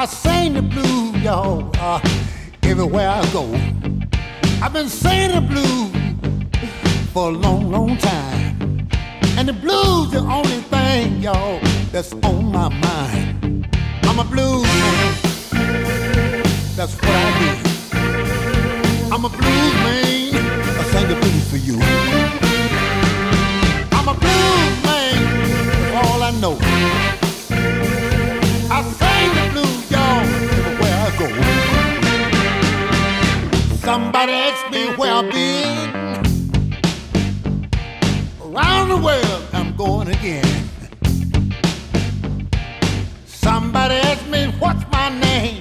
I 0.00 0.06
sing 0.06 0.54
the 0.54 0.62
blues, 0.62 1.22
y'all, 1.22 1.70
uh, 1.76 2.00
everywhere 2.62 3.06
I 3.06 3.20
go. 3.34 3.44
I've 4.64 4.72
been 4.72 4.88
singing 4.88 5.34
the 5.34 5.42
blues 5.42 5.92
for 7.12 7.28
a 7.28 7.32
long, 7.32 7.70
long 7.70 7.98
time. 7.98 8.88
And 9.36 9.46
the 9.46 9.52
blues 9.52 10.10
the 10.12 10.20
only 10.20 10.62
thing, 10.72 11.20
y'all, 11.20 11.60
that's 11.92 12.14
on 12.14 12.50
my 12.50 12.70
mind. 12.70 13.68
I'm 14.04 14.18
a 14.18 14.24
blues 14.24 14.62
man. 14.62 16.44
That's 16.76 16.94
what 16.94 17.10
I 17.10 17.28
do. 17.38 19.12
I'm 19.12 19.26
a 19.26 19.28
blues 19.28 19.74
man. 19.84 20.34
I 20.80 20.84
sing 20.92 21.08
the 21.08 21.16
blues 21.20 21.50
for 21.50 21.58
you. 21.58 21.76
I'm 23.92 24.08
a 24.08 24.14
blues 24.14 24.82
man, 24.82 25.92
that's 25.92 26.06
all 26.06 26.22
I 26.22 26.30
know. 26.40 27.19
Somebody 34.00 34.32
asked 34.32 34.72
me 34.72 34.86
where 34.96 35.12
I've 35.12 35.30
been. 35.30 35.90
Around 38.42 38.88
the 38.88 38.96
world, 38.96 39.42
I'm 39.52 39.76
going 39.76 40.08
again. 40.08 40.68
Somebody 43.26 43.96
asked 43.96 44.26
me 44.28 44.46
what's 44.58 44.84
my 44.90 45.10
name. 45.20 45.59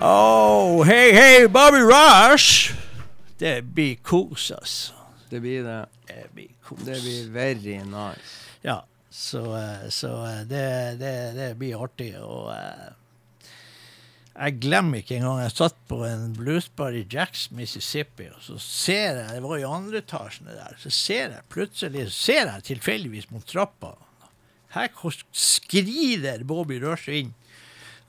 Oh, 0.00 0.84
hei, 0.86 1.10
hei, 1.10 1.48
Bobby 1.50 1.80
Rush! 1.82 2.70
Det 3.38 3.64
blir 3.74 3.96
kos, 4.06 4.52
altså. 4.54 4.94
Det 5.26 5.40
blir 5.42 5.64
det. 5.66 5.80
Det 6.06 6.26
blir 6.36 6.52
kos. 6.62 6.84
Det 6.86 7.00
blir 7.02 7.32
very 7.34 7.80
nice. 7.82 8.36
Ja, 8.62 8.84
så, 9.10 9.42
eh, 9.58 9.88
så 9.90 10.12
eh, 10.28 10.44
det, 10.46 11.00
det, 11.00 11.10
det 11.34 11.48
blir 11.58 11.82
artig. 11.82 12.12
Og 12.22 12.52
eh, 12.54 13.50
Jeg 14.36 14.60
glemmer 14.62 15.02
ikke 15.02 15.18
engang 15.18 15.42
jeg 15.42 15.56
satt 15.56 15.82
på 15.90 15.98
en 16.06 16.30
bluesbar 16.36 16.94
i 16.94 17.02
Jacks, 17.02 17.48
Mississippi, 17.50 18.28
og 18.30 18.38
så 18.46 18.60
ser 18.62 19.18
jeg 19.24 19.34
Det 19.34 19.42
var 19.48 19.58
i 19.58 19.66
andre 19.66 20.04
etasjen 20.04 20.46
der. 20.46 20.78
Så 20.78 20.94
ser 20.94 21.34
jeg 21.34 21.48
plutselig 21.50 22.06
ser 22.14 22.44
jeg 22.46 22.68
tilfeldigvis 22.70 23.32
mot 23.34 23.42
trappa. 23.50 23.96
Her 24.78 24.94
skrider 25.34 26.46
Bobby 26.46 26.78
Rush 26.86 27.10
inn. 27.10 27.34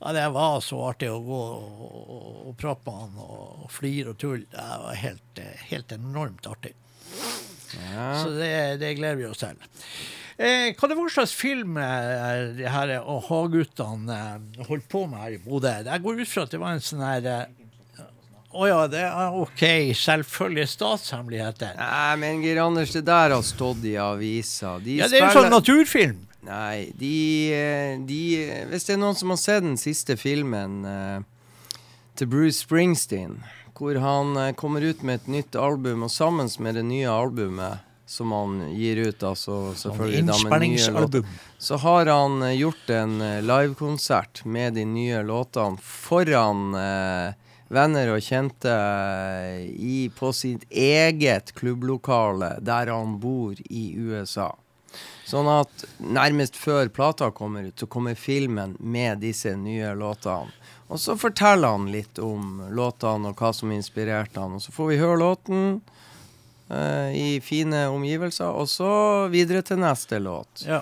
Ja, 0.00 0.12
det 0.16 0.28
var 0.32 0.60
så 0.64 0.78
artig 0.88 1.10
å 1.12 1.18
gå 1.20 1.38
og, 1.38 1.80
og, 1.84 2.36
og 2.48 2.54
prate 2.60 2.86
med 2.86 3.02
han 3.02 3.18
og, 3.20 3.66
og 3.66 3.72
flire 3.74 4.14
og 4.14 4.20
tulle. 4.22 4.46
Det 4.52 4.68
var 4.84 4.96
helt, 5.02 5.42
eh, 5.42 5.66
helt 5.72 5.92
enormt 5.92 6.48
artig. 6.48 6.72
Så 8.24 8.32
det, 8.34 8.54
det 8.80 8.94
gleder 8.98 9.20
vi 9.20 9.28
oss 9.28 9.42
til. 9.44 9.60
Eh, 10.40 10.70
hva 10.72 10.88
det 10.88 10.96
var 10.96 11.12
slags 11.12 11.34
film 11.36 11.76
eh, 11.76 12.46
de 12.56 12.64
her 12.72 12.94
eh, 12.96 13.04
og 13.12 13.26
ha-guttene 13.28 14.16
eh, 14.16 14.62
holdt 14.70 14.88
på 14.90 15.04
med 15.10 15.20
her 15.20 15.36
i 15.36 15.42
Bodø? 15.44 15.74
Jeg 15.84 16.02
går 16.06 16.22
ut 16.22 16.30
fra 16.32 16.46
at 16.48 16.54
det 16.56 16.62
var 16.62 16.78
en 16.78 16.86
sånn 16.86 17.04
her 17.04 17.28
eh, 18.50 18.56
Å 18.58 18.68
ja, 18.68 18.80
det 18.90 19.04
er 19.06 19.36
OK. 19.40 19.62
Selvfølgelig 19.96 20.66
statshemmeligheter. 20.68 21.76
Nei, 21.78 22.16
men 22.22 22.42
Geir 22.44 22.62
Anders, 22.64 22.92
det 22.96 23.04
der 23.08 23.36
har 23.36 23.42
stått 23.46 23.84
i 23.86 23.96
avisa. 24.00 24.78
De 24.82 24.98
Ja, 25.00 25.08
det 25.08 25.20
er 25.20 25.28
jo 25.28 25.42
sånn 25.42 25.54
naturfilm. 25.54 26.26
Nei, 26.46 26.90
de, 26.96 27.52
eh, 27.52 27.98
de 28.08 28.20
Hvis 28.70 28.86
det 28.88 28.94
er 28.94 29.02
noen 29.02 29.18
som 29.18 29.30
har 29.30 29.40
sett 29.40 29.62
den 29.62 29.76
siste 29.80 30.16
filmen 30.16 30.84
eh, 30.88 31.20
til 32.16 32.30
Bruce 32.32 32.62
Springsteen, 32.64 33.42
hvor 33.76 33.98
han 34.00 34.36
eh, 34.36 34.54
kommer 34.56 34.80
ut 34.80 35.02
med 35.02 35.20
et 35.20 35.28
nytt 35.28 35.56
album, 35.56 36.06
og 36.08 36.10
sammen 36.10 36.48
med 36.58 36.80
det 36.80 36.86
nye 36.88 37.12
albumet 37.12 37.86
som 38.10 38.32
han 38.32 38.56
gir 38.74 38.96
ut, 38.96 39.22
altså 39.22 39.74
selvfølgelig 39.78 40.24
da 40.26 40.38
med 40.42 40.64
nye 40.64 40.90
låter, 40.96 41.26
så 41.62 41.76
har 41.84 42.08
han 42.10 42.42
eh, 42.42 42.56
gjort 42.58 42.90
en 42.90 43.20
eh, 43.22 43.36
livekonsert 43.44 44.42
med 44.44 44.74
de 44.74 44.84
nye 44.84 45.20
låtene 45.22 45.78
foran 45.78 46.74
eh, 46.74 47.36
venner 47.70 48.10
og 48.14 48.24
kjente 48.24 48.72
eh, 48.72 49.68
i, 49.70 50.10
på 50.14 50.32
sitt 50.34 50.66
eget 50.70 51.54
klubblokale 51.58 52.56
der 52.66 52.90
han 52.90 53.18
bor 53.22 53.54
i 53.70 53.84
USA. 53.96 54.50
Sånn 55.30 55.46
at 55.46 55.84
nærmest 56.02 56.58
før 56.58 56.90
plata 56.90 57.30
kommer 57.30 57.68
ut, 57.68 57.78
så 57.78 57.86
kommer 57.86 58.18
filmen 58.18 58.74
med 58.80 59.22
disse 59.22 59.54
nye 59.54 59.94
låtene. 59.94 60.50
Og 60.90 60.98
så 60.98 61.14
forteller 61.14 61.70
han 61.70 61.86
litt 61.92 62.18
om 62.18 62.64
låtene 62.74 63.30
og 63.30 63.38
hva 63.38 63.52
som 63.54 63.70
inspirerte 63.70 64.42
han. 64.42 64.56
Og 64.58 64.64
så 64.64 64.74
får 64.74 64.88
vi 64.90 64.96
høre 64.98 65.20
låten 65.20 65.60
uh, 66.66 67.14
i 67.14 67.38
fine 67.46 67.84
omgivelser, 67.94 68.50
og 68.50 68.66
så 68.66 68.90
videre 69.30 69.62
til 69.62 69.78
neste 69.84 70.18
låt. 70.18 70.64
Ja. 70.66 70.80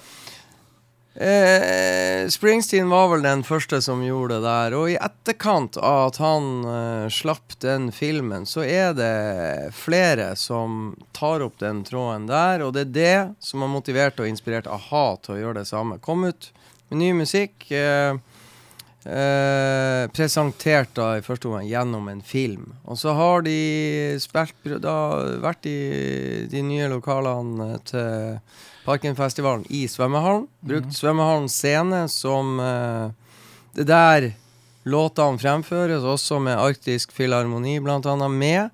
Eh, 1.20 2.28
Springsteen 2.28 2.88
var 2.88 3.08
vel 3.10 3.24
den 3.24 3.40
første 3.42 3.80
som 3.82 4.04
gjorde 4.06 4.36
det 4.36 4.44
der. 4.44 4.74
Og 4.78 4.92
i 4.92 4.98
etterkant 5.02 5.74
av 5.82 6.12
at 6.12 6.20
han 6.22 6.46
eh, 6.62 7.06
slapp 7.10 7.56
den 7.64 7.88
filmen, 7.90 8.46
så 8.46 8.62
er 8.62 8.94
det 8.94 9.74
flere 9.74 10.30
som 10.38 10.94
tar 11.16 11.42
opp 11.42 11.58
den 11.58 11.82
tråden 11.88 12.28
der. 12.30 12.62
Og 12.62 12.76
det 12.76 12.86
er 12.86 12.94
det 12.94 13.18
som 13.42 13.66
har 13.66 13.72
motivert 13.72 14.22
og 14.22 14.30
inspirert 14.30 14.70
a-ha 14.70 15.06
til 15.24 15.34
å 15.34 15.40
gjøre 15.42 15.64
det 15.64 15.70
samme. 15.72 15.98
Kom 15.98 16.22
ut 16.28 16.52
med 16.88 17.02
ny 17.02 17.10
musikk. 17.24 17.66
Eh, 17.66 18.14
eh, 19.02 20.06
presentert 20.14 20.94
da 20.94 21.16
i 21.18 21.26
første 21.26 21.50
omgang 21.50 21.66
gjennom 21.66 22.06
en 22.14 22.22
film. 22.22 22.76
Og 22.86 23.02
så 23.02 23.18
har 23.18 23.42
de 23.42 23.58
spilt 24.22 24.78
da 24.86 24.98
vært 25.42 25.66
i 25.66 26.46
de 26.46 26.62
nye 26.62 26.86
lokalene 26.94 27.72
til 27.90 28.38
Parkenfestivalen 28.88 29.66
i 29.68 29.84
svømmehallen. 29.90 30.46
Brukt 30.64 30.96
svømmehallens 30.96 31.56
scene 31.60 32.06
som 32.08 32.56
eh, 32.62 33.10
Det 33.76 33.84
der 33.88 34.32
låtene 34.88 35.38
fremføres, 35.38 36.02
også 36.02 36.40
med 36.40 36.56
Arktisk 36.58 37.12
Filharmoni 37.12 37.76
annet 37.78 38.30
med. 38.30 38.70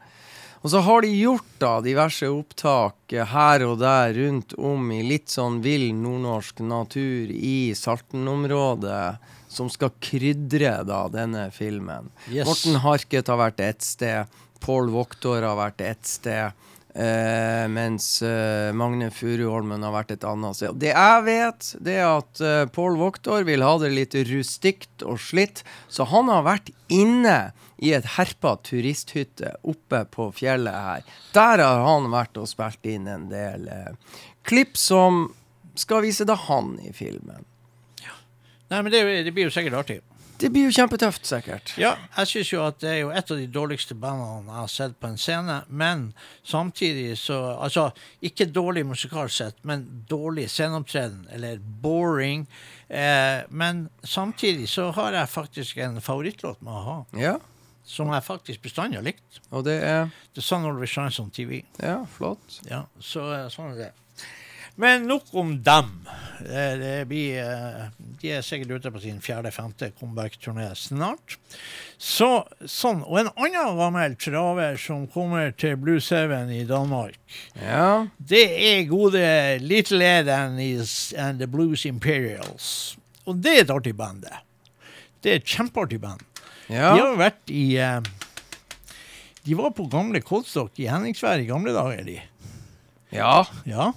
Og 0.64 0.70
så 0.72 0.80
har 0.80 1.02
de 1.04 1.10
gjort 1.12 1.48
da 1.60 1.74
diverse 1.84 2.28
opptak 2.32 3.12
her 3.12 3.64
og 3.66 3.82
der 3.82 4.14
rundt 4.16 4.54
om 4.56 4.92
i 4.96 5.02
litt 5.04 5.28
sånn 5.28 5.58
vill 5.60 5.90
nordnorsk 5.92 6.62
natur 6.64 7.28
i 7.28 7.74
Salten-området, 7.76 9.18
som 9.52 9.68
skal 9.68 9.92
krydre 10.00 10.78
da 10.88 11.02
denne 11.12 11.50
filmen. 11.52 12.08
Yes. 12.30 12.48
Morten 12.48 12.80
Harket 12.80 13.28
har 13.28 13.42
vært 13.42 13.60
ett 13.60 13.84
sted, 13.84 14.40
Pål 14.64 14.88
Voktor 14.94 15.44
har 15.44 15.58
vært 15.58 15.84
ett 15.84 16.08
sted. 16.08 16.56
Eh, 16.95 17.68
mens 17.68 18.22
eh, 18.22 18.70
Magne 18.72 19.09
Furuholmen 19.11 19.82
har 19.82 19.90
vært 19.97 20.12
et 20.14 20.26
annet 20.30 20.55
sted. 20.55 20.76
Det 20.78 20.92
jeg 20.92 21.24
vet, 21.26 21.70
det 21.82 21.97
er 21.99 22.11
at 22.20 22.42
eh, 22.45 22.66
Pål 22.70 23.01
Voktor 23.01 23.42
vil 23.49 23.64
ha 23.66 23.72
det 23.82 23.90
litt 23.90 24.14
rustikt 24.28 25.03
og 25.03 25.18
slitt, 25.18 25.64
så 25.90 26.07
han 26.07 26.30
har 26.30 26.45
vært 26.47 26.70
inne 26.95 27.51
i 27.82 27.90
et 27.97 28.07
herpa 28.14 28.55
turisthytte 28.62 29.57
oppe 29.66 30.05
på 30.14 30.28
fjellet 30.38 30.78
her. 30.86 31.16
Der 31.34 31.64
har 31.64 31.82
han 31.82 32.07
vært 32.14 32.38
og 32.38 32.47
spilt 32.53 32.86
inn 32.86 33.11
en 33.11 33.26
del 33.32 33.66
eh, 33.66 33.90
klipp 34.47 34.78
som 34.78 35.26
skal 35.74 36.07
vise 36.07 36.22
da 36.28 36.38
han 36.47 36.76
i 36.78 36.95
filmen. 36.95 37.42
Nei, 38.70 38.80
men 38.80 38.92
det, 38.95 39.03
det 39.26 39.34
blir 39.34 39.49
jo 39.49 39.53
sikkert 39.55 39.82
artig. 39.82 39.99
Det 40.39 40.49
blir 40.51 40.64
jo 40.66 40.72
kjempetøft, 40.74 41.24
sikkert. 41.28 41.72
Ja, 41.78 41.93
jeg 42.18 42.26
syns 42.26 42.49
jo 42.53 42.62
at 42.66 42.80
det 42.82 42.91
er 42.91 42.99
jo 43.05 43.11
et 43.14 43.30
av 43.30 43.39
de 43.39 43.47
dårligste 43.55 43.95
bandene 43.95 44.51
jeg 44.51 44.59
har 44.64 44.72
sett 44.72 44.97
på 45.01 45.07
en 45.12 45.16
scene, 45.20 45.61
men 45.68 46.09
samtidig 46.45 47.14
så 47.20 47.39
Altså, 47.64 47.87
ikke 48.22 48.49
dårlig 48.51 48.82
musikalsk 48.87 49.35
sett, 49.37 49.57
men 49.62 49.85
dårlig 50.11 50.49
sceneopptreden, 50.51 51.28
eller 51.32 51.59
boring. 51.82 52.47
Eh, 52.89 53.43
men 53.49 53.89
samtidig 54.03 54.68
så 54.68 54.91
har 54.97 55.12
jeg 55.12 55.28
faktisk 55.28 55.78
en 55.78 56.01
favorittlåt 56.01 56.61
med 56.62 56.72
a-ha, 56.72 56.99
Ja, 57.20 57.37
som 57.85 58.09
jeg 58.12 58.24
faktisk 58.24 58.62
bestandig 58.62 58.97
har 58.99 59.05
likt. 59.05 59.41
og 59.51 59.64
det 59.64 59.78
er 59.85 60.09
The 60.35 60.43
Sun 60.43 60.64
Always 60.64 60.91
Shines 60.91 61.20
on 61.20 61.30
TV. 61.30 61.62
Ja, 61.78 62.05
flott. 62.11 62.61
Ja, 62.70 62.85
så 63.01 63.30
eh, 63.39 63.49
sånn 63.55 63.72
er 63.74 63.76
det. 63.87 63.93
Men 64.77 65.05
nok 65.07 65.29
om 65.39 65.53
dem. 65.62 65.91
Det, 66.45 66.62
det 66.81 66.95
blir, 67.09 67.37
eh, 67.39 67.85
de 68.20 68.31
er 68.35 68.43
sikkert 68.45 68.72
ute 68.81 68.91
på 68.93 69.01
sin 69.01 69.20
fjerde-femte 69.22 69.93
comeback-turné 70.01 70.66
snart. 70.77 71.37
Så, 71.97 72.29
sånn. 72.68 73.05
Og 73.07 73.20
en 73.22 73.31
annen 73.39 73.79
gammel 73.79 74.16
traver 74.20 74.77
som 74.83 75.07
kommer 75.14 75.55
til 75.57 75.77
Blue 75.81 76.03
Heaven 76.03 76.51
i 76.53 76.64
Danmark, 76.68 77.14
Ja. 77.62 78.07
det 78.18 78.43
er 78.51 78.83
gode 78.91 79.22
Little 79.62 80.03
Ed 80.05 80.29
and 80.29 81.39
The 81.41 81.47
Blues 81.47 81.87
Imperials. 81.87 82.97
Og 83.27 83.39
det 83.41 83.55
er 83.57 83.62
et 83.64 83.70
artig 83.72 83.95
band, 83.97 84.27
det. 84.27 84.43
Det 85.22 85.31
er 85.33 85.37
et 85.41 85.49
kjempeartig 85.55 86.01
band. 86.03 86.20
ja. 86.68 86.93
De 86.97 87.01
har 87.01 87.16
vært 87.16 87.49
i 87.55 87.77
eh, 87.79 88.01
De 89.47 89.55
var 89.57 89.70
på 89.77 89.87
gamle 89.93 90.20
Kolstok 90.25 90.79
i 90.81 90.87
Henningsvær 90.91 91.41
i 91.41 91.47
gamle 91.49 91.72
dager, 91.72 92.05
de. 92.05 92.18
Ja. 93.14 93.46
Ja. 93.64 93.92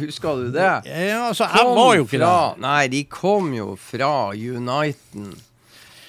Husker 0.00 0.36
du 0.40 0.50
det? 0.54 0.68
Ja, 0.88 1.26
altså, 1.28 1.44
jeg 1.44 1.74
var 1.76 1.96
jo 1.98 2.06
ikke 2.06 2.18
fra, 2.18 2.34
det. 2.54 2.62
Nei, 2.64 2.82
de 2.92 3.02
kom 3.12 3.50
jo 3.56 3.74
fra 3.80 4.12
Uniten 4.32 5.34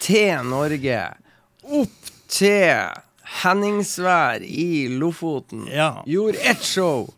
til 0.04 0.48
Norge. 0.48 1.02
Opp 1.64 2.14
til 2.32 2.88
Henningsvær 3.44 4.44
i 4.48 4.88
Lofoten. 4.96 5.68
Ja. 5.72 5.92
Gjorde 6.08 6.40
ett 6.54 6.64
show 6.64 7.10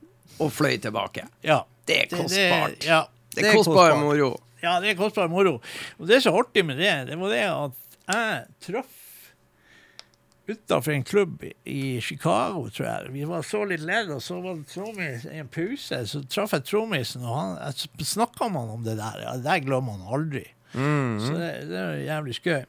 og 0.41 0.51
fløy 0.53 0.77
tilbake. 0.81 1.27
Ja. 1.45 1.61
Det 1.85 2.01
er 2.01 2.09
kostbart. 2.09 2.79
Det, 2.81 2.89
ja, 2.89 3.03
Det 3.35 3.45
er 3.45 3.57
kostbar 3.59 3.95
moro. 4.01 4.31
Ja, 4.63 4.79
det 4.81 4.95
er 4.95 4.97
kostbar 4.97 5.29
moro. 5.29 5.59
Og 5.99 6.07
det 6.09 6.17
er 6.17 6.25
så 6.25 6.33
artig 6.33 6.65
med 6.65 6.81
det, 6.81 6.93
det 7.11 7.17
var 7.21 7.33
det 7.33 7.43
at 7.45 7.81
jeg 8.15 8.45
traff 8.65 9.01
utafor 10.47 10.93
en 10.93 11.03
klubb 11.03 11.43
i 11.63 12.01
Chicago, 12.01 12.67
tror 12.69 12.87
jeg. 12.87 13.13
Vi 13.15 13.25
var 13.29 13.45
så 13.45 13.63
litt 13.69 13.83
ledd, 13.85 14.11
og 14.15 14.21
så 14.23 14.39
var 14.43 14.59
det 14.59 14.69
trommis 14.71 15.25
i 15.29 15.39
en 15.41 15.49
pause. 15.51 16.03
Så 16.09 16.21
traff 16.29 16.53
jeg 16.55 16.67
trommisen, 16.69 17.25
og 17.25 17.39
han 17.39 18.05
snakka 18.05 18.49
man 18.53 18.71
om 18.77 18.85
det 18.85 18.97
der. 19.01 19.19
Ja, 19.25 19.35
det 19.39 19.47
der 19.47 19.65
glemmer 19.65 19.97
man 19.97 20.07
aldri. 20.19 20.45
Mm. 20.75 21.19
Så 21.23 21.35
det, 21.39 21.51
det 21.69 21.81
er 21.81 21.99
jævlig 22.05 22.39
skøy. 22.39 22.63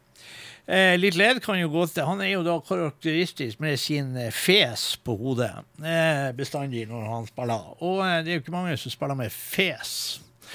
Eh, 0.66 0.96
litt 0.98 1.14
led 1.14 1.38
kan 1.44 1.60
jo 1.60 1.68
gå 1.70 1.84
til 1.94 2.02
Han 2.08 2.18
er 2.24 2.32
jo 2.32 2.40
da 2.42 2.56
karakteristisk 2.58 3.60
med 3.62 3.78
sin 3.78 4.16
eh, 4.18 4.32
fes 4.34 4.96
på 4.98 5.14
hodet 5.14 5.52
eh, 5.78 6.32
bestandig 6.34 6.88
når 6.90 7.04
han 7.06 7.28
spiller. 7.30 7.68
Og 7.86 8.00
eh, 8.02 8.16
det 8.26 8.32
er 8.32 8.40
jo 8.40 8.42
ikke 8.42 8.54
mange 8.56 8.74
som 8.82 8.94
spiller 8.94 9.18
med 9.18 9.30
fes. 9.30 9.92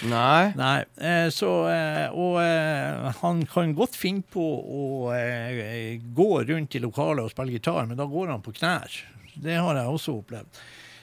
Nei. 0.08 0.52
Nei, 0.58 0.78
eh, 0.98 1.28
så 1.34 1.50
eh, 1.70 2.08
Og 2.16 2.38
eh, 2.42 3.10
han 3.22 3.46
kan 3.50 3.74
godt 3.78 3.98
finne 4.00 4.26
på 4.26 4.42
å 4.42 4.84
gå 6.16 6.30
rundt 6.50 6.78
i 6.78 6.84
lokalet 6.84 7.26
og 7.26 7.34
spille 7.34 7.58
gitar, 7.58 7.86
men 7.89 8.00
da 8.00 8.08
går 8.10 8.32
han 8.34 8.46
på 8.46 8.56
knær. 8.58 9.02
Det 9.36 9.58
har 9.60 9.78
jeg 9.78 9.98
også 9.98 10.20
opplevd. 10.22 10.62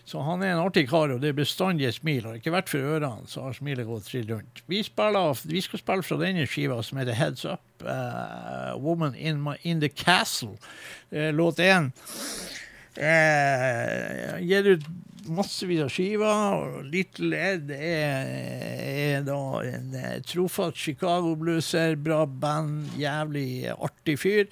Så 0.09 0.22
han 0.24 0.41
er 0.41 0.55
en 0.55 0.62
artig 0.62 0.86
kar, 0.89 1.11
og 1.12 1.20
det 1.20 1.34
er 1.34 1.36
bestandig 1.36 1.84
et 1.84 1.99
smil. 1.99 2.24
Har 2.24 2.39
ikke 2.39 2.55
vært 2.55 2.70
for 2.72 2.80
ørene, 2.95 3.28
så 3.28 3.43
har 3.45 3.57
smilet 3.59 3.84
gått 3.84 4.07
trill 4.09 4.30
rundt. 4.30 4.62
Vi, 4.64 4.80
spiller, 4.86 5.36
vi 5.45 5.61
skal 5.61 5.82
spille 5.82 6.07
fra 6.07 6.16
denne 6.22 6.47
skiva 6.49 6.78
som 6.86 7.01
heter 7.01 7.18
Heads 7.18 7.45
Up, 7.45 7.61
uh, 7.84 8.72
Woman 8.80 9.12
in, 9.12 9.43
my, 9.45 9.59
in 9.68 9.82
the 9.84 9.91
Castle, 9.93 10.57
uh, 11.12 11.28
låt 11.36 11.61
én. 11.61 11.93
Uh, 12.97 14.41
massevis 15.26 15.82
av 15.84 15.90
skiver. 15.92 16.82
Little 16.88 17.36
Ed 17.36 17.72
er, 17.74 18.28
er 18.78 19.24
da 19.26 19.38
en 19.66 19.94
eh, 19.98 20.18
trofast 20.26 20.78
Chicago-blueser, 20.80 21.96
bra 22.00 22.22
band, 22.26 22.86
jævlig 23.00 23.70
artig 23.74 24.18
fyr. 24.22 24.46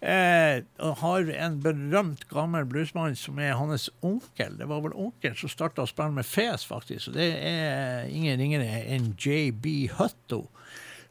Eh, 0.00 0.62
og 0.84 0.98
har 1.02 1.30
en 1.46 1.58
berømt 1.64 2.26
gammel 2.30 2.66
bluesmann 2.70 3.18
som 3.18 3.40
er 3.42 3.56
hans 3.58 3.88
onkel. 4.06 4.56
Det 4.60 4.68
var 4.70 4.82
vel 4.84 4.96
onkel 5.06 5.36
som 5.38 5.52
starta 5.52 5.84
å 5.84 5.90
spille 5.90 6.18
med 6.18 6.28
Fes, 6.28 6.66
faktisk. 6.68 7.10
Og 7.10 7.18
det 7.20 7.30
er 7.50 8.08
ingen 8.10 8.40
ringere 8.40 8.82
enn 8.86 9.12
JB 9.18 9.96
Hutto, 9.98 10.46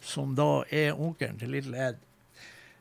som 0.06 0.36
da 0.38 0.66
er 0.74 0.98
onkelen 0.98 1.40
til 1.42 1.56
Little 1.56 1.90
Ed. 1.92 2.02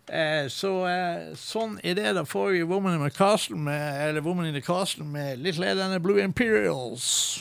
Eh, 0.07 0.47
så 0.53 0.73
eh, 0.89 1.33
sånn 1.39 1.79
er 1.83 1.97
det. 1.97 2.13
Da 2.19 2.25
får 2.29 2.53
vi 2.53 2.63
Woman 2.69 2.99
in 2.99 3.11
Castle 3.11 3.57
med, 3.57 4.21
Woman 4.25 4.47
in 4.51 4.55
the 4.57 4.65
Castle 4.65 5.05
med 5.05 5.41
litt 5.45 5.59
ledende 5.59 6.01
Blue 6.01 6.21
Imperials. 6.23 7.41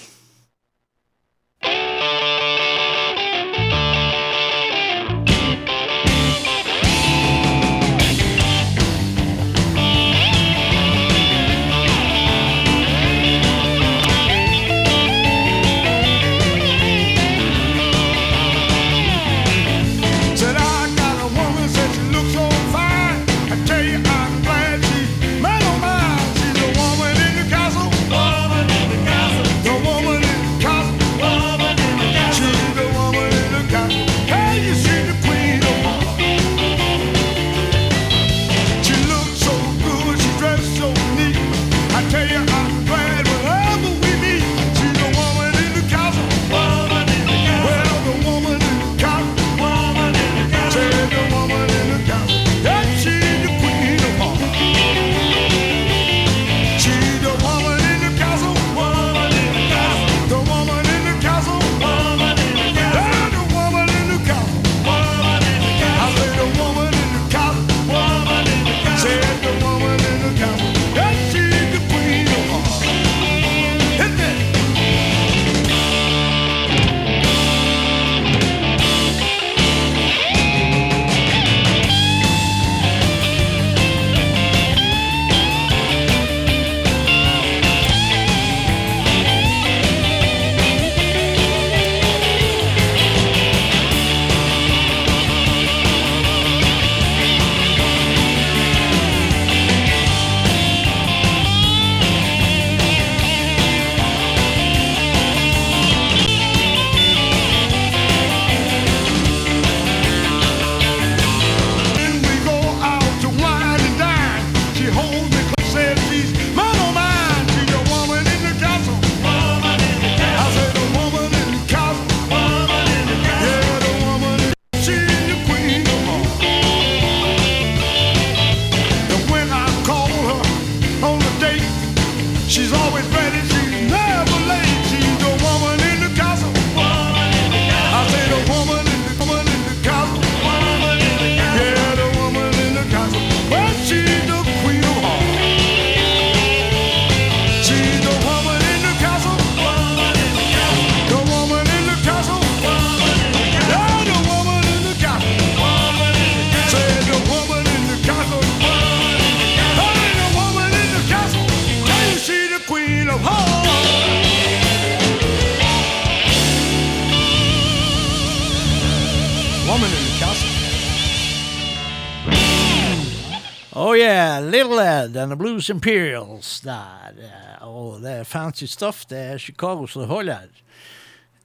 And 175.23 175.31
the 175.31 175.39
Blues 175.39 175.69
Imperials 175.73 176.59
der. 176.65 177.13
eh, 177.23 177.67
Og 177.67 178.01
det 178.03 178.19
er 178.19 178.23
fancy 178.27 178.65
stuff. 178.67 179.05
Det 179.09 179.17
er 179.33 179.37
Chicago 179.37 179.87
som 179.87 180.05
holder. 180.09 180.49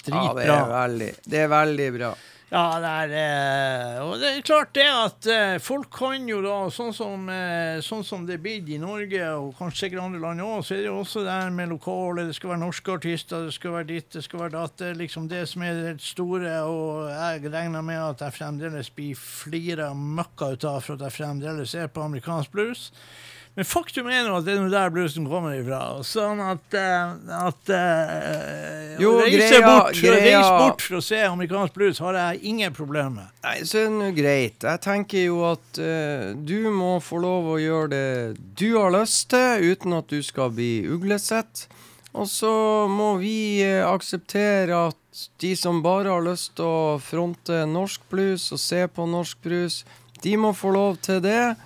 Ja, 0.09 0.33
det 0.35 0.45
er 0.49 0.57
Dritbra. 0.57 0.65
veldig, 0.89 1.15
det 1.29 1.39
er 1.45 1.49
veldig 1.53 1.93
bra. 1.99 2.15
Ja, 2.51 2.63
det 2.81 2.89
er, 2.89 3.11
eh, 3.13 3.99
og 4.01 4.15
det 4.23 4.29
er 4.31 4.41
klart 4.41 4.71
det 4.73 4.87
at 4.89 5.27
eh, 5.29 5.59
folk 5.61 5.91
kan 5.93 6.25
jo 6.31 6.39
da, 6.41 6.55
sånn 6.73 6.95
som, 6.97 7.27
sånn 7.85 8.05
som 8.09 8.23
det 8.25 8.39
er 8.39 8.41
blitt 8.41 8.71
i 8.73 8.79
Norge, 8.81 9.21
og 9.37 9.51
kanskje 9.59 9.83
sikkert 9.83 10.01
andre 10.07 10.23
land 10.23 10.41
òg, 10.41 10.63
så 10.65 10.73
er 10.73 10.81
det 10.81 10.87
jo 10.89 10.95
også 11.03 11.27
det 11.27 11.35
her 11.43 11.51
med 11.53 11.69
lokale, 11.75 12.25
det 12.31 12.39
skal 12.39 12.55
være 12.55 12.63
norske 12.63 12.95
artister, 12.97 13.45
det 13.45 13.53
skal 13.59 13.77
være 13.77 13.89
ditt, 13.91 14.09
det 14.17 14.25
skal 14.25 14.41
være 14.47 14.55
datt. 14.57 14.79
Det 14.81 14.89
er 14.95 14.97
liksom 15.03 15.29
det 15.29 15.43
som 15.51 15.63
er 15.69 15.75
det 15.83 16.01
store, 16.01 16.55
og 16.65 17.11
jeg 17.13 17.53
regner 17.53 17.85
med 17.85 18.01
at 18.01 18.25
jeg 18.25 18.39
fremdeles 18.41 18.89
blir 18.97 19.15
flira 19.21 19.91
møkka 19.93 20.55
ut 20.57 20.65
av 20.73 20.81
for 20.89 20.97
at 20.97 21.05
jeg 21.11 21.19
fremdeles 21.21 21.75
er 21.77 21.93
på 21.93 22.07
amerikansk 22.09 22.51
blues. 22.57 22.89
Men 23.59 23.67
faktum 23.67 24.07
er 24.07 24.21
nå 24.23 24.37
at 24.39 24.45
det 24.47 24.53
er 24.55 24.61
noe 24.63 24.71
der 24.71 24.91
bluesen 24.95 25.25
kommer 25.27 25.57
ifra. 25.59 25.79
Sånn 26.07 26.39
at, 26.45 26.77
eh, 26.79 27.33
at 27.35 27.73
uh, 27.75 29.01
Jo, 29.03 29.17
Å 29.19 29.25
reise 29.25 29.49
greia- 29.49 29.65
bort, 29.67 29.99
greia- 29.99 30.21
reise 30.23 30.53
bort 30.61 30.85
for 30.85 31.01
å 31.01 31.03
se 31.03 31.19
amerikansk 31.27 31.75
blues 31.75 31.99
har 32.05 32.15
jeg 32.21 32.39
ingen 32.53 32.77
problemer 32.77 33.17
med. 33.17 33.33
Nei, 33.43 33.57
så 33.67 33.81
er 33.81 33.89
det 33.89 33.97
nå 33.97 34.13
greit. 34.15 34.63
Jeg 34.63 34.83
tenker 34.87 35.25
jo 35.27 35.43
at 35.51 35.83
uh, 35.83 36.31
du 36.39 36.71
må 36.71 36.93
få 37.03 37.19
lov 37.27 37.51
å 37.57 37.59
gjøre 37.59 37.91
det 37.97 38.39
du 38.63 38.69
har 38.77 38.95
lyst 38.95 39.27
til, 39.35 39.67
uten 39.75 39.99
at 39.99 40.07
du 40.15 40.23
skal 40.23 40.55
bli 40.55 40.87
uglesett. 40.87 41.67
Og 42.15 42.31
så 42.31 42.55
må 42.87 43.17
vi 43.19 43.35
uh, 43.67 43.89
akseptere 43.91 44.85
at 44.93 45.27
de 45.43 45.57
som 45.59 45.83
bare 45.83 46.15
har 46.15 46.23
lyst 46.23 46.55
til 46.61 46.71
å 46.71 46.99
fronte 47.03 47.65
norsk 47.67 48.07
blues 48.15 48.53
og 48.55 48.63
se 48.63 48.87
på 48.87 49.11
norsk 49.11 49.43
blues, 49.43 49.83
de 50.23 50.39
må 50.39 50.55
få 50.55 50.71
lov 50.79 51.03
til 51.03 51.19
det. 51.27 51.57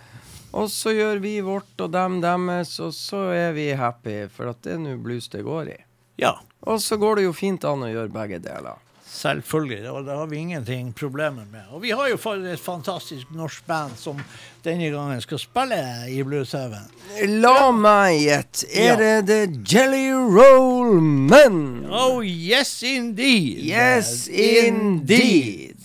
Og 0.53 0.69
så 0.71 0.93
gjør 0.93 1.21
vi 1.25 1.39
vårt 1.41 1.81
og 1.81 1.91
dem 1.95 2.21
deres, 2.21 2.75
og 2.85 2.93
så 2.93 3.25
er 3.33 3.53
vi 3.57 3.71
happy, 3.73 4.27
for 4.29 4.51
at 4.53 4.61
det 4.63 4.75
er 4.77 4.81
nå 4.85 4.97
blues 5.01 5.29
det 5.33 5.43
går 5.47 5.69
i. 5.73 5.79
Ja, 6.21 6.35
Og 6.63 6.79
så 6.81 6.97
går 7.01 7.17
det 7.17 7.23
jo 7.25 7.33
fint 7.35 7.65
an 7.65 7.83
å 7.83 7.89
gjøre 7.91 8.13
begge 8.13 8.39
deler. 8.39 8.77
selvfølgelig. 9.13 9.91
Og 9.91 10.05
det 10.07 10.15
har 10.17 10.27
vi 10.27 10.37
ingenting 10.41 10.93
problemer 10.97 11.45
med. 11.53 11.65
Og 11.73 11.83
vi 11.83 11.91
har 11.91 12.09
jo 12.09 12.17
et 12.17 12.61
fantastisk 12.61 13.29
norsk 13.37 13.67
band 13.67 13.97
som 14.01 14.17
denne 14.65 14.89
gangen 14.95 15.21
skal 15.21 15.39
spille 15.39 15.81
i 16.09 16.23
Blueshaugen. 16.25 16.87
La 17.43 17.71
meg 17.77 18.23
gjette. 18.23 18.67
Er 18.73 18.97
det 18.97 19.27
The 19.29 19.41
Jelly 19.69 20.13
Roll 20.13 21.01
Men? 21.03 21.85
Oh 21.91 22.23
yes 22.25 22.83
indeed! 22.83 23.61
Yes, 23.69 24.29
indeed. 24.29 25.77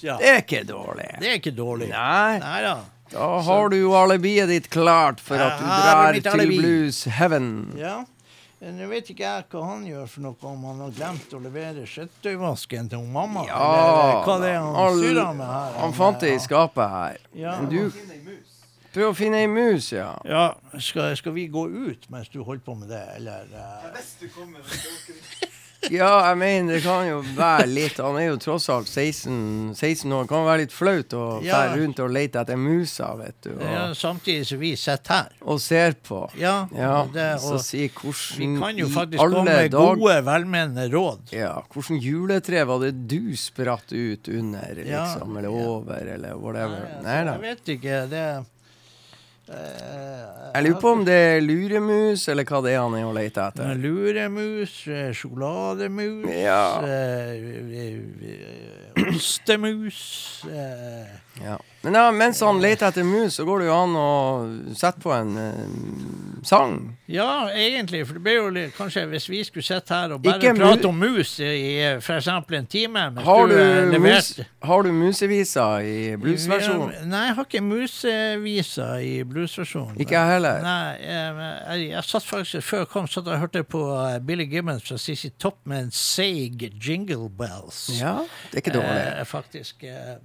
Ja, 0.00 0.16
Det 0.18 0.28
er 0.28 0.36
ikke 0.42 0.64
dårlig. 0.64 1.08
det 1.20 1.28
er 1.28 1.38
ikke 1.40 1.56
dårlig. 1.56 1.88
Nei, 1.92 2.38
Nei 2.40 2.60
da. 3.12 3.26
har 3.46 3.68
du 3.72 3.76
jo 3.80 3.92
alibiet 3.98 4.50
ditt 4.50 4.70
klart 4.72 5.20
for 5.24 5.40
at 5.40 5.58
du 5.60 5.66
drar 5.66 6.18
til. 6.20 6.54
Blues 6.56 7.04
Heaven. 7.18 7.50
Ja. 7.78 8.00
Nå 8.60 8.90
vet 8.90 9.06
ikke 9.08 9.24
jeg 9.24 9.44
hva 9.48 9.60
han 9.64 9.86
gjør 9.88 10.08
for 10.12 10.24
noe, 10.26 10.36
om 10.44 10.64
han 10.68 10.82
har 10.84 10.90
glemt 10.92 11.30
å 11.32 11.38
levere 11.40 11.86
skjøttøyvasken 11.88 12.90
til 12.92 13.00
hun 13.00 13.08
mamma. 13.14 13.46
Ja, 13.48 13.60
eller 13.72 14.18
hva 14.26 14.36
det 14.42 14.50
er 14.52 14.58
han 14.60 14.98
surrer 15.00 15.36
med 15.38 15.48
her. 15.48 15.78
Han 15.80 15.96
fant 15.96 16.20
det 16.20 16.34
i 16.36 16.40
skapet 16.44 16.96
her. 16.96 17.22
Ja. 17.32 17.56
Men 17.62 17.72
du 17.72 17.80
Prøv 18.90 19.12
å 19.12 19.14
finne 19.14 19.38
ei 19.38 19.46
mus, 19.46 19.92
ja. 19.94 20.16
Ja, 20.26 20.48
skal, 20.82 21.12
skal 21.14 21.34
vi 21.36 21.44
gå 21.52 21.62
ut 21.70 22.08
mens 22.10 22.26
du 22.32 22.40
holder 22.42 22.64
på 22.66 22.74
med 22.74 22.90
det, 22.90 23.04
eller? 23.20 23.46
Uh... 23.54 23.86
Ja, 23.86 25.49
jeg 25.88 26.36
mener, 26.36 26.74
det 26.74 26.82
kan 26.84 27.06
jo 27.08 27.20
være 27.36 27.66
litt 27.70 27.96
Han 28.02 28.16
er 28.20 28.26
jo 28.28 28.36
tross 28.42 28.66
alt 28.68 28.88
16, 28.90 29.72
16 29.74 30.12
år. 30.12 30.26
Det 30.26 30.28
kan 30.28 30.44
være 30.44 30.60
litt 30.64 30.74
flaut 30.76 31.14
å 31.16 31.22
Ja. 31.42 31.66
dra 31.66 31.76
rundt 31.80 32.00
og 32.04 32.10
lete 32.10 32.40
etter 32.42 32.56
musa, 32.60 33.14
vet 33.16 33.40
du. 33.42 33.50
Og, 33.54 33.62
Ja, 33.62 33.86
samtidig 33.94 34.46
som 34.46 34.58
vi 34.60 34.74
sitter 34.76 35.14
her. 35.14 35.28
og 35.42 35.60
ser 35.60 35.92
på. 36.02 36.30
Ja, 36.36 36.66
Ja, 36.76 37.02
og 37.02 37.40
så 37.40 37.58
si 37.62 37.88
hvordan 37.88 38.36
vi 38.38 38.60
kan 38.60 38.76
jo 38.78 38.86
faktisk 38.88 39.18
komme 39.18 39.44
med 39.44 39.70
gode, 39.72 40.22
velmenende 40.24 40.90
råd. 40.92 41.32
Ja, 41.32 41.62
hvordan 41.72 42.00
juletre 42.00 42.66
var 42.66 42.78
det 42.80 43.06
du 43.08 43.34
spratt 43.36 43.92
ut 43.92 44.28
under, 44.28 44.74
Ja, 44.84 45.04
liksom? 45.14 45.36
Eller 45.38 45.48
ja. 45.48 45.66
over, 45.68 45.94
eller 46.14 46.36
whatever? 46.36 46.80
Nei, 47.02 47.02
Nei 47.02 47.24
altså, 47.24 47.24
da. 47.24 47.32
jeg 47.32 47.56
vet 47.56 47.78
ikke. 47.78 48.08
Det 48.10 48.18
eh, 48.36 48.42
Jeg 49.50 50.64
lurer 50.66 50.80
på 50.82 50.90
om 50.96 51.04
det 51.06 51.14
er 51.14 51.40
luremus, 51.44 52.24
eller 52.30 52.44
hva 52.48 52.58
det 52.64 52.72
er 52.74 52.80
han 52.82 52.94
er 52.98 53.04
å 53.06 53.12
lete 53.14 53.44
etter. 53.52 53.74
Luremus, 53.78 54.72
eh, 54.90 55.10
sjokolademus, 55.14 56.26
Ja. 56.34 56.80
eh, 56.82 57.34
eh, 57.84 59.04
ostemus 59.14 60.00
eh, 60.50 61.06
Ja. 61.38 61.58
Men 61.82 61.94
ja, 61.94 62.10
mens 62.12 62.40
han 62.44 62.58
leter 62.60 62.90
etter 62.90 63.04
mus, 63.04 63.34
så 63.34 63.44
går 63.48 63.62
det 63.62 63.68
jo 63.70 63.76
an 63.76 63.94
å 63.96 64.08
sette 64.76 65.00
på 65.00 65.12
en 65.16 65.30
eh, 65.40 65.60
sang. 66.44 66.74
Ja, 67.08 67.48
egentlig. 67.56 68.02
For 68.06 68.18
det 68.18 68.22
blir 68.26 68.36
jo 68.36 68.48
litt, 68.52 68.74
kanskje 68.76 69.06
hvis 69.08 69.28
vi 69.30 69.40
skulle 69.48 69.64
sitte 69.64 69.96
her 69.96 70.12
og 70.12 70.20
bare 70.24 70.36
Ikke 70.36 70.52
prate 70.58 70.90
om 70.90 70.98
mus 71.00 71.32
i 71.40 71.80
f.eks. 71.96 72.28
en 72.28 72.68
time 72.70 73.04
Har 73.24 73.48
du, 73.48 73.54
du, 73.56 73.96
eh, 73.96 74.02
mus, 74.02 74.28
har 74.68 74.84
du 74.84 74.90
musevisa 74.92 75.64
i 75.82 76.16
bluesversjonen? 76.20 76.92
Ja, 76.98 77.06
Nei, 77.10 77.22
jeg 77.30 77.38
har 77.38 77.48
ikke 77.48 77.62
musevisa 77.64 78.90
i 79.00 79.14
bluesversjonen. 79.30 79.96
Ikke 80.04 80.18
jeg 80.18 80.34
heller. 80.34 80.60
Nei, 80.66 80.82
jeg, 81.00 81.38
jeg, 81.40 81.86
jeg 81.94 82.04
satt 82.10 82.28
faktisk 82.28 82.68
Før 82.68 82.84
jeg 82.84 82.90
kom, 82.92 83.08
satt 83.08 83.30
jeg 83.30 83.38
og 83.38 83.46
hørte 83.46 83.64
på 83.76 83.86
eh, 83.96 84.18
Billy 84.28 84.44
Gibbons 84.52 84.84
fra 84.84 85.00
CC 85.00 85.32
Topp 85.40 85.62
med 85.70 85.86
en 85.86 85.96
seig 85.96 86.68
jingle 86.76 87.30
bells. 87.40 87.86
Ja, 87.96 88.18
det 88.50 88.60
er 88.60 88.64
ikke 88.66 88.76
dårlig. 88.76 89.00
Eh, 89.00 89.24
faktisk. 89.28 89.88
Eh, 89.88 90.20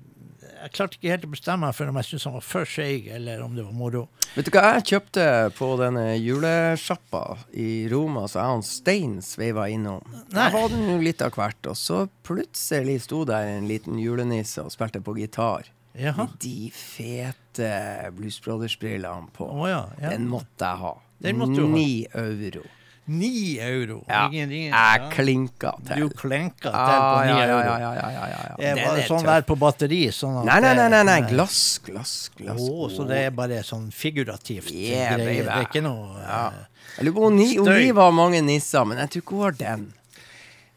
jeg 0.65 0.73
klarte 0.73 0.97
ikke 0.97 1.11
helt 1.13 1.25
å 1.27 1.29
bestemme 1.29 1.67
meg 1.67 1.75
for 1.77 1.91
om 1.91 1.97
jeg 1.99 2.07
syntes 2.07 2.23
han 2.25 2.35
var 2.35 2.45
for 2.45 2.69
seig, 2.69 3.09
eller 3.13 3.41
om 3.45 3.53
det 3.53 3.65
var 3.67 3.75
moro. 3.77 4.01
Vet 4.33 4.47
du 4.47 4.55
hva 4.55 4.63
jeg 4.75 4.85
kjøpte 4.89 5.25
på 5.59 5.67
denne 5.77 6.05
julesjappa 6.17 7.21
i 7.61 7.67
Roma, 7.91 8.25
så 8.31 8.39
jeg 8.41 8.59
og 8.59 8.65
Stein 8.65 9.13
sveiva 9.25 9.67
innom? 9.69 10.01
Nei. 10.33 10.47
Jeg 10.47 10.55
hadde 10.57 10.81
jo 10.89 10.97
litt 11.05 11.21
av 11.21 11.37
hvert, 11.37 11.69
og 11.69 11.77
så 11.77 11.99
plutselig 12.25 12.97
sto 13.05 13.21
der 13.29 13.51
en 13.59 13.69
liten 13.69 14.01
julenisse 14.01 14.65
og 14.65 14.73
spilte 14.73 15.03
på 15.05 15.13
gitar. 15.19 15.69
Jaha. 15.95 16.27
De 16.41 16.71
fete 16.75 17.69
Blues 18.17 18.41
Brothers-brillene 18.43 19.29
på. 19.37 19.45
Oh, 19.47 19.67
ja. 19.69 19.85
ja. 20.01 20.15
Den 20.15 20.25
måtte 20.31 20.65
jeg 20.65 20.81
ha. 20.81 20.95
Den 21.23 21.45
ha. 21.45 21.69
Ni 21.77 21.89
euro. 22.11 22.65
Ni 23.07 23.59
euro. 23.61 24.03
Ja, 24.09 24.25
Ingen, 24.31 24.49
jeg 24.51 25.01
klinka 25.13 25.71
til. 25.85 25.95
Du 26.01 26.07
til. 26.09 26.17
klenka 26.17 26.71
til 26.71 26.71
på 26.71 26.77
Ah, 26.79 27.25
ni 27.25 27.31
euro. 27.31 27.59
ja, 27.59 27.77
ja, 27.77 27.91
ja, 27.93 28.09
ja, 28.09 28.39
ja. 28.49 28.55
Det 28.57 28.83
er 28.83 29.07
sånn 29.07 29.23
der 29.27 29.41
på 29.45 29.55
batteri. 29.61 30.07
Sånn 30.09 30.43
Nei, 30.45 30.59
nei, 30.59 30.73
nei, 30.73 31.03
nei, 31.03 31.19
glass, 31.29 31.79
glass, 31.85 32.29
glass. 32.35 32.61
Oh, 32.65 32.87
så 32.89 33.05
det 33.07 33.19
er 33.27 33.29
bare 33.31 33.61
sånn 33.63 33.91
figurativt 33.93 34.71
Yeah. 34.73 35.17
Det 35.17 35.45
er 35.47 35.61
ikke 35.67 35.83
noe 35.83 36.17
Ja. 36.21 36.47
eh, 36.47 36.65
Jeg 36.97 37.05
lurer 37.05 37.15
på 37.19 37.25
om 37.27 37.35
Ni- 37.35 37.53
Støy. 37.57 37.77
Liv 37.85 37.95
har 37.95 38.11
mange 38.11 38.41
nisser, 38.41 38.85
men 38.85 38.97
jeg 38.97 39.09
tror 39.09 39.21
ikke 39.21 39.35
hun 39.35 39.43
har 39.43 39.51
den. 39.51 39.93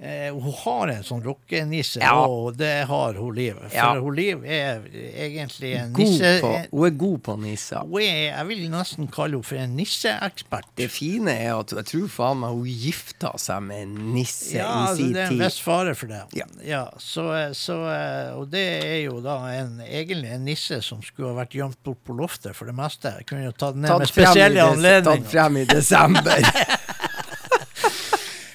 Eh, 0.00 0.28
Hun 0.32 0.52
har 0.64 0.88
en 0.92 1.02
sånn 1.02 1.22
rockenisse, 1.24 1.98
Ja. 2.00 2.12
og 2.26 2.56
det 2.56 2.86
har 2.86 3.14
hun 3.18 3.34
Liv. 3.34 3.56
For 3.68 3.74
Ja. 3.74 3.94
hun 4.00 4.14
Liv 4.14 4.44
er 4.44 4.80
egentlig 5.18 5.74
en 5.76 5.92
God 5.92 6.06
nisse... 6.06 6.40
på, 6.40 6.52
hun 6.72 6.86
er 6.86 6.90
god 6.98 7.18
på 7.22 7.36
nisser. 7.42 7.82
Er, 7.98 8.36
jeg 8.36 8.46
vil 8.48 8.62
nesten 8.70 9.08
kalle 9.10 9.36
henne 9.38 9.44
for 9.44 9.56
en 9.56 9.76
nisseekspert. 9.76 10.68
Det 10.78 10.90
fine 10.90 11.34
er 11.34 11.54
at 11.58 11.72
jeg 11.76 11.84
tror 11.90 12.08
faen 12.08 12.40
meg 12.44 12.50
hun 12.56 12.64
gifta 12.66 13.32
seg 13.38 13.62
med 13.66 13.82
en 13.82 14.12
nisse 14.14 14.56
Ja, 14.58 14.68
i 14.68 14.86
altså, 14.88 14.96
sin 15.02 15.12
det 15.12 15.20
er 15.20 15.26
en 15.26 15.32
tid. 15.34 15.42
viss 15.44 15.60
fare 15.60 15.94
for 15.98 16.06
det. 16.14 16.22
Ja. 16.64 16.84
så, 16.98 17.26
så, 17.58 17.78
eh, 17.92 18.32
og 18.38 18.48
det 18.54 18.66
er 18.84 19.00
jo 19.08 19.20
da 19.24 19.38
en, 19.58 19.80
egentlig 19.82 20.30
en 20.34 20.44
nisse 20.44 20.80
som 20.82 21.02
skulle 21.02 21.32
ha 21.34 21.40
vært 21.42 21.54
gjemt 21.58 21.82
bort 21.84 22.02
på 22.06 22.14
loftet 22.16 22.54
for 22.56 22.66
det 22.70 22.74
meste. 22.78 23.12
Jeg 23.18 23.26
kunne 23.26 23.44
jo 23.48 23.52
tatt 23.52 23.74
den 23.74 23.82
ned 23.82 23.90
Tatt 23.90 23.98
med 24.06 24.08
spesielle 24.14 24.62
anledninger. 24.62 25.24
tatt 25.24 25.32
frem 25.32 25.56
i 25.56 25.64
desember. 25.68 26.38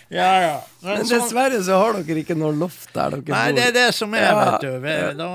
Ja, 0.09 0.41
ja. 0.41 0.55
Men 0.81 0.97
Men 0.97 1.07
dessverre 1.07 1.59
så 1.63 1.77
har 1.79 1.93
dere 2.03 2.23
ikke 2.23 2.35
noe 2.37 2.51
loft 2.55 2.89
der 2.93 3.15
dere 3.15 3.33
Nei, 3.33 3.51
det 3.55 3.67
er 3.69 3.75
det 3.77 3.85
som 3.95 4.13
er, 4.13 4.25
Ja. 4.27 4.57
vet 4.59 4.61
du. 4.61 5.17
Da, 5.17 5.29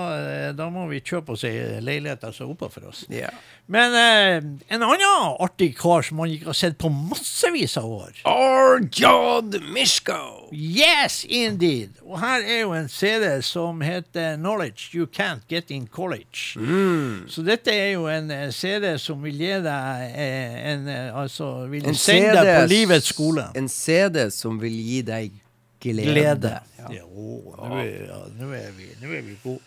da 0.53 0.69
må 0.71 0.87
vi 0.91 1.01
kjøpe 1.01 1.33
oss 1.33 1.45
ei 1.49 1.81
leilighet 1.81 2.25
altså 2.25 2.49
oppe 2.51 2.69
for 2.71 2.89
oss. 2.91 3.05
Ja. 3.09 3.31
Men 3.69 3.93
eh, 3.93 4.37
en 4.75 4.83
annen 4.83 5.35
artig 5.45 5.75
kar 5.77 6.03
som 6.03 6.17
man 6.17 6.31
ikke 6.33 6.47
har 6.53 6.57
sett 6.57 6.79
på 6.81 6.89
massevis 6.89 7.77
av 7.77 7.85
år. 7.85 8.15
Arjod 8.25 9.59
Mishko. 9.75 10.49
Yes, 10.53 11.25
indeed! 11.29 11.99
Og 12.05 12.17
her 12.23 12.41
er 12.41 12.61
jo 12.63 12.73
en 12.73 12.89
CD 12.89 13.43
som 13.45 13.81
heter 13.85 14.37
'Knowledge 14.37 14.95
You 14.95 15.07
Can't 15.07 15.45
Get 15.49 15.71
In 15.71 15.87
College'. 15.87 16.57
Mm. 16.57 17.29
Så 17.29 17.43
dette 17.45 17.69
er 17.75 17.93
jo 17.93 18.07
en 18.09 18.31
eh, 18.31 18.51
CD 18.51 18.97
som 18.99 19.21
vil 19.23 19.37
gi 19.37 19.53
deg 19.65 20.15
eh, 20.15 20.73
en 20.73 20.89
eh, 20.89 21.17
Altså 21.19 21.67
vil 21.69 21.87
En 21.89 21.95
sende 21.95 22.33
deg 22.37 22.49
på 22.63 22.67
livets 22.73 23.07
skole. 23.13 23.45
En 23.57 23.69
CD 23.69 24.31
som 24.31 24.58
vil 24.61 24.73
gi 24.73 25.01
deg 25.07 25.33
glede. 25.81 26.13
Glede. 26.13 26.55
Ja. 26.79 26.91
Jo, 27.01 27.39
nå 27.57 27.79
er, 27.79 27.91
ja, 28.09 28.21
nå 28.41 28.51
er 28.57 28.71
vi, 28.77 28.91
nå 29.03 29.13
er 29.15 29.23
vi 29.27 29.37
gode. 29.45 29.61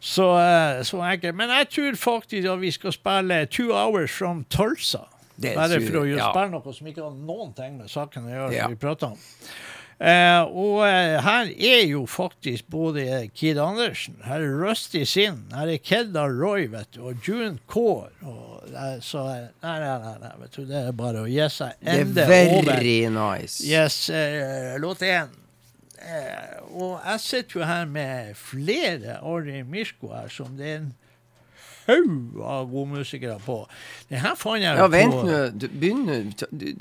Så, 0.00 0.26
eh, 0.38 0.82
så 0.86 1.00
enkelt. 1.02 1.34
Men 1.36 1.50
jeg 1.50 1.68
tror 1.74 1.96
faktisk 1.96 2.48
at 2.48 2.60
vi 2.60 2.70
skal 2.70 2.92
spille 2.92 3.46
'Two 3.46 3.72
Hours 3.74 4.10
From 4.10 4.44
Tulsa'. 4.54 5.08
Det 5.42 5.54
Bare 5.54 5.80
for 5.86 6.00
å 6.00 6.04
ja. 6.08 6.32
spille 6.32 6.50
noe 6.50 6.74
som 6.74 6.86
ikke 6.86 7.02
har 7.02 7.10
noen 7.14 7.52
ting 7.54 7.76
med 7.78 7.88
saken 7.90 8.24
å 8.26 8.30
gjøre, 8.32 8.52
Ja. 8.54 8.66
vi 8.68 8.74
prater 8.74 9.06
om. 9.12 9.18
Eh, 9.98 10.42
og 10.54 10.84
eh, 10.86 11.16
her 11.24 11.48
er 11.58 11.80
jo 11.90 12.04
faktisk 12.06 12.68
både 12.70 13.24
Kid 13.34 13.58
Andersen, 13.58 14.14
her 14.22 14.44
er 14.46 14.52
Rusty 14.60 15.00
Sin, 15.10 15.40
her 15.50 15.72
er 15.72 15.80
Kedda 15.82 16.22
Roy, 16.30 16.68
vet 16.70 16.92
du, 16.94 17.00
og 17.10 17.18
June 17.26 17.58
Kaur. 17.66 18.12
Så 19.02 19.24
nei, 19.24 19.48
nei, 19.64 19.96
nei, 20.04 20.14
nei, 20.22 20.30
vet 20.44 20.54
du, 20.54 20.62
det 20.68 20.84
er 20.84 20.94
bare 20.94 21.24
å 21.24 21.26
gi 21.30 21.48
seg 21.50 21.74
Det 21.82 21.96
ende 22.04 22.28
er 22.28 22.52
over. 22.52 22.70
very 22.76 22.96
nice. 23.10 23.58
Yes, 23.66 23.98
eh, 24.14 24.76
låt 24.78 25.02
én. 25.02 25.34
Eh, 25.98 26.60
og 26.78 27.00
jeg 27.02 27.20
sitter 27.24 27.58
jo 27.58 27.66
her 27.66 27.90
med 27.90 28.36
flere 28.38 29.18
Ari 29.26 29.64
Mirko 29.66 30.12
her, 30.14 30.28
som 30.30 30.54
det 30.60 30.68
er 30.70 30.76
en 30.84 30.92
haug 31.88 32.40
av 32.44 32.68
gode 32.70 32.88
musikere 32.98 33.38
på. 33.44 33.56
Det 34.10 34.18
her 34.22 34.34
fant 34.38 34.60
jeg 34.62 34.76
Ja, 34.78 34.86
vent 34.92 35.14
nå. 35.14 35.22
Begynn 35.80 36.04
nå. 36.06 36.18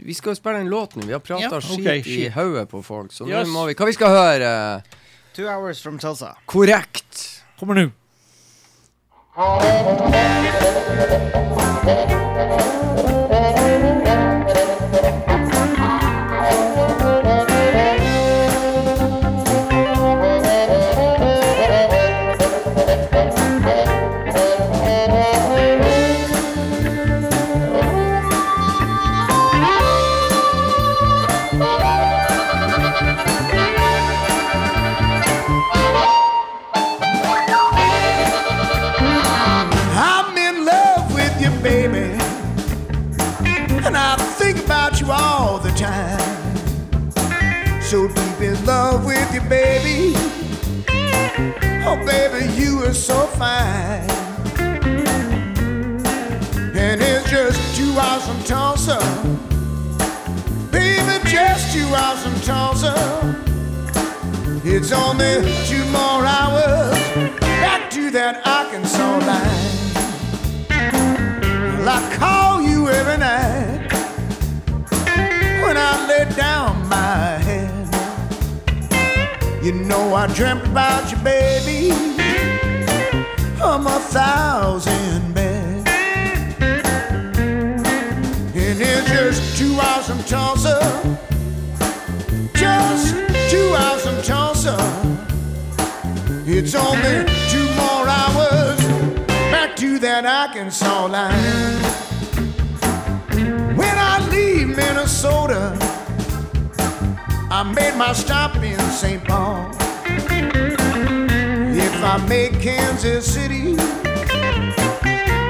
Vi 0.03 0.13
skal 0.17 0.29
jo 0.35 0.39
spille 0.39 0.59
en 0.63 0.69
låt 0.71 0.95
nå. 0.99 1.05
Vi 1.07 1.13
har 1.15 1.19
prata 1.23 1.43
Ja, 1.47 1.51
okay, 1.57 2.01
skit 2.03 2.27
i 2.27 2.29
hodet 2.35 2.67
på 2.69 2.83
folk, 2.85 3.11
så 3.15 3.27
Yes. 3.27 3.47
nå 3.47 3.53
må 3.53 3.65
vi 3.67 3.73
Hva 3.79 3.85
vi 3.89 3.93
skal 3.97 4.09
høre? 4.13 4.51
Two 5.33 5.47
hours 5.47 5.81
from 5.81 5.97
Tulsa. 5.99 6.35
Korrekt. 6.45 7.43
Kommer 7.59 7.75
nå. 7.75 7.91
I'm 9.37 9.57
with 49.27 49.43
you, 49.43 49.49
baby. 49.49 50.13
Oh, 51.85 51.97
baby, 52.05 52.51
you 52.53 52.83
are 52.83 52.93
so 52.93 53.27
fine. 53.27 54.09
And 56.75 57.01
it's 57.01 57.29
just 57.29 57.75
two 57.75 57.97
hours 57.99 58.25
from 58.27 58.43
Tulsa. 58.43 58.99
Baby, 60.71 61.29
just 61.29 61.73
two 61.73 61.87
hours 61.95 62.23
from 62.23 62.39
Tulsa. 62.41 62.93
It's 64.63 64.91
only 64.91 65.41
two 65.65 65.85
more 65.85 66.25
hours 66.25 66.91
back 67.39 67.89
to 67.91 68.11
that 68.11 68.45
Arkansas 68.45 69.17
line. 69.25 69.77
Well, 71.77 71.89
I 71.89 72.15
call 72.15 72.61
you 72.61 72.89
every 72.89 73.17
night 73.17 73.91
when 75.63 75.77
I 75.77 76.07
lay 76.07 76.25
You 79.67 79.73
know 79.73 80.15
I 80.15 80.27
dreamt 80.27 80.65
about 80.65 81.11
you, 81.11 81.17
baby, 81.17 81.91
from 83.57 83.85
a 83.85 83.99
thousand 83.99 85.33
beds. 85.33 85.83
And 88.55 88.81
it's 88.81 89.09
just 89.09 89.57
two 89.57 89.77
hours 89.77 90.07
from 90.07 90.23
Tulsa, 90.23 90.79
just 92.53 93.13
two 93.51 93.75
hours 93.75 94.05
from 94.05 94.21
Tulsa. 94.21 94.77
It's 96.45 96.73
only 96.73 97.25
two 97.49 97.67
more 97.75 98.07
hours 98.07 98.79
back 99.51 99.75
to 99.75 99.99
that 99.99 100.25
Arkansas 100.25 101.07
line. 101.07 101.81
When 103.75 103.97
I 103.97 104.25
leave 104.31 104.77
Minnesota, 104.77 105.86
I 107.59 107.63
made 107.63 107.95
my 107.95 108.13
stop 108.13 108.55
in 108.57 108.79
St. 108.91 109.23
Paul. 109.23 109.71
If 111.75 112.03
I 112.03 112.23
make 112.29 112.61
Kansas 112.61 113.25
City, 113.33 113.75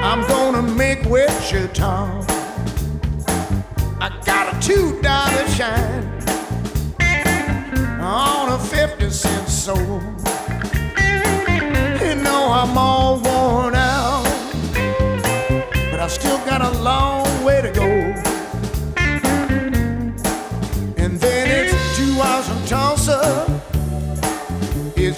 I'm 0.02 0.26
gonna 0.26 0.62
make 0.62 1.04
Wichita. 1.04 2.24
I 4.00 4.08
got 4.24 4.54
a 4.54 4.58
two 4.66 4.98
dollar 5.02 5.46
shine 5.48 6.08
on 8.00 8.52
a 8.52 8.58
50 8.58 9.10
cent 9.10 9.46
soul. 9.46 10.00
You 12.00 12.14
know 12.24 12.42
I'm 12.50 12.78
all 12.78 13.20
worn 13.20 13.74
out, 13.74 14.24
but 15.90 16.00
I've 16.00 16.12
still 16.12 16.38
got 16.46 16.62
a 16.62 16.70
long 16.80 17.27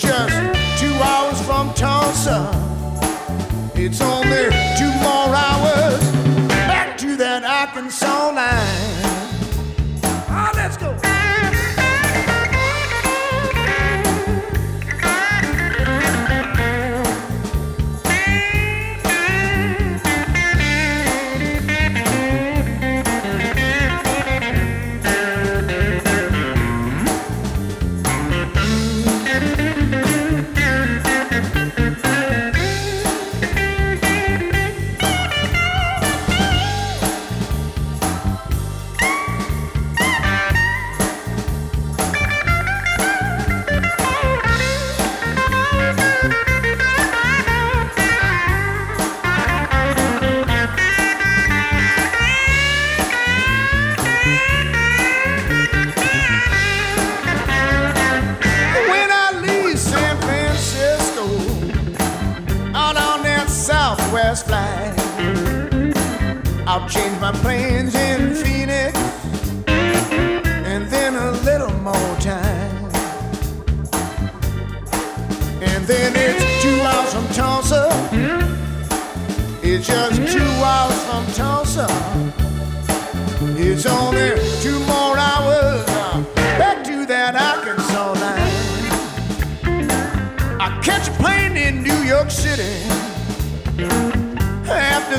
just 0.01 0.81
two 0.81 0.95
hours 0.95 1.41
from 1.43 1.73
Tulsa. 1.75 2.49
It's 3.75 4.01
only 4.01 4.49
two 4.79 4.90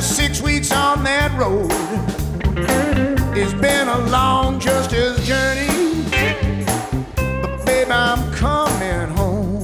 after 0.02 0.14
six 0.14 0.42
weeks 0.42 0.72
on 0.72 1.04
that 1.04 1.32
road. 1.38 1.70
It's 3.38 3.54
been 3.54 3.88
a 3.88 4.00
long 4.10 4.60
justice 4.60 5.26
journey, 5.26 6.04
but 7.16 7.66
babe, 7.66 7.90
I'm 7.90 8.32
coming 8.34 9.16
home. 9.16 9.64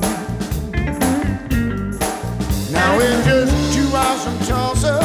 Now 2.72 3.00
it's 3.00 3.26
just 3.26 3.74
two 3.76 3.96
hours 3.96 4.24
from 4.24 4.40
Tulsa. 4.46 5.00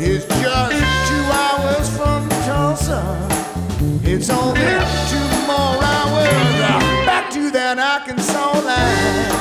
It's 0.00 0.26
just 0.26 0.76
two 1.10 1.24
hours 1.42 1.96
from 1.96 2.28
Tulsa. 2.46 3.02
It's 4.02 4.30
only 4.30 4.60
two 5.10 5.28
more 5.46 5.76
hours 5.92 6.28
back 7.06 7.30
to 7.32 7.50
that 7.50 7.78
Arkansas 7.78 8.60
line. 8.60 9.37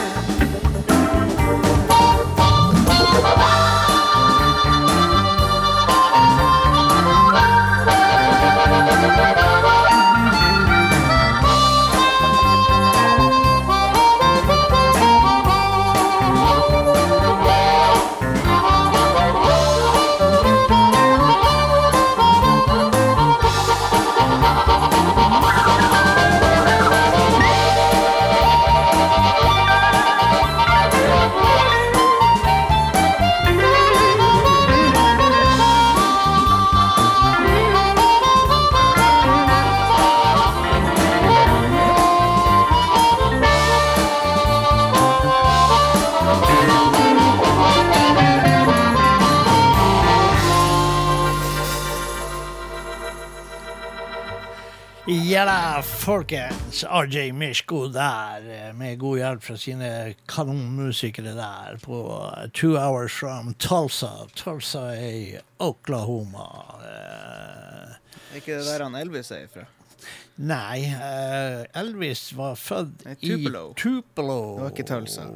Ja 55.37 55.45
da, 55.45 55.81
folkens. 55.81 56.83
RJ 56.83 57.31
Mishko 57.31 57.87
der, 57.93 58.69
eh, 58.69 58.73
med 58.73 58.97
god 58.97 59.17
hjelp 59.19 59.43
fra 59.43 59.57
sine 59.57 59.89
kanonmusikere 60.25 61.35
der 61.37 61.77
på 61.77 61.97
Two 62.53 62.73
Hours 62.73 63.13
from 63.13 63.53
Tulsa. 63.53 64.09
Tulsa 64.33 64.95
i 64.95 65.37
Oklahoma. 65.59 66.47
Er 66.81 67.99
Er 68.31 68.35
ikke 68.35 68.57
det 68.57 68.65
der 68.65 68.83
han 68.83 68.95
Elvis 68.95 69.29
er 69.31 69.43
ifra? 69.45 69.67
Nei, 70.37 70.85
eh, 70.85 71.65
Elvis 71.83 72.31
var 72.37 72.55
født 72.55 73.05
i 73.21 73.29
Tupelo. 73.29 74.55
Det 74.55 74.63
var 74.63 74.69
ikke 74.71 74.87
Tulsa. 74.89 75.27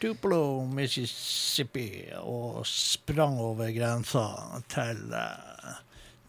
Tupelo, 0.00 0.64
Mississippi, 0.66 2.04
og 2.20 2.66
sprang 2.66 3.40
over 3.40 3.72
grensa 3.72 4.26
til 4.68 5.08
eh, 5.14 5.51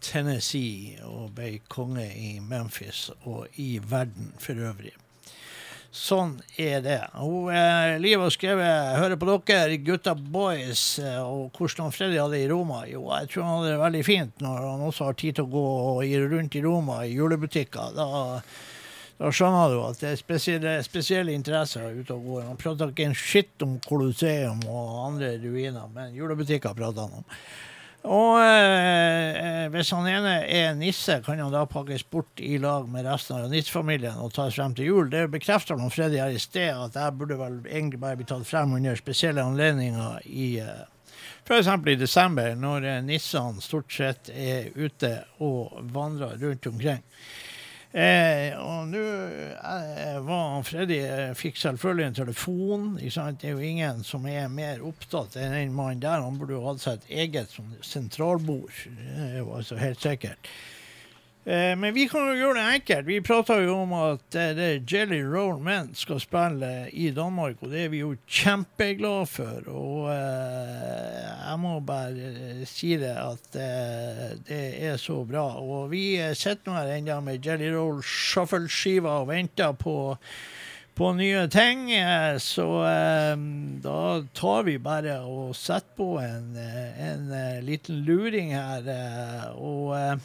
Tennessee 0.04 0.98
og 1.08 1.32
ble 1.38 1.56
konge 1.72 2.04
i 2.04 2.36
Memphis 2.44 3.08
og 3.24 3.48
i 3.60 3.78
verden 3.80 4.34
for 4.42 4.60
øvrig. 4.60 4.92
Sånn 5.94 6.40
er 6.58 6.80
det. 6.82 6.98
Hun, 7.14 7.52
eh, 7.54 8.00
Liv 8.02 8.18
har 8.18 8.30
skrevet 8.34 8.96
'Hører 8.98 9.16
på 9.16 9.44
dere, 9.46 9.76
gutta 9.78 10.14
boys', 10.14 10.98
eh, 10.98 11.22
og 11.22 11.52
hvordan 11.52 11.92
Freddy 11.92 12.18
hadde 12.18 12.42
i 12.42 12.48
Roma. 12.48 12.84
Jo, 12.84 13.04
jeg 13.14 13.28
tror 13.28 13.44
han 13.44 13.58
hadde 13.58 13.70
det 13.70 13.80
veldig 13.80 14.04
fint 14.04 14.40
når 14.40 14.56
han 14.58 14.80
også 14.80 15.04
har 15.04 15.12
tid 15.12 15.34
til 15.36 15.44
å 15.44 15.52
gå 15.52 16.30
rundt 16.30 16.56
i 16.56 16.62
Roma 16.62 17.04
i 17.04 17.14
julebutikker. 17.14 17.94
Da, 17.94 18.42
da 19.20 19.30
skjønner 19.30 19.70
du 19.70 19.84
at 19.86 20.00
det 20.00 20.10
er 20.10 20.16
spesielle, 20.16 20.82
spesielle 20.82 21.32
interesser 21.32 21.86
ute 21.94 22.10
og 22.10 22.26
går. 22.26 22.42
Han 22.42 22.56
prater 22.56 22.90
ikke 22.90 23.06
en 23.06 23.14
skitt 23.14 23.62
om 23.62 23.78
Colosseum 23.78 24.66
og 24.66 25.12
andre 25.12 25.38
ruiner, 25.38 25.86
men 25.94 26.12
julebutikker 26.12 26.74
prater 26.74 27.06
han 27.06 27.22
om. 27.22 27.24
Og 28.04 28.36
eh, 28.36 29.64
hvis 29.72 29.90
han 29.96 30.06
ene 30.10 30.34
er 30.44 30.74
nisse, 30.76 31.16
kan 31.24 31.40
han 31.40 31.52
da 31.54 31.62
pakkes 31.68 32.04
bort 32.12 32.40
i 32.42 32.58
lag 32.60 32.88
med 32.92 33.06
resten 33.08 33.38
av 33.38 33.52
nissefamilien 33.52 34.18
og 34.20 34.34
tas 34.36 34.58
frem 34.58 34.74
til 34.76 34.90
jul. 34.90 35.06
Det 35.12 35.22
bekrefter 35.32 35.78
noen 35.80 35.92
Freddy 35.92 36.20
her 36.20 36.34
i 36.34 36.42
sted, 36.42 36.68
at 36.76 36.98
jeg 37.00 37.16
burde 37.16 37.38
vel 37.40 37.62
egentlig 37.64 38.02
bare 38.02 38.18
bli 38.20 38.28
tatt 38.28 38.44
frem 38.48 38.76
under 38.76 39.00
spesielle 39.00 39.44
anledninger 39.44 40.28
i 40.28 40.50
eh, 40.60 40.84
F.eks. 41.44 41.68
i 41.88 41.96
desember, 42.00 42.52
når 42.60 42.90
eh, 42.90 43.00
nissene 43.08 43.64
stort 43.64 43.92
sett 43.92 44.28
er 44.32 44.68
ute 44.76 45.14
og 45.44 45.72
vandrer 45.96 46.36
rundt 46.44 46.68
omkring. 46.68 47.00
Eh, 47.94 48.50
og 48.58 48.88
nå 48.90 49.00
eh, 49.54 50.16
var 50.26 50.64
Freddy 50.66 50.96
eh, 51.06 51.28
fikk 51.38 51.60
selvfølgelig 51.60 52.06
en 52.08 52.16
telefon. 52.16 52.88
Det 52.98 53.46
er 53.46 53.52
jo 53.52 53.62
ingen 53.62 54.02
som 54.02 54.26
er 54.26 54.48
mer 54.50 54.82
opptatt 54.82 55.36
enn 55.38 55.54
den 55.54 55.76
mannen 55.76 56.02
der. 56.02 56.24
Han 56.24 56.40
burde 56.40 56.56
jo 56.56 56.64
hatt 56.66 56.82
seg 56.82 56.98
et 56.98 57.12
eget 57.22 57.54
sånn 57.54 57.76
sentralbord. 57.86 58.74
Det 58.98 59.20
var 59.20 59.36
jo 59.38 59.52
altså 59.60 59.78
helt 59.78 60.02
sikkert. 60.02 60.50
Eh, 61.44 61.74
men 61.76 61.92
vi 61.92 62.06
kan 62.08 62.24
jo 62.30 62.38
gjøre 62.38 62.56
det 62.56 62.76
enkelt. 62.78 63.06
Vi 63.06 63.18
prata 63.20 63.58
jo 63.60 63.74
om 63.82 63.92
at 63.98 64.36
eh, 64.40 64.54
det 64.56 64.68
Jelly 64.88 65.20
Roll 65.28 65.58
Men 65.60 65.90
skal 65.92 66.22
spille 66.22 66.88
i 66.88 67.10
Danmark, 67.12 67.60
og 67.60 67.68
det 67.74 67.82
er 67.84 67.90
vi 67.92 68.00
jo 68.00 68.14
kjempeglade 68.24 69.26
for. 69.28 69.68
Og 69.68 70.08
eh, 70.14 71.28
jeg 71.28 71.60
må 71.60 71.76
bare 71.84 72.32
eh, 72.32 72.64
si 72.68 72.94
det 73.00 73.12
at 73.20 73.60
eh, 73.60 74.26
det 74.48 74.64
er 74.88 74.96
så 75.00 75.20
bra. 75.28 75.44
Og 75.60 75.90
vi 75.92 76.14
eh, 76.16 76.32
sitter 76.32 76.70
nå 76.70 76.78
her 76.78 76.96
ennå 76.96 77.20
med 77.26 77.44
Jelly 77.44 77.68
Roll 77.76 78.00
Shuffle-skiva 78.00 79.20
og 79.20 79.32
venter 79.34 79.76
på 79.76 79.96
på 80.94 81.08
nye 81.18 81.48
ting, 81.50 81.88
så 82.38 82.64
um, 83.34 83.80
da 83.82 84.20
tar 84.30 84.60
vi 84.62 84.76
bare 84.78 85.16
og 85.26 85.56
setter 85.58 85.90
på 85.98 86.06
en, 86.22 86.52
en, 86.54 87.24
en 87.34 87.64
liten 87.66 88.04
luring 88.06 88.52
her. 88.54 88.86
og 89.58 89.96
eh, 89.98 90.22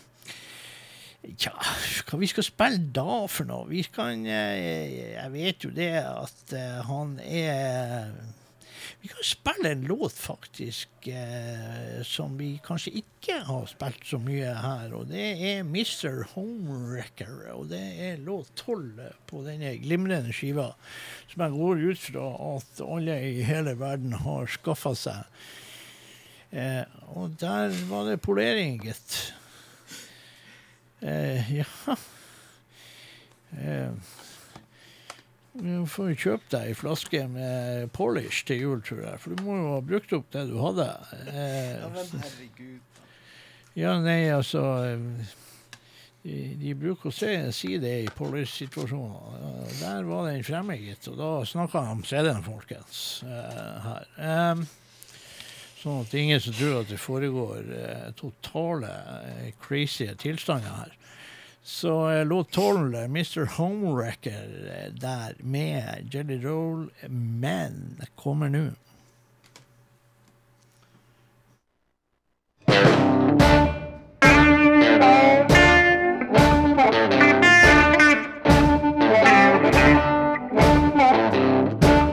ja, 1.19 1.51
hva 2.07 2.17
vi 2.21 2.27
skal 2.31 2.45
spille 2.47 2.91
da 2.95 3.25
for 3.27 3.47
noe? 3.49 3.67
Vi 3.67 3.83
kan 3.91 4.23
eh, 4.23 5.15
Jeg 5.17 5.31
vet 5.33 5.65
jo 5.65 5.71
det 5.75 5.91
at 5.99 6.53
eh, 6.55 6.77
han 6.87 7.17
er 7.19 8.13
Vi 9.01 9.11
kan 9.11 9.23
spille 9.27 9.73
en 9.73 9.83
låt, 9.87 10.15
faktisk, 10.15 11.07
eh, 11.11 11.99
som 12.07 12.37
vi 12.39 12.53
kanskje 12.63 12.93
ikke 13.01 13.37
har 13.47 13.67
spilt 13.71 14.07
så 14.07 14.19
mye 14.19 14.51
her. 14.63 14.95
Og 14.95 15.07
det 15.11 15.27
er 15.51 15.63
Mr. 15.67 16.23
Homewrecker. 16.33 17.49
Og 17.53 17.69
det 17.71 17.83
er 18.09 18.23
låt 18.23 18.51
tolv 18.59 18.99
på 19.29 19.43
denne 19.45 19.75
glimrende 19.79 20.35
skiva, 20.35 20.73
som 21.31 21.45
jeg 21.45 21.55
går 21.55 21.85
ut 21.85 22.03
fra 22.09 22.27
at 22.49 22.83
alle 22.87 23.19
i 23.29 23.47
hele 23.47 23.75
verden 23.79 24.15
har 24.25 24.51
skaffa 24.51 24.95
seg. 24.99 25.43
Og 27.15 27.39
der 27.39 27.75
var 27.91 28.07
det 28.09 28.19
polering, 28.25 28.81
gitt. 28.83 29.19
Eh, 31.01 31.51
ja 31.55 31.65
eh, 33.57 33.91
Du 35.59 35.85
får 35.89 36.11
jo 36.13 36.17
kjøpe 36.23 36.49
deg 36.53 36.69
ei 36.71 36.75
flaske 36.77 37.21
med 37.31 37.89
polish 37.95 38.45
til 38.47 38.61
jul, 38.65 38.81
tror 38.85 39.01
jeg. 39.05 39.19
For 39.23 39.35
du 39.35 39.43
må 39.47 39.57
jo 39.59 39.69
ha 39.73 39.81
brukt 39.83 40.13
opp 40.15 40.27
det 40.35 40.45
du 40.51 40.57
hadde. 40.61 40.85
Eh, 41.31 41.85
herregud. 41.89 43.03
ja, 43.79 43.95
nei, 44.03 44.21
altså 44.31 44.61
eh, 44.85 45.33
de, 46.23 46.35
de 46.59 46.75
bruker 46.79 47.09
å 47.09 47.15
se, 47.15 47.31
si 47.55 47.77
det 47.81 47.95
i 48.05 48.11
polish-situasjoner. 48.15 49.41
Der 49.79 50.07
var 50.07 50.27
den 50.29 50.43
fremme, 50.47 50.75
gitt. 50.79 51.07
Og 51.11 51.17
da 51.19 51.29
snakka 51.47 51.83
han 51.87 51.97
om 52.01 52.05
CD-en, 52.07 52.43
folkens. 52.45 53.01
eh, 53.25 53.87
her. 53.87 54.09
Em, 54.29 54.65
sånn 55.79 56.01
at 56.03 56.11
det 56.11 56.19
er 56.19 56.23
ingen 56.27 56.41
som 56.43 56.55
tror 56.57 56.79
at 56.81 56.89
det 56.91 56.99
foregår 56.99 57.75
eh, 57.79 58.07
totale 58.19 58.93
eh, 59.29 59.51
crazy 59.63 60.09
tilstander 60.19 60.81
her. 60.83 60.95
Så 61.69 62.23
låt 62.23 62.51
12, 62.51 62.95
eh, 62.95 63.03
Mr. 63.03 63.45
Homewrecker, 63.45 64.71
eh, 64.85 64.93
der 64.93 65.33
med 65.39 66.09
Jelly 66.11 66.45
Roll 66.45 66.89
Men 67.09 68.01
kommer 68.15 68.49
nå. 68.49 68.69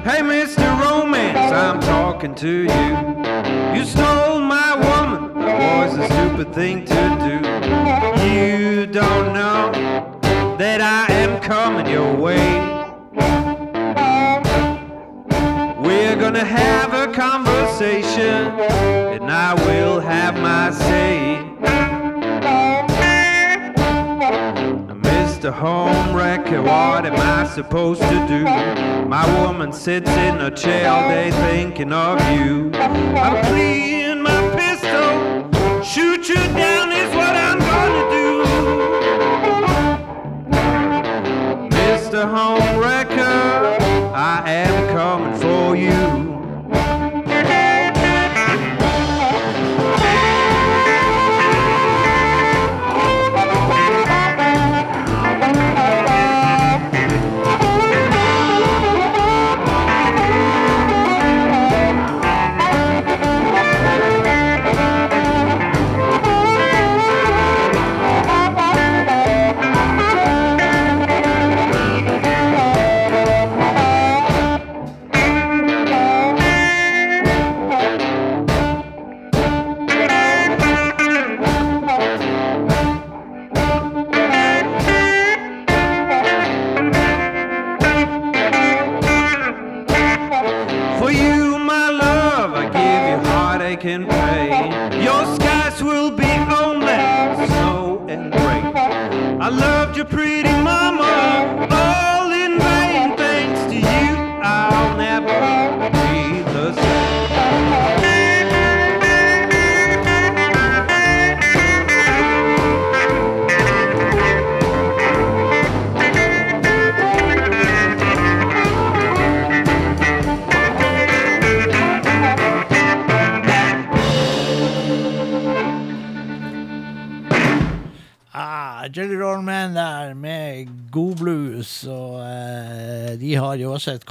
Hey, 0.04 0.22
Mr. 0.22 0.68
Romance, 0.80 1.52
I'm 1.52 1.80
talking 1.80 2.34
to 2.34 2.48
you. 2.48 3.15
You 3.76 3.84
stole 3.84 4.40
my 4.40 4.74
woman, 4.74 5.34
was 5.34 5.98
a 5.98 6.06
stupid 6.06 6.54
thing 6.54 6.86
to 6.86 7.02
do. 7.26 7.36
You 8.24 8.86
don't 8.86 9.34
know 9.34 9.70
that 10.56 10.80
I 10.80 11.12
am 11.12 11.38
coming 11.42 11.86
your 11.86 12.14
way. 12.14 12.48
We're 15.86 16.16
gonna 16.16 16.42
have 16.42 16.94
a 16.94 17.12
conversation, 17.12 18.48
and 19.14 19.30
I 19.30 19.52
will 19.66 20.00
have 20.00 20.40
my 20.40 20.70
say. 20.70 21.45
Mr. 25.36 25.52
Homewrecker, 25.52 26.64
what 26.64 27.04
am 27.04 27.14
I 27.14 27.46
supposed 27.46 28.00
to 28.00 28.26
do? 28.26 28.44
My 29.06 29.26
woman 29.42 29.70
sits 29.70 30.08
in 30.08 30.40
a 30.40 30.50
chair 30.50 30.90
all 30.90 31.10
day 31.10 31.30
thinking 31.30 31.92
of 31.92 32.18
you. 32.30 32.70
I'm 32.72 33.44
clean 33.44 34.05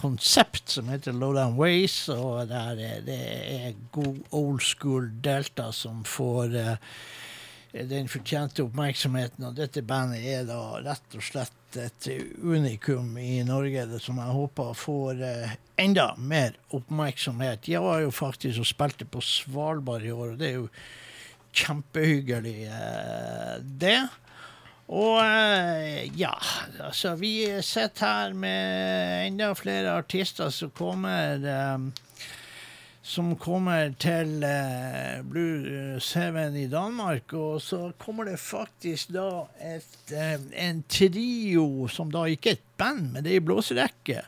konsept 0.05 0.69
som 0.69 0.89
heter 0.89 1.15
Lowdown 1.17 1.55
Ways, 1.57 1.97
og 2.13 2.47
der 2.49 2.77
er, 2.77 2.99
det 3.05 3.19
er 3.55 3.77
god 3.95 4.19
old 4.35 4.61
school 4.61 5.07
delta 5.23 5.71
som 5.73 6.03
får 6.05 6.53
uh, 6.53 6.75
den 7.89 8.09
fortjente 8.11 8.63
oppmerksomheten. 8.63 9.47
Og 9.47 9.55
dette 9.57 9.83
bandet 9.85 10.25
er 10.29 10.45
da 10.47 10.59
rett 10.85 11.17
og 11.17 11.25
slett 11.25 11.79
et 11.81 12.07
unikum 12.39 13.17
i 13.19 13.41
Norge 13.47 13.83
som 13.99 14.21
jeg 14.21 14.35
håper 14.37 14.77
får 14.79 15.23
uh, 15.23 15.55
enda 15.81 16.11
mer 16.21 16.59
oppmerksomhet. 16.75 17.65
De 17.65 17.79
var 17.81 18.03
jo 18.05 18.13
faktisk 18.13 18.61
og 18.61 18.69
spilte 18.69 19.09
på 19.09 19.23
Svalbard 19.25 20.05
i 20.05 20.13
år, 20.13 20.35
og 20.35 20.39
det 20.41 20.51
er 20.51 20.61
jo 20.61 20.69
kjempehyggelig, 21.55 22.59
uh, 22.69 23.57
det. 23.81 23.99
Og 24.85 25.17
eh, 25.25 26.19
ja, 26.19 26.33
altså 26.79 27.15
vi 27.17 27.61
sitter 27.65 28.05
her 28.05 28.33
med 28.37 29.27
enda 29.27 29.53
flere 29.57 29.97
artister 29.97 30.51
som 30.53 30.69
kommer 30.77 31.41
um, 31.73 31.89
som 33.05 33.35
kommer 33.37 33.91
til 34.01 34.41
eh, 34.43 35.21
Blue 35.29 35.99
Seven 36.01 36.55
i 36.57 36.65
Danmark. 36.67 37.33
Og 37.37 37.61
så 37.61 37.91
kommer 38.01 38.25
det 38.25 38.39
faktisk 38.41 39.13
da 39.13 39.45
et, 39.61 39.97
eh, 40.09 40.39
en 40.65 40.81
trio 40.89 41.85
som 41.91 42.09
da 42.11 42.25
ikke 42.25 42.55
er 42.55 42.57
et 42.57 42.69
band, 42.77 43.11
men 43.13 43.23
det 43.23 43.35
er 43.35 43.41
ei 43.41 43.45
blåserekke. 43.45 44.23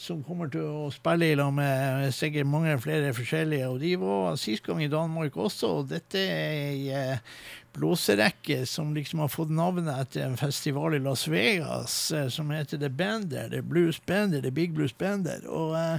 Som 0.00 0.22
kommer 0.24 0.48
til 0.52 0.64
å 0.64 0.88
spille 0.92 1.28
i 1.32 1.36
lag 1.36 1.52
med 1.56 2.08
sikkert 2.12 2.48
mange 2.48 2.74
flere 2.80 3.12
forskjellige. 3.16 3.68
Og 3.68 3.78
de 3.84 3.94
var 4.00 4.40
sist 4.40 4.64
gang 4.64 4.82
i 4.84 4.90
Danmark 4.92 5.36
også. 5.36 5.70
Og 5.80 5.92
dette 5.92 6.20
er 6.20 6.56
ei 6.72 6.90
eh, 6.92 7.38
blåserekke 7.76 8.64
som 8.66 8.94
liksom 8.96 9.22
har 9.22 9.28
fått 9.32 9.52
navnet 9.52 10.00
etter 10.00 10.26
en 10.26 10.36
festival 10.40 10.96
i 10.96 11.02
Las 11.04 11.28
Vegas 11.28 12.12
eh, 12.12 12.28
som 12.28 12.50
heter 12.50 12.78
The 12.78 12.88
Bender. 12.88 13.48
The 13.52 13.62
Blues 13.62 14.00
Bender, 14.06 14.42
The 14.42 14.50
Big 14.50 14.72
Blues 14.74 14.96
Bender. 14.98 15.44
Og 15.46 15.76
uh, 15.76 15.98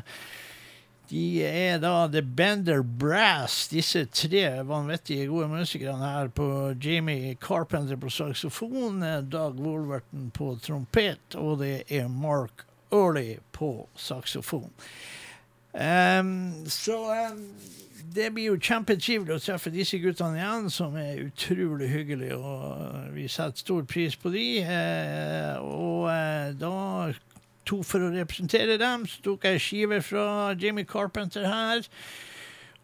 de 1.09 1.43
er 1.47 1.77
da 1.79 2.07
The 2.11 2.21
Bender 2.21 2.81
Brass, 2.83 3.67
disse 3.71 4.03
tre 4.11 4.43
vanvittige 4.67 5.29
gode 5.29 5.47
musikerne 5.47 6.09
her 6.11 6.27
på 6.27 6.47
Jimmy 6.83 7.35
Carpenter 7.39 7.95
på 7.95 8.11
saksofon, 8.11 8.99
Dag 8.99 9.29
Doug 9.31 9.61
Wolverton 9.63 10.31
på 10.35 10.49
trompet, 10.59 11.37
og 11.39 11.61
det 11.61 11.85
er 11.87 12.09
Mark 12.11 12.65
Early 12.91 13.37
på 13.55 13.87
saksofon. 13.95 14.71
Um, 15.71 16.67
så 16.67 16.99
em, 17.13 17.41
det 18.15 18.31
blir 18.33 18.51
jo 18.51 18.59
kjempetrivelig 18.61 19.35
å 19.35 19.41
treffe 19.41 19.71
disse 19.73 19.99
guttene 20.01 20.39
igjen, 20.39 20.69
som 20.73 20.95
er 20.99 21.23
utrolig 21.25 21.89
hyggelige, 21.91 22.37
og 22.37 23.11
vi 23.15 23.27
setter 23.31 23.63
stor 23.63 23.87
pris 23.89 24.15
på 24.19 24.31
de. 24.33 24.45
Eh, 24.63 25.57
og 25.61 26.07
eh, 26.11 26.53
da 26.57 26.75
to 27.67 27.81
for 27.83 28.05
å 28.05 28.13
representere 28.13 28.77
dem, 28.79 29.05
så 29.09 29.21
tok 29.25 29.45
jeg 29.49 29.63
skive 29.63 30.01
fra 30.05 30.53
Jimmy 30.59 30.85
Carpenter 30.87 31.47
her. 31.49 31.83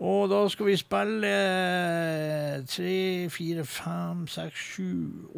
Og 0.03 0.27
da 0.27 0.41
skal 0.51 0.67
vi 0.67 0.75
spille 0.75 1.29
eh, 1.29 2.57
tre, 2.67 3.29
fire, 3.31 3.63
fem, 3.63 4.25
seks, 4.27 4.65
sju, 4.73 4.89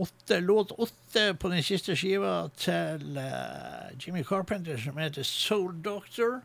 åtte. 0.02 0.40
Låt 0.42 0.74
åtte 0.82 1.28
på 1.38 1.52
den 1.54 1.62
siste 1.64 1.94
skiva 2.00 2.48
til 2.58 3.20
uh, 3.20 3.92
Jimmy 4.00 4.24
Carpenter, 4.26 4.80
som 4.82 4.98
heter 4.98 5.28
Soul 5.28 5.76
Doctor. 5.86 6.40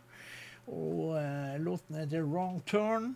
Og 0.67 1.17
uh, 1.17 1.57
låten 1.65 1.97
heter 2.03 2.27
Wrong 2.27 2.61
Turn. 2.69 3.15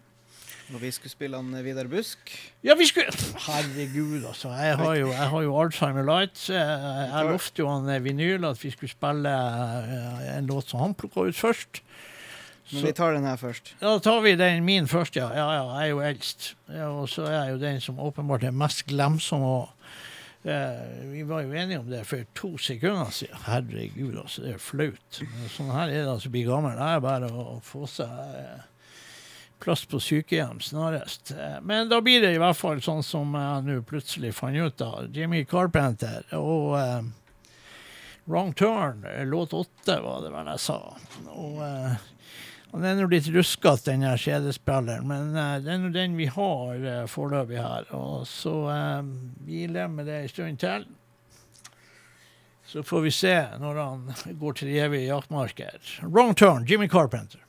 Og 0.73 0.81
vi 0.81 0.89
skulle 0.97 1.13
spille 1.13 1.37
han 1.37 1.51
Vidar 1.65 1.89
Busk. 1.93 2.31
Ja, 2.65 2.73
vi 2.79 2.87
skulle 2.89 3.13
Herregud, 3.45 4.25
altså. 4.25 4.49
Jeg 4.57 4.79
har 4.81 4.95
jo, 4.97 5.11
jeg 5.13 5.29
har 5.35 5.43
jo 5.45 5.57
Alzheimer 5.61 6.07
Light. 6.09 6.41
Eh, 6.49 6.57
Jeg 6.57 7.29
lovte 7.29 7.61
jo 7.61 7.69
han 7.69 7.89
eh, 7.93 8.01
Vinyl 8.05 8.47
at 8.49 8.63
vi 8.65 8.71
skulle 8.73 8.89
spille 8.95 9.29
eh, 9.35 10.39
en 10.39 10.49
låt 10.49 10.73
som 10.73 10.81
han 10.81 10.95
plukka 10.97 11.27
ut 11.29 11.37
først. 11.37 11.83
Men 12.73 12.81
Så- 12.81 12.87
vi 12.87 12.93
tar 12.97 13.13
den 13.13 13.25
her 13.29 13.37
først. 13.37 13.75
Ja, 13.83 13.91
da 13.93 13.99
tar 14.01 14.23
vi 14.25 14.35
den 14.41 14.65
min 14.65 14.87
først, 14.89 15.17
ja. 15.21 15.29
Ja, 15.37 15.51
ja, 15.53 15.65
jeg 15.77 15.85
er 15.85 15.91
jo 15.93 16.01
eldst. 16.01 16.55
Ja, 16.73 16.89
og 16.89 17.09
så 17.13 17.27
er 17.29 17.37
jeg 17.45 17.53
jo 17.53 17.59
den 17.67 17.81
som 17.85 18.01
åpenbart 18.01 18.43
er 18.49 18.51
mest 18.57 18.87
glemsom. 18.89 19.43
Og, 19.45 19.69
eh, 20.49 20.81
vi 21.13 21.23
var 21.29 21.43
jo 21.45 21.53
enige 21.53 21.79
om 21.85 21.91
det 21.93 22.07
for 22.09 22.25
to 22.35 22.57
sekunder 22.57 23.11
siden. 23.13 23.37
Herregud, 23.45 24.17
altså. 24.17 24.43
Det 24.49 24.55
er 24.55 24.59
flaut. 24.65 25.21
Sånn 25.53 25.71
her 25.77 25.89
er 25.93 26.07
det 26.07 26.09
altså 26.17 26.33
å 26.33 26.37
bli 26.39 26.47
gammel. 26.49 26.73
Det 26.81 26.89
er 26.97 27.01
bare 27.05 27.29
å 27.31 27.61
få 27.63 27.85
seg 27.87 28.09
eh, 28.09 28.63
plass 29.65 29.85
på 29.89 30.01
sykehjem 30.01 30.61
snarest. 30.61 31.33
Eh, 31.33 31.61
Men 31.63 31.89
da 31.89 32.01
blir 32.05 32.21
det 32.23 32.35
i 32.37 32.41
hvert 32.43 32.59
fall 32.59 32.83
sånn 32.85 33.03
som 33.03 33.35
jeg 33.35 33.67
nå 33.67 33.81
plutselig 33.89 34.35
fant 34.37 34.57
ut 34.57 34.85
av. 34.85 35.09
Jimmy 35.15 35.45
Carpenter 35.49 36.27
og 36.37 36.75
eh, 36.79 37.13
Wrong 38.25 38.53
Turn, 38.57 39.05
eh, 39.09 39.25
låt 39.27 39.53
åtte 39.57 40.01
var 40.01 40.23
det 40.25 40.33
vel 40.33 40.51
jeg 40.55 40.65
sa. 40.65 40.81
Og 41.33 41.63
eh, 41.65 41.97
den 42.75 42.89
er 42.89 42.97
nå 42.99 43.07
litt 43.07 43.29
ruskete, 43.31 43.93
den 43.93 44.03
her 44.03 44.19
CD-spilleren, 44.19 45.07
men 45.07 45.37
uh, 45.39 45.61
det 45.63 45.71
er 45.71 45.79
nå 45.79 45.93
den 45.95 46.17
vi 46.19 46.27
har 46.27 46.81
uh, 46.83 47.05
foreløpig 47.07 47.61
her. 47.63 47.87
Og 47.95 48.25
så 48.27 48.55
uh, 48.67 49.07
vi 49.47 49.69
lever 49.69 49.93
med 49.95 50.11
det 50.11 50.17
en 50.19 50.33
stund 50.33 50.59
til. 50.59 50.89
Så 52.67 52.83
får 52.83 53.05
vi 53.05 53.13
se 53.15 53.37
når 53.63 53.79
han 53.79 54.03
går 54.41 54.59
til 54.59 54.73
evig 54.73 54.83
evige 54.89 55.13
jaktmarker. 55.13 55.79
Wrong 56.03 56.35
turn, 56.35 56.67
Jimmy 56.67 56.89
Carpenter. 56.91 57.44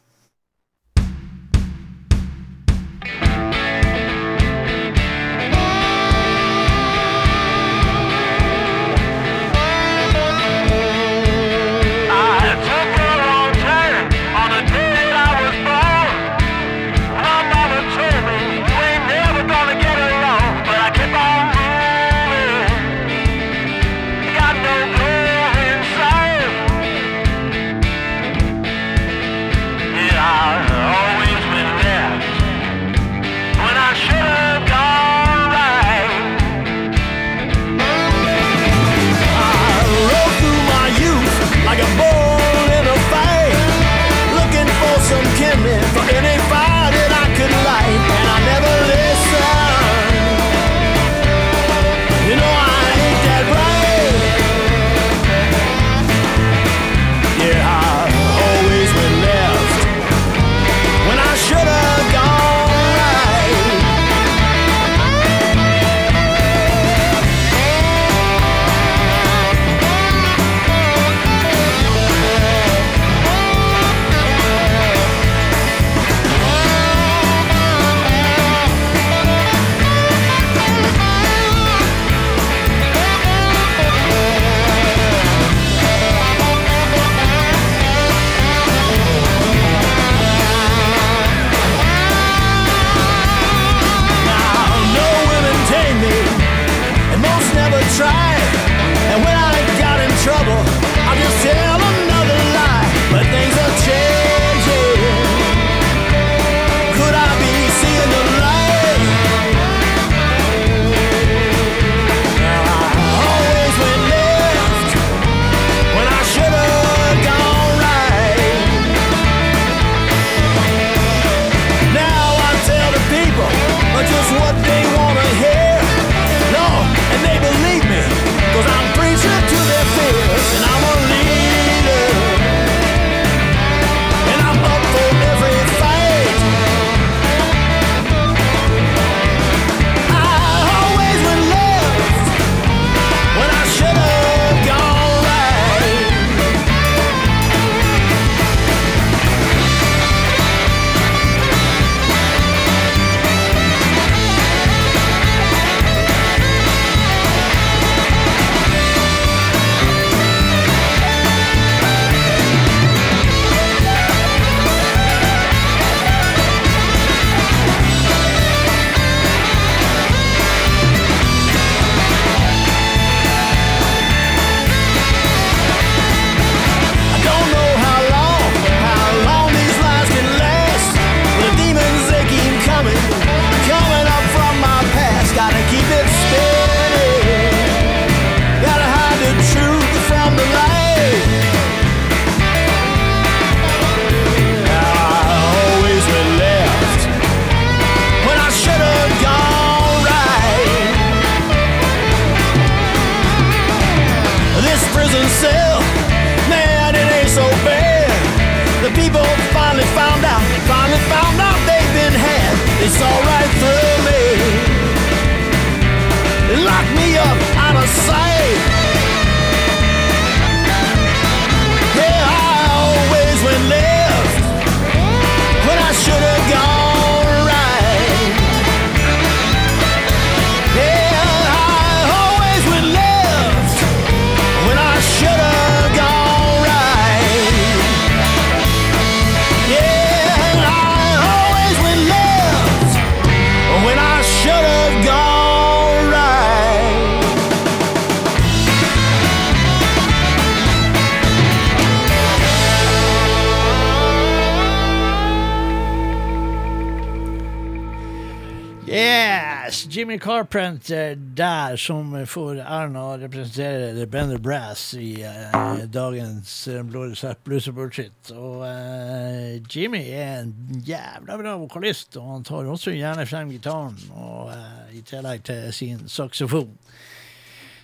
Carpenter 260.25 261.15
der, 261.15 261.75
som 261.77 262.15
får 262.25 262.55
æren 262.63 262.95
av 262.97 263.11
å 263.11 263.17
representere 263.21 263.91
The 263.93 264.07
Bender 264.09 264.39
Brass 264.41 264.87
i 264.97 265.19
eh, 265.21 265.83
dagens 265.93 266.53
uh, 266.65 266.79
Blå 266.81 267.03
resept 267.11 267.43
blues 267.45 267.67
og 267.69 267.75
bullshit. 267.77 268.31
Og 268.33 268.63
eh, 268.65 269.59
Jimmy 269.69 270.01
er 270.09 270.39
en 270.39 270.81
jævla 270.81 271.37
bra 271.37 271.53
vokalist, 271.61 272.17
og 272.17 272.31
han 272.31 272.47
tar 272.49 272.71
også 272.73 272.95
gjerne 272.95 273.27
frem 273.29 273.53
gitaren, 273.53 274.01
og, 274.17 274.49
eh, 274.55 274.97
i 274.97 275.03
tillegg 275.05 275.45
til 275.45 275.69
sin 275.77 276.01
saksofon. 276.09 276.73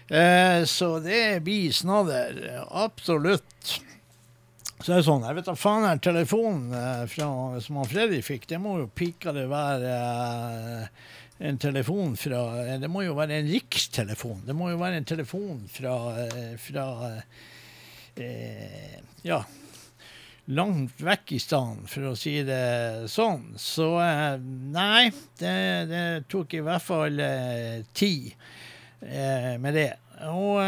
Eh, 0.10 0.66
så 0.66 0.96
det 1.06 1.44
blir 1.46 1.70
snadder. 1.78 2.42
Absolutt. 2.74 3.78
Så 4.82 4.96
det 4.96 4.98
er 4.98 5.06
sånn, 5.06 5.30
jeg 5.30 5.38
vet 5.38 5.46
da 5.46 5.60
faen 5.62 5.86
her, 5.86 6.02
telefonen 6.02 6.74
eh, 6.74 7.08
fra, 7.14 7.32
som 7.62 7.84
han 7.84 7.90
Freddy 7.94 8.26
fikk, 8.26 8.50
det 8.50 8.58
må 8.58 8.80
jo 8.82 8.90
pika 8.90 9.30
det 9.36 9.46
være 9.52 9.92
eh, 9.94 11.10
en 11.42 11.58
telefon 11.58 12.14
fra 12.20 12.42
eh, 12.66 12.76
Det 12.82 12.90
må 12.92 13.02
jo 13.06 13.16
være 13.18 13.40
en 13.42 13.50
rikstelefon. 13.50 14.44
Det 14.46 14.54
må 14.58 14.70
jo 14.72 14.78
være 14.82 14.98
en 15.02 15.08
telefon 15.10 15.64
fra, 15.72 15.96
eh, 16.26 16.54
fra 16.62 16.86
eh, 18.16 19.00
Ja, 19.26 19.44
langt 20.52 21.02
vekk 21.02 21.32
i 21.36 21.40
stedet, 21.42 21.90
for 21.90 22.02
å 22.12 22.16
si 22.20 22.44
det 22.48 23.08
sånn. 23.12 23.54
Så 23.62 23.88
eh, 24.04 24.38
nei, 24.76 25.12
det, 25.42 25.56
det 25.92 26.06
tok 26.32 26.54
i 26.58 26.64
hvert 26.66 26.86
fall 26.86 27.20
eh, 27.24 27.82
tid 27.98 28.24
eh, 29.02 29.56
med 29.62 29.74
det. 29.78 29.92
Og 30.30 30.62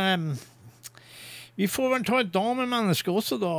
vi 1.54 1.68
får 1.70 1.92
vel 1.92 2.06
ta 2.08 2.16
et 2.24 2.32
damemenneske 2.34 3.12
også, 3.14 3.38
da, 3.38 3.52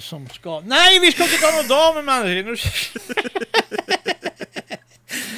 som 0.00 0.24
skal 0.32 0.64
Nei, 0.64 0.96
vi 1.04 1.10
skal 1.12 1.28
ikke 1.28 1.42
ta 1.42 1.50
noe 1.58 1.68
damemenneske! 1.68 3.90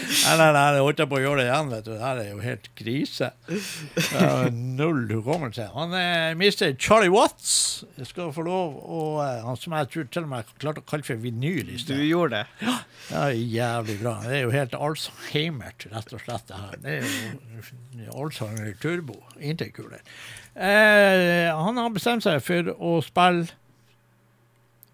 Nei, 0.06 0.34
nei, 0.38 0.48
nei, 0.54 0.62
jeg 0.76 0.84
holdt 0.86 1.00
på 1.10 1.18
å 1.18 1.22
gjøre 1.22 1.42
det 1.42 1.46
igjen, 1.48 1.70
vet 1.70 1.86
du. 1.86 1.90
Det 1.92 2.02
her 2.02 2.20
er 2.20 2.28
jo 2.30 2.38
helt 2.42 2.68
krise. 2.78 3.28
Null 4.54 5.02
hukommelse. 5.10 5.66
Han 5.74 5.94
er 5.98 6.36
mister 6.38 6.72
Charlie 6.78 7.12
Watts. 7.12 7.84
Jeg 7.98 8.08
skal 8.10 8.32
få 8.34 8.44
lov 8.46 8.76
å 8.82 9.02
eh, 9.24 9.42
Han 9.46 9.58
som 9.60 9.74
jeg 9.76 9.90
tror 9.92 10.08
til 10.14 10.26
og 10.26 10.32
med 10.32 10.54
klarte 10.62 10.82
å 10.82 10.86
kalle 10.88 11.06
for 11.06 11.20
vinyl 11.22 11.72
i 11.74 11.80
Du 11.86 11.94
gjorde 11.98 12.42
det. 12.42 12.70
Ja, 13.10 13.26
jævlig 13.30 13.98
bra. 14.00 14.16
Det 14.24 14.38
er 14.38 14.46
jo 14.46 14.54
helt 14.54 14.78
Alzheimert, 14.78 15.86
rett 15.92 16.16
og 16.16 16.24
slett, 16.24 16.48
det 16.50 16.62
her. 16.62 16.80
Det 16.82 16.96
er 16.96 18.08
jo 18.08 18.16
Alzheimer 18.24 18.72
turbo. 18.82 19.20
Kulere. 19.76 20.02
Eh, 20.54 21.52
han 21.52 21.78
har 21.78 21.92
bestemt 21.94 22.24
seg 22.24 22.40
for 22.44 22.72
å 22.80 22.96
spille 23.04 23.50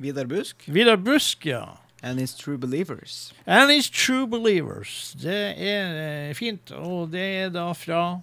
Vidar 0.03 0.26
Busk 0.26 0.64
Vidar 0.66 0.99
Busk, 0.99 1.47
ja. 1.47 1.62
And 2.03 2.18
his 2.18 2.34
True 2.34 2.59
Believers. 2.59 3.32
And 3.46 3.70
his 3.70 3.88
True 3.90 4.26
Believers. 4.26 5.14
Det 5.22 5.55
er 5.59 6.28
eh, 6.28 6.34
fint, 6.34 6.70
og 6.74 7.12
det 7.12 7.22
er 7.44 7.48
da 7.55 7.68
fra 7.72 8.20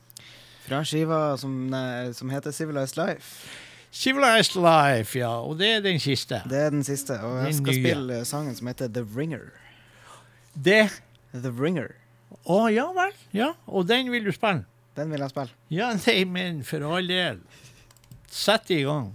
Fra 0.68 0.84
skiva 0.86 1.38
som, 1.42 1.72
som 2.14 2.30
heter 2.30 2.52
Civilized 2.54 2.98
Life. 3.00 3.48
Civilized 3.92 4.56
Life, 4.62 5.18
ja. 5.18 5.32
Og 5.42 5.56
det 5.58 5.70
er 5.78 5.80
den 5.82 5.98
siste. 6.00 6.42
Det 6.50 6.60
er 6.68 6.70
den 6.70 6.84
siste, 6.86 7.16
og 7.26 7.40
jeg 7.40 7.46
Den 7.46 7.54
skal 7.58 7.74
nye. 7.74 7.82
spille 7.88 8.20
sangen 8.26 8.56
som 8.56 8.68
heter 8.70 8.88
The 8.94 9.06
Ringer. 9.18 9.48
Det 10.54 10.84
The 11.34 11.50
Ringer. 11.50 11.96
Å 12.46 12.68
ja 12.70 12.86
vel. 12.94 13.16
Ja, 13.34 13.54
og 13.66 13.88
den 13.90 14.12
vil 14.14 14.28
du 14.28 14.32
spille? 14.36 14.66
Den 14.96 15.10
vil 15.10 15.24
jeg 15.26 15.30
spille. 15.34 15.50
Ja, 15.74 15.90
nei, 16.06 16.20
men 16.30 16.62
for 16.68 16.86
all 16.86 17.08
del. 17.10 17.42
Sett 18.30 18.70
i 18.70 18.84
gang. 18.86 19.10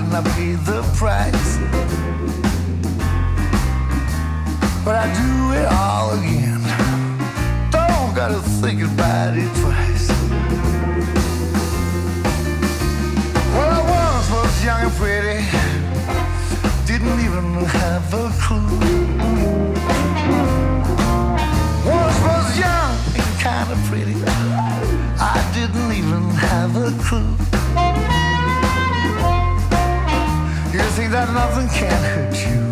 And 0.00 0.14
I 0.14 0.22
paid 0.34 0.58
the 0.70 0.82
price. 0.94 1.58
But 4.84 4.94
I 4.94 5.06
do 5.20 5.30
it 5.58 5.66
all 5.72 6.10
again. 6.18 6.62
Don't 7.70 8.14
gotta 8.14 8.40
think 8.60 8.82
about 8.82 9.36
it 9.36 9.50
twice. 9.60 10.08
Well, 13.54 13.70
I 13.78 13.82
once 13.96 14.30
was 14.30 14.64
young 14.64 14.82
and 14.82 14.92
pretty 15.00 15.44
didn't 16.86 17.20
even 17.20 17.64
have 17.64 18.14
a 18.14 18.30
clue. 18.40 19.05
Think 31.56 31.70
that 31.70 31.80
nothing 31.80 31.88
can 31.88 32.02
hurt 32.02 32.46
you, 32.46 32.65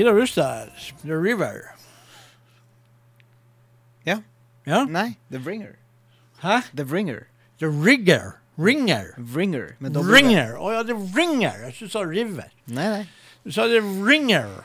Vidar 0.00 0.14
Rustad, 0.14 0.70
The 1.02 1.14
River. 1.14 1.74
Ja. 4.04 4.22
Ja? 4.64 4.86
Nei, 4.88 5.18
The 5.30 5.38
Bringer. 5.38 5.76
Hæ? 6.40 6.62
The 6.74 6.84
Bringer. 6.84 7.26
The 7.58 7.68
Rigger. 7.68 8.40
Ringer. 8.56 9.12
Ringer. 9.18 9.76
Med. 9.78 9.96
Ringer. 9.96 10.56
Å 10.56 10.72
ja, 10.72 10.80
det 10.88 10.96
er 10.96 11.04
Ringer. 11.18 11.60
Jeg 11.66 11.76
synes 11.76 11.92
du 11.92 11.98
sa 11.98 12.06
River. 12.08 12.48
Nei, 12.72 12.88
nei. 12.94 13.04
Du 13.44 13.52
sa 13.52 13.68
The 13.68 13.82
er 13.82 13.92
Ringer. 14.08 14.56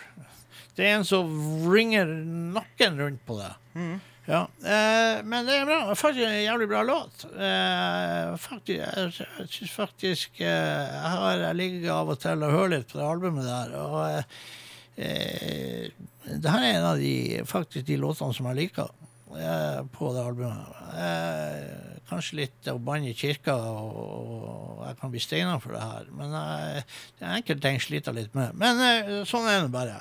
Det 0.80 0.88
er 0.88 1.02
en 1.02 1.08
som 1.12 1.36
ringer 1.68 2.16
nakken 2.56 3.04
rundt 3.04 3.28
på 3.28 3.36
deg. 3.44 3.60
Mm. 3.76 3.94
Ja, 4.32 4.46
eh, 4.64 5.20
men 5.28 5.52
det 5.52 5.60
er 5.60 5.68
bra. 5.68 5.96
Faktisk 6.00 6.30
en 6.32 6.44
jævlig 6.46 6.72
bra 6.72 6.88
låt. 6.88 7.28
Eh, 7.28 8.36
faktisk, 8.40 8.78
jeg, 8.80 9.12
jeg 9.20 9.52
syns 9.52 9.80
faktisk 9.84 10.40
eh, 10.40 10.84
Jeg 10.96 11.18
har 11.20 11.50
jeg 11.50 11.60
ligger 11.60 11.98
av 12.00 12.16
og 12.16 12.24
til 12.24 12.40
og 12.40 12.62
hører 12.62 12.78
litt 12.80 12.94
på 12.94 13.04
det 13.04 13.10
albumet 13.16 13.52
der, 13.52 13.82
og 13.84 14.64
eh, 14.98 15.90
det 16.26 16.52
her 16.52 16.64
er 16.64 16.78
en 16.80 16.88
av 16.92 17.02
de, 17.02 17.16
faktisk 17.48 17.86
de 17.88 17.98
låtene 18.02 18.34
som 18.34 18.48
jeg 18.50 18.60
liker 18.60 18.90
eh, 19.38 19.82
på 19.94 20.14
det 20.16 20.24
albumet. 20.26 20.80
Eh, 20.96 22.02
kanskje 22.10 22.40
litt 22.42 22.70
å 22.72 22.78
banne 22.82 23.10
i 23.12 23.18
kirka, 23.18 23.56
og, 23.56 23.98
og 24.00 24.84
jeg 24.88 24.98
kan 25.02 25.14
bli 25.14 25.22
steina 25.24 25.58
for 25.62 25.76
det 25.76 25.84
her. 25.84 26.04
Men 26.18 26.30
eh, 26.40 26.98
enkelte 27.36 27.64
ting 27.68 27.82
sliter 27.84 28.14
jeg 28.14 28.26
litt 28.26 28.38
med. 28.38 28.56
Men 28.62 28.74
eh, 28.84 29.24
sånn 29.30 29.48
er 29.50 29.64
det 29.66 29.74
bare. 29.74 29.98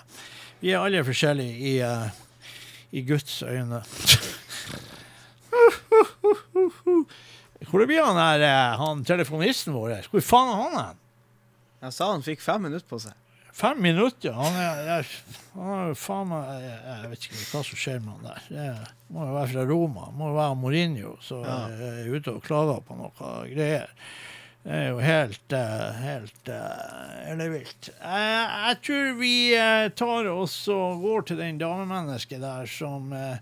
Vi 0.63 0.73
er 0.73 0.81
alle 0.81 1.05
forskjellige 1.07 1.55
i, 1.59 1.75
eh, 1.85 2.07
i 2.97 3.05
Guds 3.07 3.43
øyne. 3.45 3.81
Hvor 7.65 7.81
det 7.81 7.89
blir 7.89 8.05
han 8.05 8.19
der, 8.19 8.77
han 8.77 9.05
telefonisten 9.07 9.73
vår? 9.77 10.09
Hvor 10.13 10.23
faen 10.25 10.51
er 10.53 10.59
han 10.61 10.75
hen? 10.79 10.97
Jeg 11.85 11.93
sa 11.97 12.11
han 12.13 12.25
fikk 12.25 12.41
fem 12.45 12.63
minutter 12.65 12.89
på 12.89 12.99
seg. 13.03 13.15
Fem 13.55 13.79
minutter? 13.83 14.33
Han 14.35 14.57
er, 14.59 14.79
jeg, 14.89 15.05
han 15.55 15.73
er 15.93 15.93
faen 15.99 16.27
meg 16.33 16.49
jeg, 16.65 16.79
jeg 16.89 17.11
vet 17.13 17.27
ikke 17.29 17.43
hva 17.53 17.61
som 17.69 17.79
skjer 17.79 18.01
med 18.03 18.15
han 18.17 18.25
der. 18.27 18.47
Det 18.51 19.15
må 19.15 19.27
jo 19.29 19.35
være 19.37 19.51
fra 19.53 19.67
Roma. 19.69 20.07
Må 20.19 20.31
jo 20.33 20.39
være 20.41 20.57
Mourinho 20.59 21.13
som 21.23 21.45
Ja. 21.47 21.59
er 21.71 22.09
ute 22.11 22.35
og 22.35 22.43
klager 22.47 22.81
på 22.89 22.97
noe 22.99 23.13
greier. 23.53 23.93
Det 24.65 24.73
er 24.81 24.87
jo 24.89 24.99
helt, 25.05 25.53
eh, 25.53 26.01
helt 26.01 26.51
ellevilt. 27.31 27.91
Jeg, 27.93 28.45
jeg 28.65 28.79
tror 28.89 29.11
vi 29.21 29.33
eh, 29.61 29.87
tar 30.03 30.29
oss 30.33 30.57
og 30.73 31.03
går 31.05 31.27
til 31.29 31.43
den 31.45 31.59
damemennesket 31.61 32.41
der 32.43 32.67
som 32.73 33.13
eh, 33.13 33.37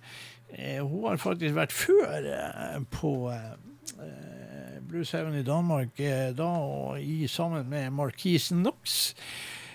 eh, 0.51 0.81
Hun 0.83 1.07
har 1.09 1.21
faktisk 1.23 1.55
vært 1.57 1.73
før 1.73 2.27
eh, 2.27 2.81
på 2.99 3.15
Blues 4.91 5.13
Heaven 5.15 5.39
i 5.39 5.47
Danmark 5.47 6.01
eh, 6.03 6.33
da, 6.37 6.51
og 6.59 6.99
i 7.01 7.23
sammen 7.31 7.69
med 7.71 7.95
Markisen 7.97 8.61
Knox. 8.67 9.15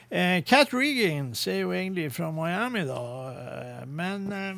Eh, 0.10 0.42
Cat 0.48 0.72
Regans 0.74 1.48
er 1.48 1.62
jo 1.66 1.74
egentlig 1.76 2.12
fra 2.16 2.32
Miami, 2.32 2.86
da, 2.88 3.02
eh, 3.32 3.86
men 3.92 4.32
eh, 4.32 4.52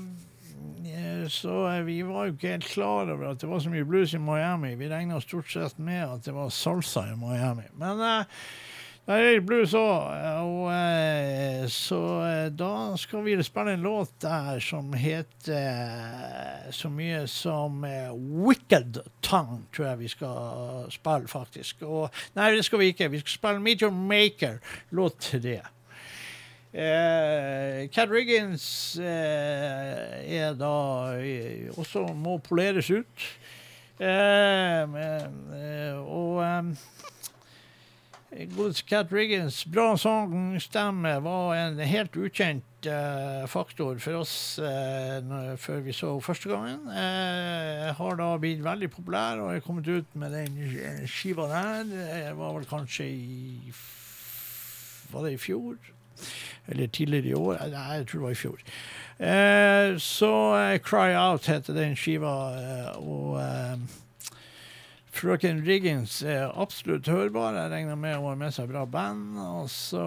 eh, 0.93 1.23
Så 1.27 1.55
eh, 1.71 1.81
vi 1.87 2.01
var 2.05 2.27
jo 2.27 2.35
ikke 2.35 2.51
helt 2.53 2.67
klar 2.69 3.09
over 3.09 3.31
at 3.31 3.41
det 3.41 3.49
var 3.49 3.59
så 3.59 3.71
mye 3.73 3.85
blues 3.85 4.13
i 4.13 4.21
Miami. 4.21 4.75
Vi 4.77 4.89
regna 4.91 5.19
stort 5.21 5.49
sett 5.51 5.79
med 5.79 6.03
at 6.05 6.25
det 6.25 6.35
var 6.35 6.49
salsa 6.53 7.07
i 7.09 7.17
Miami. 7.17 7.65
Men 7.81 8.01
eh, 8.01 8.25
litt 9.09 9.45
blues 9.47 9.73
òg, 9.73 10.11
og 10.45 10.67
eh, 10.69 11.63
så 11.73 12.01
eh, 12.27 12.51
da 12.53 12.93
skal 13.01 13.23
vi 13.25 13.33
spille 13.41 13.73
en 13.73 13.87
låt 13.87 14.11
der 14.21 14.61
som 14.61 14.93
heter 14.93 15.55
eh, 15.55 16.69
så 16.75 16.91
mye 16.93 17.23
som 17.31 17.81
Wicked 18.45 19.01
Tongue, 19.25 19.65
tror 19.73 19.89
jeg 19.91 20.01
vi 20.03 20.11
skal 20.13 20.93
spille, 20.93 21.31
faktisk. 21.31 21.81
Og, 21.87 22.21
nei, 22.37 22.51
det 22.53 22.67
skal 22.67 22.83
vi 22.83 22.93
ikke. 22.93 23.09
Vi 23.09 23.23
skal 23.23 23.37
spille 23.39 23.65
Meet 23.65 23.87
Your 23.87 23.97
Maker, 23.97 24.61
låt 24.93 25.31
det. 25.41 25.61
Eh, 26.69 27.89
Cat 27.89 28.11
Riggins 28.13 28.93
eh, 29.01 30.37
er 30.37 30.53
da 30.53 31.17
også 31.73 32.05
må 32.13 32.37
poleres 32.45 32.91
ut. 32.93 33.29
Eh, 33.99 34.85
og 36.05 36.75
Godeste 38.29 38.85
Cat 38.85 39.11
Riggins 39.11 39.63
bra 39.65 39.95
sangstemme 39.97 41.15
var 41.25 41.55
en 41.57 41.79
helt 41.81 42.13
ukjent 42.13 42.85
uh, 42.85 43.47
faktor 43.49 43.97
for 43.97 44.19
oss 44.21 44.33
uh, 44.61 45.55
før 45.57 45.79
vi 45.81 45.95
så 45.97 46.11
første 46.21 46.51
gangen. 46.51 46.83
Uh, 46.85 47.89
har 47.97 48.19
da 48.19 48.27
blitt 48.37 48.61
veldig 48.61 48.91
populær 48.93 49.41
og 49.41 49.55
er 49.55 49.63
kommet 49.65 49.89
ut 49.89 50.13
med 50.13 50.35
den 50.37 51.07
skiva 51.09 51.47
der. 51.49 51.89
Det 51.89 52.35
var 52.37 52.53
vel 52.59 52.69
kanskje 52.69 53.07
i 53.09 53.73
Var 55.09 55.25
det 55.25 55.33
i 55.33 55.41
fjor? 55.41 55.79
Eller 56.69 56.87
tidligere 56.87 57.31
i 57.31 57.33
år? 57.33 57.63
Nei, 57.73 57.95
jeg 57.97 58.07
tror 58.11 58.19
det 58.19 58.27
var 58.27 58.35
i 58.35 58.43
fjor. 58.43 58.59
Så 60.05 60.31
Cry 60.85 61.15
Out 61.17 61.49
heter 61.49 61.73
den 61.73 61.95
skiva, 61.97 62.35
og 62.99 63.39
Frøken 65.19 65.67
Riggins 65.67 66.21
er 66.23 66.47
absolutt 66.55 67.07
hørbar. 67.07 67.51
Jeg 67.51 67.71
regner 67.71 67.95
med 67.95 68.15
hun 68.15 68.29
har 68.29 68.35
med 68.39 68.53
seg 68.55 68.69
bra 68.71 68.85
band. 68.87 69.35
Og 69.35 69.67
så 69.69 70.05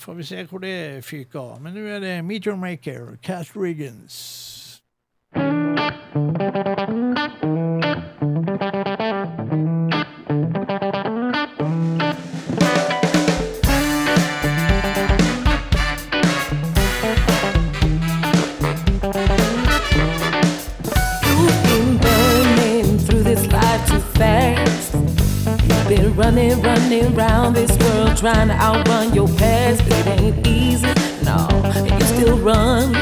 får 0.00 0.14
vi 0.16 0.28
se 0.30 0.44
hvor 0.48 0.64
det 0.64 1.04
fyker 1.04 1.40
av. 1.42 1.60
Men 1.60 1.76
nå 1.76 1.84
er 1.84 2.00
det 2.00 2.14
Meteor 2.24 2.56
Maker, 2.56 3.18
Cat 3.22 3.52
Riggins. 3.56 4.80
You've 6.34 7.43
running, 26.16 26.60
running 26.62 27.14
round 27.14 27.56
this 27.56 27.70
world 27.78 28.16
trying 28.16 28.48
to 28.48 28.54
outrun 28.54 29.14
your 29.14 29.28
past. 29.36 29.82
It 29.86 30.06
ain't 30.06 30.46
easy, 30.46 30.86
no, 31.24 31.48
and 31.64 31.90
you 31.90 32.00
still 32.06 32.38
run. 32.38 32.94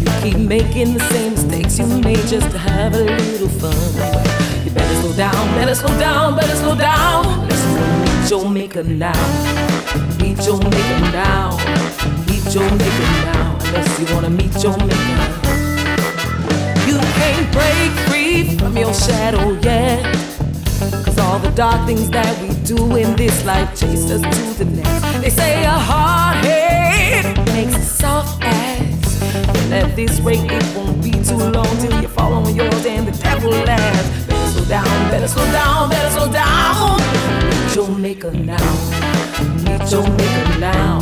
You 0.00 0.06
keep 0.22 0.38
making 0.38 0.94
the 0.94 1.00
same 1.10 1.32
mistakes 1.32 1.78
you 1.78 1.86
made 1.86 2.26
just 2.26 2.50
to 2.50 2.58
have 2.58 2.94
a 2.94 3.04
little 3.04 3.48
fun. 3.48 4.64
You 4.64 4.70
better 4.70 4.94
slow 5.00 5.12
down, 5.14 5.54
better 5.54 5.74
slow 5.74 5.98
down, 5.98 6.36
better 6.36 6.56
slow 6.56 6.74
down. 6.74 7.48
Listen, 7.48 8.04
meet 8.04 8.30
your 8.30 8.50
maker 8.50 8.82
now. 8.82 9.12
Meet 10.18 10.44
your 10.46 10.58
maker 10.58 11.00
now. 11.12 11.56
Meet 12.26 12.54
your 12.54 12.70
maker 12.70 13.08
now. 13.24 13.58
Unless 13.64 14.00
you 14.00 14.14
wanna 14.14 14.30
meet 14.30 14.62
your 14.62 14.76
maker. 14.78 15.32
You 16.86 16.98
can't 17.18 17.52
break 17.52 17.90
free 18.08 18.58
from 18.58 18.76
your 18.76 18.92
shadow 18.92 19.52
yet. 19.62 20.31
Cause 21.04 21.18
all 21.18 21.38
the 21.38 21.50
dark 21.50 21.86
things 21.86 22.10
that 22.10 22.32
we 22.42 22.48
do 22.64 22.96
in 22.96 23.16
this 23.16 23.44
life 23.44 23.68
chase 23.78 24.10
us 24.10 24.22
to 24.22 24.64
the 24.64 24.70
next. 24.70 25.22
They 25.22 25.30
say 25.30 25.64
a 25.64 25.70
hard 25.70 26.44
head 26.44 27.36
makes 27.54 27.76
a 27.76 27.82
soft 27.82 28.42
ass. 28.42 29.22
And 29.22 29.74
at 29.74 29.96
this 29.96 30.20
rate, 30.20 30.50
it 30.50 30.76
won't 30.76 31.02
be 31.02 31.12
too 31.12 31.36
long 31.36 31.76
till 31.78 32.00
you 32.02 32.08
fall 32.08 32.32
on 32.34 32.54
yours 32.54 32.84
and 32.86 33.06
the 33.06 33.12
devil 33.22 33.50
laughs. 33.50 34.26
Better 34.26 34.48
slow 34.52 34.64
down, 34.66 35.10
better 35.10 35.28
slow 35.28 35.52
down, 35.52 35.90
better 35.90 36.10
slow 36.10 36.32
down. 36.32 36.98
Meet 37.50 37.74
your 37.76 37.88
maker 37.98 38.30
now. 38.32 38.72
Meet 39.64 39.90
your 39.90 40.08
maker 40.08 40.58
now. 40.58 41.00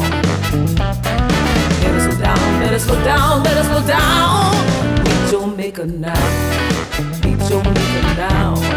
Better 1.81 2.01
slow 2.01 2.19
down, 2.21 2.61
better 2.61 2.79
slow 2.79 3.05
down, 3.05 3.43
better 3.43 3.65
slow 3.65 3.87
down. 3.87 5.05
Meet 5.05 5.33
your 5.33 5.47
maker 5.47 5.87
now. 5.87 6.15
Meet 7.25 7.51
your 7.51 7.63
maker 7.65 8.03
now. 8.17 8.70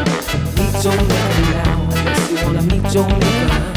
Meet 0.74 0.86
your 0.86 0.95
maker 0.95 1.41
now. 1.52 1.90
Unless 1.91 2.32
you 2.32 2.45
wanna 2.45 2.62
meet 2.64 2.94
your 2.94 3.08
maker. 3.08 3.73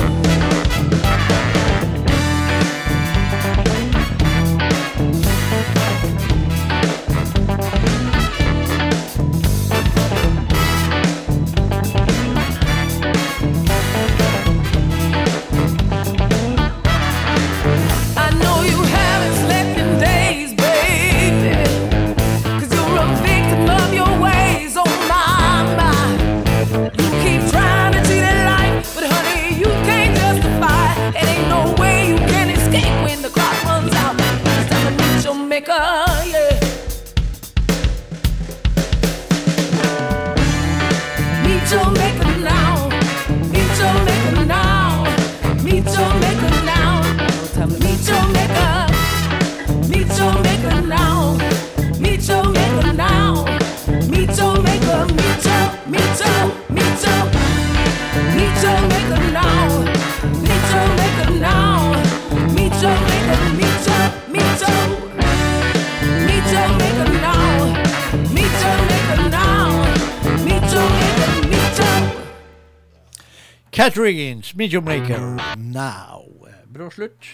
Cat 73.96 74.02
Riggins, 74.02 74.52
Midjo 74.54 74.82
Maker, 74.82 75.56
now. 75.56 76.22
Eh, 76.46 76.52
Bra 76.68 76.90
slutt. 76.90 77.24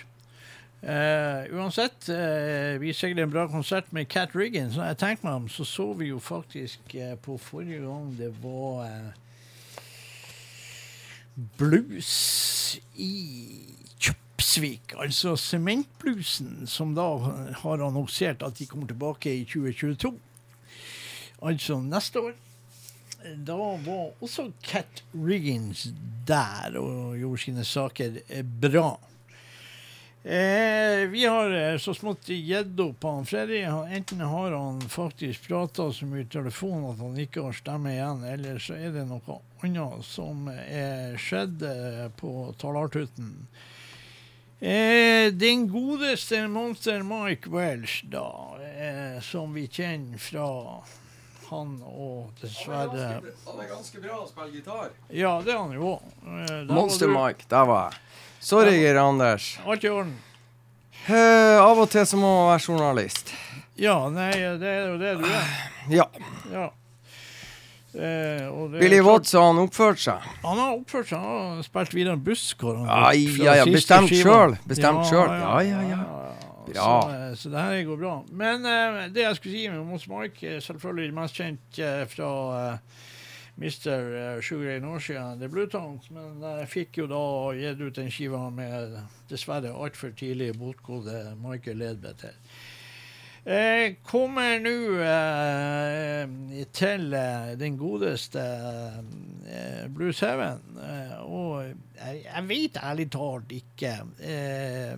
Uh, 0.83 1.43
uansett, 1.59 2.07
uh, 2.07 2.79
vi 2.79 2.93
seiler 2.95 3.25
en 3.25 3.33
bra 3.33 3.49
konsert 3.51 3.89
med 3.91 4.07
Cat 4.07 4.37
Riggins. 4.39 4.77
Når 4.79 4.93
jeg 4.93 4.99
tenker 5.01 5.27
meg 5.27 5.41
om, 5.41 5.49
så 5.51 5.67
så 5.67 5.89
vi 5.99 6.13
jo 6.13 6.21
faktisk 6.23 6.95
uh, 6.95 7.17
på 7.19 7.35
forrige 7.43 7.81
gang 7.83 8.13
det 8.15 8.31
var 8.45 9.11
blues 11.59 12.13
i 12.95 13.11
Kjøpsvik. 13.99 14.95
Altså 15.03 15.35
Sementbluesen, 15.35 16.69
som 16.71 16.95
da 16.95 17.09
har 17.65 17.83
annonsert 17.89 18.47
at 18.47 18.63
de 18.63 18.71
kommer 18.71 18.87
tilbake 18.87 19.35
i 19.35 19.43
2022. 19.51 20.15
Altså 21.43 21.83
neste 21.83 22.23
år. 22.23 22.39
Da 23.37 23.57
var 23.57 24.11
også 24.23 24.51
Cat 24.63 25.03
Riggins 25.13 25.89
der 26.27 26.77
og 26.81 27.17
gjorde 27.19 27.43
sine 27.43 27.65
saker 27.67 28.21
eh, 28.29 28.45
bra. 28.45 28.99
Eh, 30.25 31.09
vi 31.11 31.25
har 31.27 31.51
eh, 31.51 31.79
så 31.83 31.95
smått 31.95 32.29
gitt 32.31 32.79
opp 32.81 33.03
han 33.03 33.27
Freddy. 33.27 33.65
Enten 33.67 34.21
har 34.21 34.53
han 34.55 34.81
faktisk 34.81 35.49
prata 35.49 35.89
så 35.93 36.07
mye 36.07 36.23
i 36.23 36.31
telefon 36.31 36.87
at 36.93 37.03
han 37.03 37.19
ikke 37.19 37.43
har 37.49 37.59
stemme 37.59 37.91
igjen, 37.97 38.23
eller 38.31 38.63
så 38.63 38.79
er 38.79 38.95
det 38.95 39.09
noe 39.11 39.41
annet 39.67 40.07
som 40.07 40.47
er 40.53 41.19
skjedd 41.19 41.67
eh, 41.67 42.07
på 42.19 42.53
Talartuten. 42.63 43.35
Eh, 44.63 45.33
den 45.35 45.67
godeste 45.73 46.45
Monster 46.47 47.03
Mike 47.03 47.51
Welsh, 47.51 48.05
da, 48.07 48.59
eh, 48.63 49.19
som 49.27 49.55
vi 49.59 49.67
kjenner 49.67 50.23
fra 50.23 50.47
han 51.53 51.77
òg, 51.87 52.33
dessverre 52.41 53.07
Han 53.47 53.61
er 53.63 53.71
ganske 53.71 54.03
bra 54.03 54.19
å 54.23 54.27
spille 54.29 54.51
gitar. 54.57 54.91
Ja, 55.09 55.37
det 55.45 55.55
er 55.55 55.61
han 55.61 55.73
jo 55.77 55.95
òg. 55.95 56.11
Eh, 56.27 56.67
Monster 56.73 57.11
Mike, 57.13 57.49
der 57.53 57.69
var 57.69 57.91
jeg. 57.91 58.01
Sorry, 58.43 58.77
Geir 58.81 58.99
Anders. 58.99 59.53
Alt 59.67 59.85
i 59.87 59.91
orden. 59.93 60.17
Eh, 61.07 61.59
av 61.63 61.79
og 61.83 61.91
til 61.91 62.07
så 62.07 62.19
må 62.19 62.29
man 62.31 62.53
være 62.53 62.67
journalist. 62.67 63.35
Ja, 63.79 63.97
nei, 64.13 64.31
det 64.61 64.69
er 64.69 64.87
jo 64.93 64.97
det 65.01 65.17
du 65.21 65.27
er. 65.27 65.53
Ja. 65.91 66.07
Ja. 66.53 66.69
Eh, 67.93 68.47
og 68.49 68.73
det 68.73 68.79
er 68.79 68.81
Billy 68.81 69.01
Watts, 69.05 69.35
har 69.37 69.51
han 69.51 69.59
oppført 69.61 70.01
seg? 70.01 70.29
Han 70.45 70.61
har 70.61 70.77
oppført 70.79 71.11
seg. 71.11 71.21
Han 71.21 71.59
har 71.59 71.67
spilt 71.67 71.97
videre 71.97 72.17
en 72.17 72.23
busskår. 72.25 72.79
han 72.79 72.89
fra 72.89 73.45
ja, 73.45 73.57
ja, 73.61 73.67
bestemt 73.69 74.15
sjøl. 74.15 74.57
Bestemt 74.69 75.11
sjøl. 75.11 75.29
Ja, 75.29 75.59
ja, 75.67 75.83
ja. 75.91 76.03
Bra. 76.67 76.75
Så, 76.75 77.15
eh, 77.15 77.33
så 77.39 77.53
det 77.53 77.65
her 77.67 77.85
går 77.89 78.03
bra. 78.03 78.13
Men 78.31 78.67
uh, 78.67 79.01
det 79.13 79.27
jeg 79.27 79.39
skulle 79.39 79.57
si 79.57 79.65
med 79.73 79.87
Mons 79.89 80.09
Mark, 80.09 80.43
er 80.43 80.61
selvfølgelig 80.63 81.17
mest 81.17 81.41
kjent 81.41 81.83
uh, 81.83 82.05
fra 82.11 82.31
uh, 82.75 83.03
Mr. 83.57 84.35
eh, 84.37 84.41
Sugar 84.41 84.71
i 84.77 84.81
Norsia, 84.81 85.37
The 85.37 85.49
Blue 85.49 85.67
Tones, 85.69 86.09
men 86.11 86.41
jeg 86.41 86.69
fikk 86.73 87.03
jo 87.03 87.09
da 87.11 87.25
gitt 87.57 87.83
ut 87.83 87.99
en 88.01 88.13
skiva 88.13 88.47
med 88.55 88.97
dessverre 89.31 89.75
altfor 89.77 90.15
tidlig 90.17 90.55
bortgåtte 90.57 91.35
Michael 91.43 91.83
Ledbetter. 91.83 92.39
Eh, 93.45 93.99
kommer 94.07 94.61
nå 94.63 94.75
eh, 95.03 96.63
til 96.73 97.09
eh, 97.19 97.53
den 97.59 97.77
godeste 97.77 98.43
eh, 99.51 99.85
Blues 99.93 100.23
Heaven, 100.23 100.63
eh, 100.79 101.17
og 101.27 101.67
jeg, 101.67 102.23
jeg 102.25 102.49
vet 102.49 102.79
ærlig 102.81 103.09
talt 103.13 103.53
ikke 103.53 103.97
eh, 104.23 104.95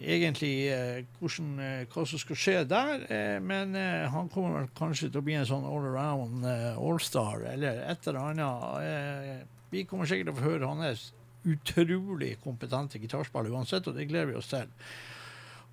egentlig 0.00 0.68
eh, 0.72 1.04
hvordan, 1.18 1.50
eh, 1.62 1.82
hva 1.92 2.04
som 2.08 2.20
skal 2.20 2.38
skje 2.40 2.54
der, 2.68 3.06
eh, 3.12 3.38
men 3.42 3.74
han 4.12 4.30
kommer 4.32 4.68
kanskje 4.76 5.10
til 5.10 5.20
å 5.20 5.26
bli 5.26 5.36
en 5.38 5.48
sånn 5.48 5.66
all 5.66 5.88
around 5.90 6.46
all-star, 6.46 7.44
eller 7.52 7.82
et 7.90 8.08
eller 8.08 8.30
annet. 8.30 9.52
Vi 9.72 9.84
kommer 9.88 10.08
sikkert 10.08 10.30
til 10.30 10.36
å 10.36 10.40
få 10.40 10.50
høre 10.50 10.70
hans 10.70 11.10
utrolig 11.46 12.36
kompetente 12.42 12.98
gitarspill 12.98 13.52
uansett, 13.52 13.86
og 13.86 13.94
det 13.96 14.08
gleder 14.10 14.32
vi 14.32 14.40
oss 14.40 14.50
til. 14.50 14.70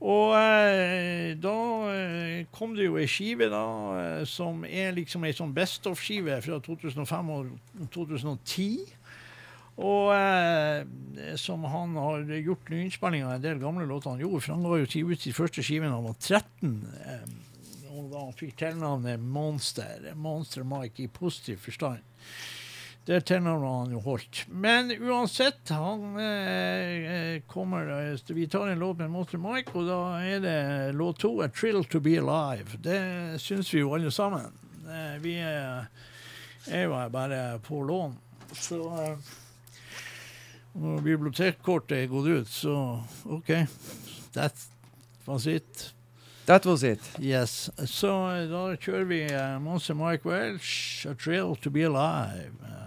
Og 0.04 0.34
eh, 0.36 1.32
da 1.40 1.58
eh, 1.94 2.46
kom 2.52 2.74
det 2.76 2.90
jo 2.90 2.98
ei 3.00 3.08
skive 3.08 3.48
da, 3.52 3.64
eh, 4.02 4.24
som 4.28 4.66
er 4.68 4.92
liksom 4.98 5.24
ei 5.24 5.32
sånn 5.36 5.54
Best 5.56 5.88
of-skive 5.88 6.42
fra 6.44 6.60
2005 6.66 7.32
og 7.32 7.54
2010. 7.94 8.82
Og 9.82 10.12
eh, 10.14 11.36
som 11.42 11.64
han 11.66 11.96
har 11.98 12.28
gjort 12.38 12.70
nyinnspillinger 12.70 13.26
av 13.26 13.38
en 13.38 13.46
del 13.46 13.62
gamle 13.62 13.88
låter 13.90 14.14
han 14.14 14.22
gjorde. 14.22 14.42
For 14.46 14.54
han 14.54 14.66
ga 14.68 14.82
jo 14.82 14.90
tid 14.94 15.14
ut 15.14 15.26
de 15.26 15.34
første 15.34 15.66
skivene 15.66 15.94
da 15.94 15.98
han 15.98 16.10
var 16.12 16.20
13. 16.20 16.76
Eh, 17.06 17.24
og 17.94 18.10
da 18.12 18.26
han 18.26 18.36
fikk 18.38 18.58
tilnavnet 18.62 19.22
Monster. 19.22 20.12
Monster 20.16 20.68
Mike 20.68 21.04
i 21.04 21.10
positiv 21.10 21.64
forstand. 21.66 22.04
Det 23.06 23.20
tilnavnet 23.28 23.68
han 23.68 23.92
jo 23.92 24.00
holdt. 24.06 24.46
Men 24.48 24.94
uansett, 24.96 25.68
han 25.76 26.16
eh, 26.22 26.92
eh, 27.14 27.42
kommer 27.52 27.90
eh, 27.98 28.20
Vi 28.32 28.48
tar 28.48 28.68
en 28.68 28.80
låt 28.80 29.02
med 29.02 29.12
Monster 29.12 29.42
Mike, 29.42 29.74
og 29.76 29.90
da 29.90 30.00
er 30.24 30.40
det 30.40 30.96
låt 30.96 31.20
to, 31.20 31.42
'A 31.42 31.50
Trill 31.50 31.84
To 31.84 32.00
Be 32.00 32.16
Alive'. 32.22 32.78
Det 32.80 33.42
syns 33.42 33.74
vi 33.74 33.82
jo 33.82 33.92
alle 33.96 34.12
sammen. 34.12 34.54
Eh, 34.88 35.20
vi 35.20 35.36
er, 35.36 35.90
jo 36.72 37.10
bare 37.12 37.60
på 37.60 37.84
lån. 37.84 38.16
Så 38.54 39.18
når 40.74 41.04
bibliotekkortet 41.06 41.98
er 41.98 42.08
gått 42.12 42.30
ut, 42.30 42.50
så 42.50 42.78
OK. 43.26 43.52
That 44.34 44.58
was 45.28 45.48
it. 45.48 45.94
That 46.46 46.66
was 46.66 46.84
it. 46.84 47.04
Yes. 47.20 47.70
Så 47.86 48.10
da 48.50 48.64
kjører 48.76 49.06
vi 49.08 49.22
uh, 49.30 49.60
Monster 49.64 49.96
Mike 49.96 50.28
Welch, 50.28 51.06
'A 51.08 51.14
Trail 51.14 51.56
To 51.62 51.70
Be 51.70 51.86
Alive'. 51.88 52.83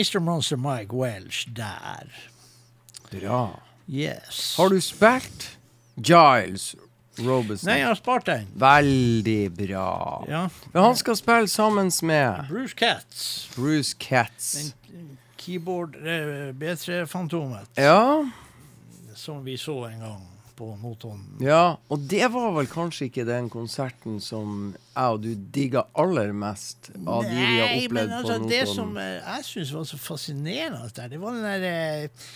Mr. 0.00 0.18
Monster 0.20 0.56
Mike 0.56 0.96
Welch 0.96 1.46
der. 1.56 2.06
Bra. 3.10 3.60
Yes. 3.88 4.54
Har 4.56 4.68
du 4.68 4.80
spilt 4.80 5.58
Giles 5.96 6.76
Robinson? 7.18 7.68
Nei, 7.68 7.78
jeg 7.82 7.86
har 7.90 7.98
spart 7.98 8.26
den. 8.26 8.46
Veldig 8.54 9.52
bra. 9.58 10.24
Ja. 10.28 10.46
Men 10.72 10.82
han 10.82 10.96
skal 10.96 11.18
spille 11.20 11.48
sammen 11.52 11.92
med 12.02 12.46
Bruce 12.48 12.76
Katz. 12.78 13.48
Bruce 13.56 13.96
Katz. 14.00 14.72
Keyboard 15.40 15.96
eh, 15.96 16.52
B3-fantomet 16.52 17.68
Ja, 17.80 18.30
som 19.14 19.44
vi 19.44 19.58
så 19.58 19.84
en 19.88 20.00
gang 20.00 20.26
på 20.60 20.68
Notodden. 20.82 21.40
ja, 21.40 21.78
og 21.88 22.06
det 22.10 22.26
var 22.34 22.52
vel 22.58 22.68
kanskje 22.70 23.08
ikke 23.08 23.24
den 23.28 23.48
konserten 23.52 24.18
som 24.20 24.74
jeg 24.90 25.14
og 25.14 25.22
du 25.24 25.30
digga 25.54 25.86
aller 25.98 26.34
mest 26.36 26.90
av 27.08 27.24
de 27.24 27.32
vi 27.32 27.60
har 27.60 27.70
Nei, 27.70 27.86
men 27.88 28.10
opplevd 28.10 28.14
altså, 28.18 28.36
på 28.42 28.50
det 28.50 28.60
som 28.68 28.90
eh, 29.00 29.12
jeg 29.16 29.46
syns 29.48 29.72
var 29.76 29.86
så 29.88 30.00
fascinerende 30.02 30.90
der, 30.96 31.12
det 31.12 31.20
var 31.22 31.38
den 31.38 31.46
der 31.46 31.64
eh, 31.70 32.26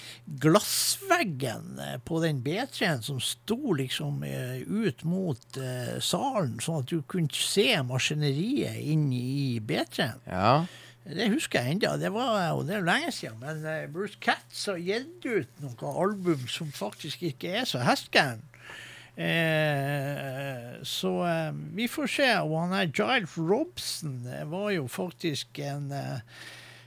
glassveggen 0.45 1.83
eh, 1.85 1.99
på 2.09 2.23
den 2.25 2.41
B3-en 2.47 3.05
som 3.05 3.21
sto 3.21 3.77
liksom 3.77 4.25
ut 4.25 5.05
mot 5.09 5.59
salen, 6.05 6.57
sånn 6.63 6.81
at 6.81 6.89
du 6.93 7.03
kunne 7.11 7.35
se 7.37 7.67
maskineriet 7.85 8.81
inn 8.81 9.11
i 9.13 9.61
B3-en. 9.61 10.25
Ja. 10.31 10.65
Det 11.05 11.29
husker 11.35 11.61
jeg 11.61 11.77
ennå. 11.77 11.97
Det 12.01 12.11
var 12.15 12.55
og 12.57 12.65
det 12.69 12.79
er 12.79 12.87
lenge 12.87 13.13
siden. 13.13 13.37
Men 13.43 13.65
eh, 13.69 13.87
Bruce 13.93 14.17
Katz 14.21 14.65
har 14.71 14.81
gitt 14.81 15.27
ut 15.27 15.63
noen 15.63 16.01
album 16.07 16.47
som 16.49 16.73
faktisk 16.73 17.23
ikke 17.29 17.53
er 17.61 17.69
så 17.69 17.83
hestgæren. 17.85 18.41
Eh, 19.15 20.81
så 20.83 21.13
eh, 21.29 21.53
vi 21.77 21.89
får 21.89 22.11
se. 22.11 22.31
Og 22.43 22.57
han 22.65 22.77
er 22.79 22.93
Giles 22.93 23.37
Robson 23.39 24.23
var 24.51 24.71
jo 24.75 24.87
faktisk 24.91 25.61
en 25.63 25.93
eh, 25.93 26.21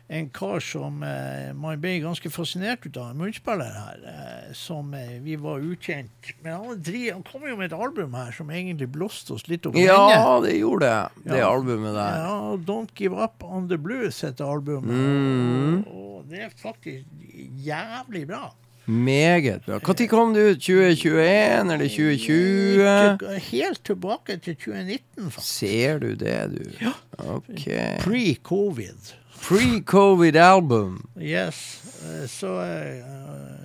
en 0.10 0.30
kar 0.32 0.62
som 0.64 1.02
eh, 1.04 1.50
man 1.58 1.80
ble 1.84 1.98
ganske 2.00 2.30
fascinert 2.32 2.86
ut 2.88 2.96
av, 3.00 3.10
en 3.12 3.20
munnspiller 3.20 3.74
her, 3.76 4.04
eh, 4.08 4.54
som 4.56 4.94
eh, 4.96 5.18
vi 5.24 5.36
var 5.42 5.60
ukjent. 5.60 6.30
Men 6.46 6.54
han, 6.62 6.84
dri, 6.84 7.10
han 7.12 7.26
kom 7.28 7.44
jo 7.48 7.58
med 7.60 7.74
et 7.74 7.76
album 7.78 8.16
her 8.16 8.32
som 8.36 8.52
egentlig 8.54 8.88
blåste 8.96 9.36
oss 9.36 9.48
litt 9.52 9.68
ende. 9.68 9.84
ja, 9.84 10.38
det 10.44 10.56
gjorde 10.62 10.88
det, 10.88 11.26
det 11.28 11.42
Ja. 11.42 11.50
albumet 11.52 11.98
der. 11.98 12.22
Ja, 12.24 12.38
Don't 12.70 12.96
Give 12.96 13.20
Up 13.20 13.44
On 13.44 13.68
The 13.68 13.78
Blues 13.78 14.22
heter 14.24 14.48
albumet. 14.48 14.96
Mm. 14.96 15.84
Og, 15.84 16.08
og 16.22 16.32
det 16.32 16.46
er 16.48 16.56
faktisk 16.56 17.06
jævlig 17.68 18.24
bra. 18.32 18.54
Meget 18.88 19.66
bra. 19.66 19.82
Når 19.84 20.08
kom 20.08 20.34
det 20.34 20.44
ut? 20.48 20.62
2021 20.64 21.74
eller 21.74 21.90
2020? 21.92 23.40
Helt 23.52 23.84
tilbake 23.84 24.38
til 24.40 24.56
2019, 24.56 25.32
faktisk. 25.32 25.54
Ser 25.60 26.00
du 26.00 26.14
det, 26.16 26.38
du? 26.56 26.64
Ja. 26.80 26.94
Okay. 27.36 27.98
Pre-covid. 28.00 29.12
Pre-covid 29.48 30.36
album. 30.36 31.10
Yes. 31.16 31.82
Eh, 32.04 32.28
Så 32.28 32.50
eh, 32.62 33.04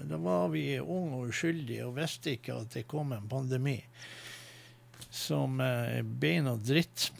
da 0.06 0.16
var 0.16 0.48
vi 0.52 0.78
unge 0.78 1.16
og 1.16 1.32
uskyldige 1.32 1.88
og 1.88 1.96
visste 1.96 2.36
ikke 2.36 2.54
at 2.60 2.76
det 2.76 2.84
kom 2.86 3.10
en 3.16 3.26
pandemi 3.26 3.80
som 5.12 5.58
uh, 5.60 6.52
og 6.52 6.60
dritt. 6.64 7.10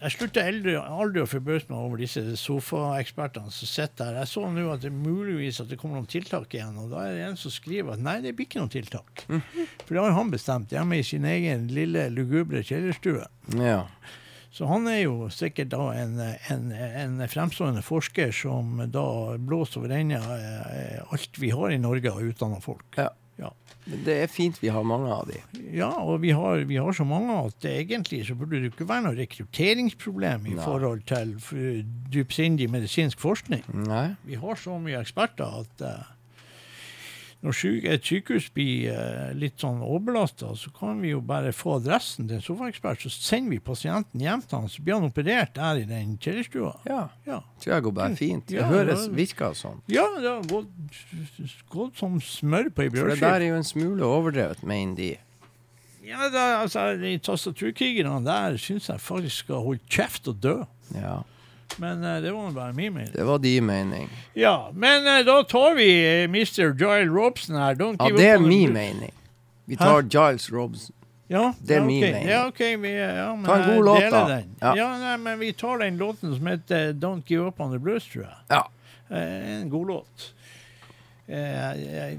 Jeg 0.00 0.12
slutter 0.14 0.46
aldri, 0.46 0.76
aldri 0.76 1.24
å 1.24 1.28
forbause 1.28 1.66
meg 1.68 1.76
over 1.80 2.00
disse 2.00 2.22
sofaekspertene 2.38 3.50
som 3.52 3.68
sitter 3.68 4.12
her. 4.12 4.20
Jeg 4.22 4.30
så 4.30 4.44
nå 4.52 4.68
at 4.70 4.84
det 4.84 4.92
er 4.92 4.96
muligvis 4.96 5.58
at 5.60 5.68
det 5.72 5.78
kommer 5.80 5.98
noen 5.98 6.08
tiltak 6.08 6.54
igjen, 6.54 6.76
og 6.78 6.94
da 6.94 7.02
er 7.08 7.16
det 7.16 7.24
en 7.30 7.40
som 7.40 7.52
skriver 7.52 7.96
at 7.96 8.04
nei, 8.04 8.20
det 8.24 8.36
blir 8.36 8.46
ikke 8.46 8.62
noen 8.62 8.72
tiltak. 8.72 9.24
For 9.26 9.96
det 9.96 10.04
har 10.04 10.14
han 10.16 10.30
bestemt 10.32 10.72
hjemme 10.76 11.00
i 11.00 11.04
sin 11.04 11.26
egen 11.28 11.66
lille 11.74 12.06
lugubre 12.14 12.62
kjellerstue. 12.64 13.26
Ja. 13.58 13.82
Så 14.56 14.64
han 14.70 14.88
er 14.88 15.02
jo 15.02 15.28
sikkert 15.28 15.68
da 15.74 15.90
en, 16.00 16.16
en, 16.48 16.70
en 16.72 17.20
fremstående 17.28 17.82
forsker 17.84 18.32
som 18.32 18.78
da 18.88 19.06
blåser 19.36 19.82
over 19.82 19.92
ende 19.98 20.16
eh, 20.16 21.02
alt 21.12 21.36
vi 21.36 21.52
har 21.52 21.74
i 21.74 21.80
Norge 21.82 22.12
av 22.12 22.24
utdanna 22.24 22.62
folk. 22.64 22.88
Ja. 22.96 23.10
Ja. 23.36 23.50
Det 23.84 24.14
er 24.22 24.30
fint 24.32 24.56
vi 24.62 24.70
har 24.72 24.84
mange 24.88 25.10
av 25.12 25.28
de. 25.28 25.36
Ja, 25.76 25.90
og 26.00 26.22
vi 26.24 26.32
har, 26.32 26.64
vi 26.66 26.78
har 26.80 26.96
så 26.96 27.04
mange 27.04 27.36
at 27.50 27.58
det 27.62 27.74
egentlig 27.82 28.22
så 28.26 28.34
burde 28.38 28.62
det 28.62 28.72
ikke 28.72 28.88
være 28.88 29.04
noe 29.04 29.18
rekrutteringsproblem 29.18 30.48
i 30.48 30.56
Nei. 30.56 30.64
forhold 30.64 31.04
til 31.06 31.36
dypsindig 32.14 32.70
medisinsk 32.72 33.20
forskning. 33.20 33.66
Nei. 33.86 34.08
Vi 34.26 34.40
har 34.40 34.56
så 34.58 34.78
mye 34.80 35.04
eksperter 35.04 35.60
at 35.60 35.84
eh, 35.84 36.12
når 37.46 37.90
et 37.94 38.04
sykehus 38.10 38.48
blir 38.54 38.90
eh, 38.92 39.30
litt 39.38 39.60
sånn 39.62 39.78
overbelasta, 39.86 40.50
så 40.58 40.70
kan 40.74 40.98
vi 41.00 41.12
jo 41.14 41.20
bare 41.24 41.52
få 41.54 41.76
adressen 41.78 42.26
til 42.28 42.40
en 42.40 42.44
sofaekspert, 42.44 43.04
så 43.06 43.12
sender 43.14 43.54
vi 43.54 43.60
pasienten 43.62 44.20
hjem 44.24 44.42
til 44.42 44.58
han, 44.58 44.68
så 44.72 44.82
blir 44.82 44.98
han 44.98 45.06
operert 45.08 45.54
der 45.56 45.80
i 45.80 45.86
den 45.88 46.16
kjellerstua. 46.22 46.72
Ja. 46.88 47.04
Ja. 47.28 47.38
Tror 47.62 47.74
jeg 47.76 47.86
går 47.86 47.94
bare 48.00 48.18
fint. 48.18 48.48
Det 48.50 48.58
Ja, 48.58 48.66
høres, 48.70 49.06
ja. 49.06 49.14
virker 49.20 49.54
sånn. 49.56 49.78
Ja, 49.92 50.04
det 50.18 50.32
har 50.32 50.42
gått, 50.50 50.98
gått 51.72 52.02
som 52.02 52.18
smør 52.20 52.68
på 52.74 52.84
ei 52.86 52.90
For 52.92 53.12
det 53.14 53.20
der 53.22 53.40
er 53.40 53.48
jo 53.52 53.60
en 53.62 53.66
smule 53.70 54.04
overdrevet, 54.10 54.66
mener 54.66 54.98
de. 54.98 55.12
Ja, 56.06 56.28
da, 56.30 56.42
altså, 56.62 56.92
de 57.00 57.16
tastaturkrigerne 57.18 58.20
der 58.26 58.58
syns 58.62 58.90
jeg 58.92 59.02
faktisk 59.02 59.46
skal 59.46 59.64
holde 59.64 59.82
kjeft 59.90 60.28
og 60.30 60.36
dø. 60.44 60.58
Ja. 60.94 61.16
Men 61.76 62.04
uh, 62.04 62.22
det 62.22 62.32
var 62.32 62.50
bare 62.50 62.72
min 62.72 62.94
mening. 62.94 63.12
Det 63.12 63.24
var 63.24 63.38
din 63.38 63.66
mening. 63.66 64.10
Ja, 64.34 64.70
men 64.74 65.06
uh, 65.06 65.26
da 65.26 65.42
tar 65.42 65.74
vi 65.74 65.88
eh, 66.22 66.24
Mr. 66.24 66.72
Giles 66.78 67.10
Robson 67.10 67.56
her. 67.56 67.74
Don't 67.74 67.96
Ja, 67.98 68.16
det 68.16 68.28
er 68.28 68.38
min 68.38 68.72
mening. 68.72 69.12
Vi 69.64 69.76
tar 69.76 70.02
Giles 70.02 70.52
Robson. 70.52 70.94
Ja, 71.28 71.52
Det 71.58 71.74
er 71.74 71.80
ja, 71.80 71.84
min 71.84 72.00
mening. 72.00 72.28
Ja, 72.28 72.46
ok, 72.46 72.60
vi, 72.60 72.90
ja, 72.94 73.34
men 73.34 73.44
Ta 73.44 73.56
en 73.56 73.76
god 73.76 73.84
låt, 73.84 74.10
da. 74.10 74.42
Ja. 74.60 74.76
Ja. 74.76 74.98
nei, 74.98 75.16
men 75.16 75.38
vi 75.38 75.52
tar 75.52 75.78
den 75.78 75.96
låten 75.96 76.36
som 76.36 76.46
heter 76.46 76.92
Don't 76.92 77.22
Give 77.26 77.48
Up 77.48 77.60
On 77.60 77.72
The 77.72 77.78
Blues, 77.78 78.06
tror 78.12 78.22
jeg. 78.24 78.36
Ja. 78.48 78.62
En 79.16 79.70
god 79.70 79.86
låt. 79.86 80.32
Eh, 81.28 81.36
Jeg, 81.36 81.86
jeg, 81.90 82.18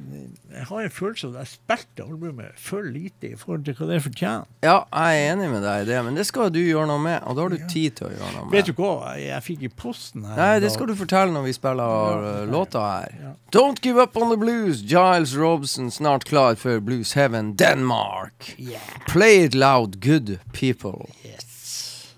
jeg 0.52 0.66
har 0.68 0.82
en 0.84 0.90
følelse 0.92 1.28
av 1.30 1.36
at 1.38 1.46
jeg 1.46 1.52
spilte 1.54 2.04
albumet 2.04 2.58
for 2.60 2.84
lite 2.84 3.30
i 3.30 3.36
forhold 3.40 3.64
til 3.64 3.78
hva 3.80 3.88
det 3.88 4.00
fortjener. 4.04 4.44
ja, 4.66 4.74
jeg 4.92 5.22
er 5.22 5.32
enig 5.34 5.48
med 5.54 5.64
deg 5.64 5.86
i 5.86 5.88
det, 5.88 6.02
men 6.04 6.18
det 6.20 6.26
skal 6.28 6.50
du 6.52 6.60
gjøre 6.60 6.88
noe 6.90 7.00
med. 7.00 7.22
Og 7.24 7.38
da 7.38 7.46
har 7.46 7.54
du 7.56 7.62
tid 7.72 7.96
til 8.02 8.10
å 8.10 8.12
gjøre 8.12 8.34
noe 8.36 8.44
med. 8.50 8.52
Vet 8.58 8.68
du 8.68 8.74
hva 8.82 9.14
jeg, 9.16 9.40
fikk 9.48 9.64
i 9.64 9.70
posten 9.70 10.26
her? 10.28 10.36
Nei, 10.42 10.60
det 10.60 10.74
skal 10.76 10.92
du 10.92 10.96
fortelle 11.00 11.32
når 11.32 11.48
vi 11.48 11.56
spiller 11.56 11.88
Ja, 11.88 12.42
uh, 12.44 12.52
låta 12.52 12.84
her. 12.84 13.16
Ja. 13.24 13.32
Don't 13.56 13.80
give 13.82 14.02
up 14.04 14.18
on 14.20 14.28
the 14.30 14.38
blues. 14.38 14.84
Giles 14.84 15.38
Robson 15.40 15.88
snart 15.92 16.28
klar 16.28 16.56
for 16.60 16.82
Blues 16.84 17.14
Heaven 17.16 17.56
Denmark. 17.56 18.56
Yeah. 18.60 18.84
Play 19.08 19.46
it 19.46 19.56
loud, 19.56 20.02
good 20.04 20.40
people. 20.52 21.08
Yes. 21.24 22.18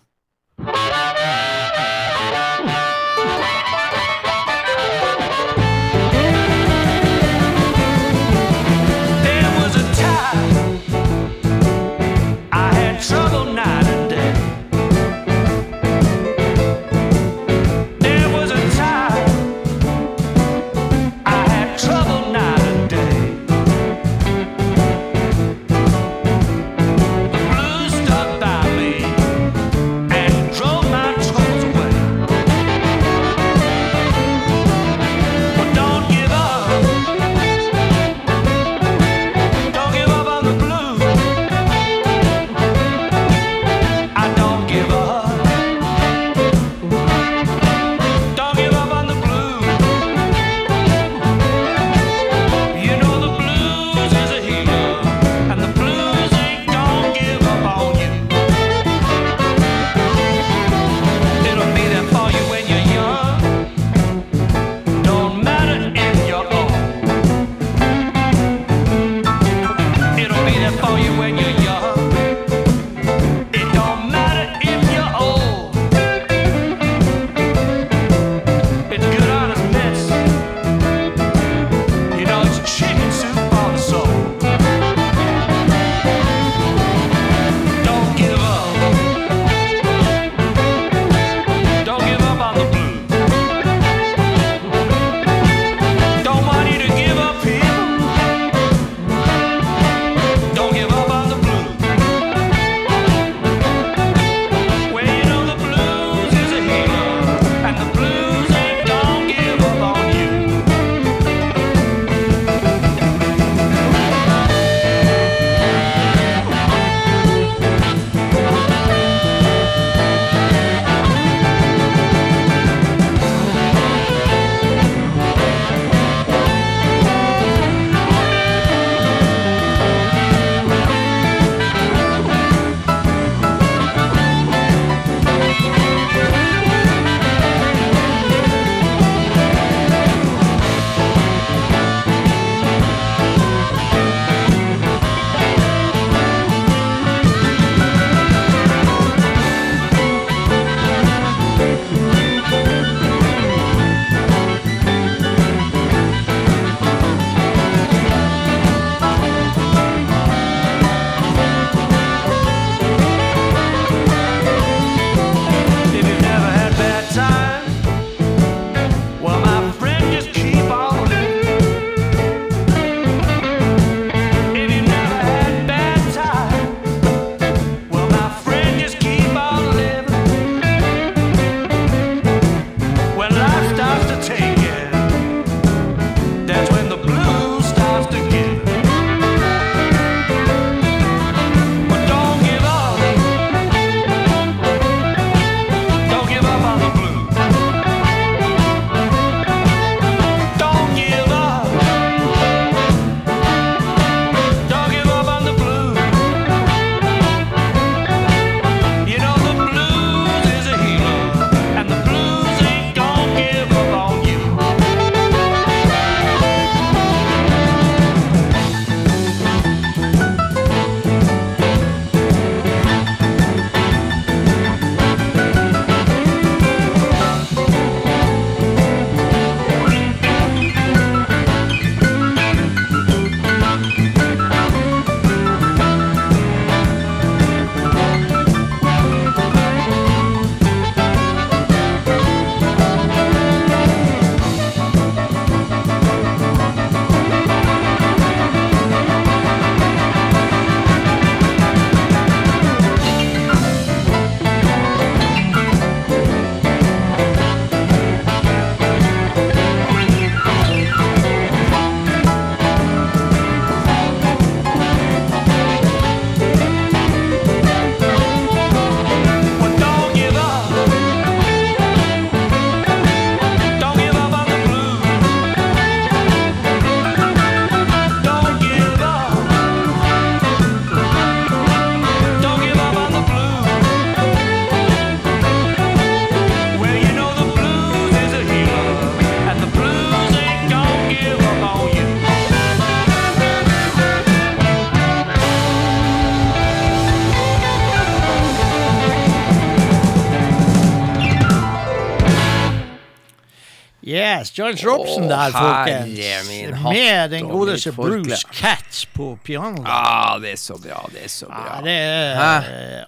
Yes, 304.39 304.51
Giles 304.51 304.85
Robson 304.85 305.23
oh, 305.23 305.29
der, 305.29 305.51
folkens. 305.51 306.83
Med 306.83 307.29
den 307.29 307.49
godeste. 307.49 307.91
Bruce 307.91 308.47
Katz 308.53 309.05
på 309.05 309.39
pianoet. 309.43 309.85
Ah, 309.85 310.41
det 310.41 310.51
er 310.51 310.57
så 310.57 310.77
bra, 310.77 311.09
det 311.13 311.23
er 311.23 311.29
så 311.29 311.45
bra. 311.45 311.77
Ah, 311.77 311.83
det 311.83 311.91
er 311.91 312.98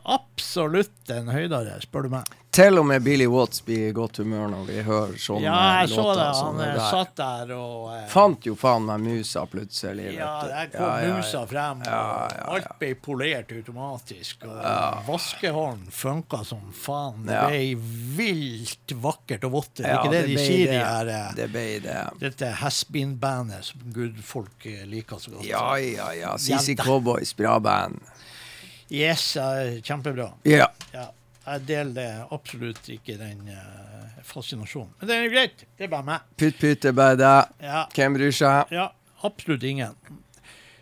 absolutt 0.52 1.10
en 1.16 1.30
høydare, 1.32 1.80
spør 1.80 2.08
du 2.08 2.16
meg. 2.18 2.38
Til 2.52 2.76
og 2.82 2.84
med 2.84 3.04
Billy 3.06 3.24
Watts 3.32 3.62
blir 3.64 3.86
i 3.88 3.92
godt 3.96 4.18
humør 4.20 4.50
når 4.52 4.66
vi 4.68 4.82
hører 4.84 5.14
sånne 5.24 5.46
Ja, 5.46 5.60
jeg 5.80 5.92
så 5.94 6.04
det. 6.18 6.26
Han 6.36 6.58
eh, 6.60 6.74
der. 6.74 6.80
satt 6.92 7.14
der 7.16 7.54
og 7.56 7.86
eh, 7.94 8.02
Fant 8.12 8.48
jo 8.50 8.58
faen 8.60 8.84
meg 8.90 9.06
musa 9.06 9.46
plutselig. 9.48 10.10
Ja, 10.18 10.34
der 10.50 10.68
kom 10.74 10.84
Ja, 10.84 10.98
ja, 11.06 11.14
musa 11.16 11.46
frem, 11.48 11.86
og 11.88 12.52
alt 12.58 12.68
ble 12.82 12.90
polert 13.00 13.54
automatisk. 13.56 14.44
Og 14.50 15.08
vaskehåren 15.08 15.86
funka 15.96 16.42
som 16.50 16.66
faen. 16.76 17.24
Det 17.30 17.40
ble 17.48 17.62
vilt 18.20 18.96
vakkert 19.08 19.48
og 19.48 19.56
vått. 19.56 19.72
Det 19.80 19.88
er 19.88 20.02
ikke 20.02 20.12
det, 20.18 20.24
det 20.28 20.34
de 20.34 20.44
sier, 20.44 20.66
det. 20.66 20.74
de 20.76 20.84
her 20.84 21.14
eh, 21.16 21.30
Det 21.40 21.50
ble 21.56 21.66
det. 21.88 22.00
Dette 22.26 22.52
has-been-bandet 22.66 23.72
som 23.72 23.88
gudfolk 23.96 24.68
eh, 24.68 24.84
liker 24.92 25.24
så 25.24 25.38
godt. 25.38 25.48
Ja, 25.48 25.70
ja, 25.80 26.12
ja. 26.20 26.36
CC 26.36 26.76
Cowboys, 26.84 27.32
bra 27.40 27.56
band. 27.64 28.04
Yes, 28.92 29.38
kjempebra. 29.88 30.32
Yeah. 30.48 30.72
Ja, 30.92 31.06
jeg 31.46 31.64
deler 31.70 32.26
absolutt 32.36 32.90
ikke 32.92 33.16
den 33.20 33.48
eh, 33.54 34.18
fascinasjonen. 34.28 34.92
Men 35.00 35.08
det 35.10 35.16
er 35.20 35.30
greit. 35.32 35.64
Det 35.80 35.88
er 35.88 35.94
bare 35.94 36.08
meg. 36.10 36.26
Putt, 36.36 36.58
putt, 36.60 36.82
det 36.84 36.92
er 36.92 36.98
bare 36.98 37.20
deg. 37.22 37.54
Ja, 37.64 37.86
Hvem 37.96 38.18
bryr 38.20 38.36
seg? 38.36 38.74
ja 38.76 38.90
absolutt 39.24 39.64
ingen. 39.70 39.96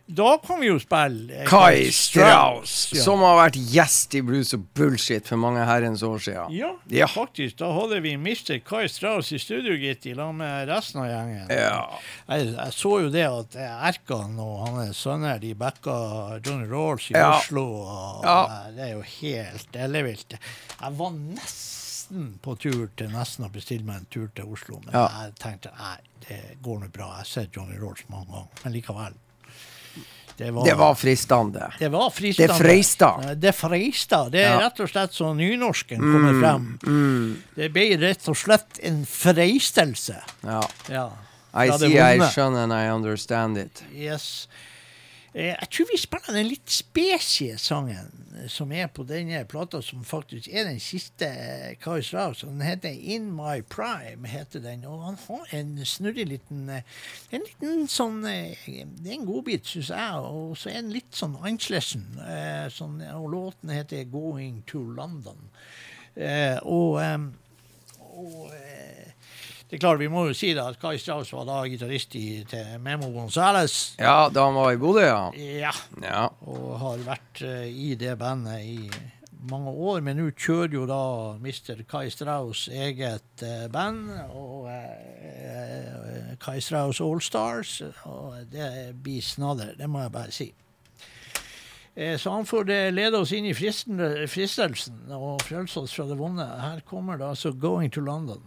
Da 0.09 0.37
kan 0.41 0.57
vi 0.59 0.67
jo 0.71 0.79
spille 0.81 1.35
eh, 1.41 1.45
Kai 1.45 1.91
Strauss, 1.93 2.91
Ja. 2.95 3.01
som 3.03 3.19
har 3.21 3.35
vært 3.37 3.59
gjest 3.69 4.15
i 4.17 4.21
Blues 4.25 4.55
og 4.57 4.63
Bullshit 4.73 5.27
for 5.29 5.37
mange 5.37 5.61
herrens 5.69 6.01
år 6.01 6.17
siden. 6.25 6.49
Ja, 6.57 6.71
Ja. 6.89 7.05
faktisk. 7.07 7.57
Da 7.61 7.69
hadde 7.75 7.99
vi 8.01 8.15
Mr. 8.17 8.57
Kai 8.65 8.87
Strauss 8.89 9.29
i 9.31 9.37
studio, 9.37 9.75
gitt, 9.77 10.07
i 10.09 10.15
lag 10.17 10.33
med 10.33 10.67
resten 10.67 11.01
av 11.03 11.11
gjengen. 11.11 11.47
Ja. 11.53 11.99
Jeg, 12.27 12.55
jeg 12.55 12.73
så 12.73 12.95
jo 13.03 13.09
det 13.13 13.27
at 13.27 13.55
eh, 13.55 13.87
Erkan 13.91 14.33
og 14.41 14.67
hans 14.67 14.97
sønner 15.05 15.39
de 15.39 15.53
backa 15.53 16.39
Johnny 16.43 16.65
Rolls 16.71 17.11
i. 17.11 17.13
Oslo. 17.13 17.67
Og, 17.85 18.25
Ja. 18.25 18.39
Det 18.73 18.87
er 18.89 18.93
jo 18.95 19.01
helt 19.21 19.75
ellevilt. 19.77 20.33
Jeg 20.81 20.97
var 20.97 21.11
nesten 21.11 22.39
på 22.41 22.57
tur 22.57 22.89
til 22.97 23.09
nesten 23.13 23.45
å 23.45 23.51
bestille 23.53 23.85
meg 23.85 23.95
en 24.01 24.07
tur 24.09 24.27
til 24.33 24.45
Oslo, 24.49 24.81
men 24.85 24.93
Ja. 24.95 25.07
jeg 25.21 25.35
tenkte 25.35 25.69
nei, 25.77 25.97
det 26.27 26.41
går 26.63 26.79
nå 26.81 26.87
bra. 26.91 27.05
Jeg 27.13 27.17
har 27.17 27.25
sett 27.25 27.53
Johnny 27.55 27.77
Rolls 27.77 28.01
mange 28.09 28.25
ganger, 28.33 28.47
men 28.65 28.73
likevel. 28.73 29.13
Det 30.39 30.51
var, 30.55 30.65
Det 30.65 30.73
var 30.79 30.93
fristende. 30.95 31.65
det 31.79 31.89
var 31.91 32.09
fristende. 32.15 32.47
Det 32.53 32.57
freista. 32.63 33.09
Eh, 33.23 33.31
Det 33.35 33.51
freista. 33.55 34.29
Det 34.31 34.39
er 34.45 34.53
Ja. 34.53 34.59
rett 34.65 34.79
og 34.79 34.87
slett 34.89 35.11
så 35.13 35.33
nynorsken 35.35 35.99
kommer 35.99 36.37
frem. 36.41 36.79
Mm. 36.87 37.41
Det 37.55 37.67
ble 37.75 37.97
rett 37.99 38.27
og 38.31 38.37
slett 38.39 38.79
en 38.83 39.01
freistelse. 39.05 40.15
Ja. 40.47 40.61
Ja. 40.87 41.09
I 41.53 41.67
see, 41.77 41.97
I 41.97 42.19
skjønner, 42.31 42.63
and 42.63 42.73
I 42.73 42.87
understand 42.93 43.57
it. 43.57 43.83
Yes. 43.93 44.47
Eh, 45.33 45.53
jeg 45.53 45.69
tror 45.71 45.87
vi 45.91 45.97
spiller 46.01 46.33
den 46.33 46.47
litt 46.49 46.71
spesie 46.73 47.57
sangen 47.61 48.09
eh, 48.33 48.47
som 48.49 48.71
er 48.73 48.87
på 48.89 49.03
denne 49.05 49.43
plata, 49.49 49.81
som 49.85 50.01
faktisk 50.07 50.49
er 50.49 50.65
den 50.65 50.79
siste 50.81 51.27
eh, 51.29 51.75
Kai 51.81 51.99
Strauss. 52.05 52.41
Den 52.41 52.63
heter 52.65 52.89
In 52.89 53.29
My 53.37 53.61
Prime, 53.61 54.27
heter 54.27 54.63
den. 54.63 54.85
Og 54.89 55.03
han 55.05 55.19
har 55.27 55.53
en 55.59 55.75
snurrig 55.85 56.25
liten 56.29 56.69
En 56.69 57.43
liten 57.45 57.85
sånn 57.89 58.23
Det 58.25 58.39
er 58.73 59.13
en 59.13 59.27
godbit, 59.27 59.67
syns 59.69 59.91
jeg. 59.93 60.23
Og 60.25 60.55
så 60.57 60.71
er 60.71 60.81
den 60.81 60.95
litt 60.95 61.13
sånn 61.13 61.37
annerledes. 61.37 61.93
Sånn, 62.73 62.97
og 63.13 63.29
låten 63.33 63.73
heter 63.73 64.09
Going 64.09 64.63
to 64.69 64.81
London. 64.97 65.49
Og 66.65 66.97
og 68.19 68.49
det 69.69 69.77
er 69.77 69.81
klart, 69.83 69.99
Vi 69.99 70.07
må 70.09 70.27
jo 70.27 70.33
si 70.33 70.53
da 70.53 70.67
at 70.69 70.79
Kai 70.81 70.97
Strauss 70.97 71.31
var 71.33 71.45
da 71.45 71.61
gitarist 71.69 72.15
i- 72.15 72.43
til 72.49 72.79
Memo 72.79 73.11
Gonzales. 73.13 73.95
Ja, 73.99 74.29
da 74.29 74.45
han 74.45 74.55
var 74.55 74.71
i 74.73 74.77
Bodø, 74.77 75.01
ja. 75.05 75.31
Ja, 75.35 75.71
Ja. 76.01 76.27
og 76.41 76.79
har 76.79 76.97
vært 76.97 77.41
uh, 77.43 77.65
i 77.67 77.93
det 77.95 78.17
bandet 78.17 78.61
i 78.65 78.89
mange 79.49 79.69
år. 79.71 80.01
Men 80.01 80.17
nå 80.17 80.31
kjører 80.31 80.73
jo 80.73 80.85
da 80.85 81.37
Mr. 81.39 81.83
Kai 81.87 82.09
Strauss 82.09 82.67
eget 82.67 83.43
uh, 83.43 83.67
band, 83.71 84.09
og 84.33 84.65
uh, 84.65 86.35
Kai 86.39 86.59
Strauss 86.59 86.99
Allstars. 87.01 87.81
Og 88.05 88.35
det 88.51 88.95
blir 89.03 89.21
snadder, 89.21 89.75
det 89.77 89.87
må 89.89 90.01
jeg 90.01 90.11
bare 90.11 90.31
si. 90.31 90.53
Eh, 91.95 92.17
Så 92.17 92.31
han 92.31 92.45
får 92.45 92.65
det 92.65 92.93
lede 92.93 93.17
oss 93.19 93.31
inn 93.35 93.45
i 93.45 93.53
fristelsen 93.53 95.11
og 95.11 95.41
frelse 95.43 95.81
oss 95.81 95.93
fra 95.93 96.05
det 96.07 96.17
vonde. 96.17 96.45
Her 96.61 96.79
kommer 96.87 97.17
det 97.17 97.25
altså 97.27 97.51
'Going 97.51 97.91
to 97.91 97.99
London'. 98.01 98.41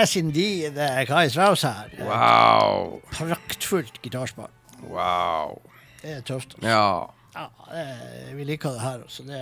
Yes, 0.00 0.16
indeed. 0.16 0.78
Er 0.78 1.04
Kai 1.04 1.28
Strauss 1.28 1.62
her. 1.62 1.90
Wow. 2.00 3.00
Praktfullt 3.12 4.02
gitarspill. 4.02 4.48
Wow. 4.88 5.58
Det 6.00 6.14
er 6.16 6.20
tøft. 6.24 6.54
Altså. 6.56 6.68
Ja. 6.68 7.04
Ja, 7.36 7.46
det, 7.70 8.36
vi 8.36 8.44
liker 8.44 8.70
det 8.70 8.80
her 8.80 9.02
altså. 9.02 9.22
Det 9.22 9.40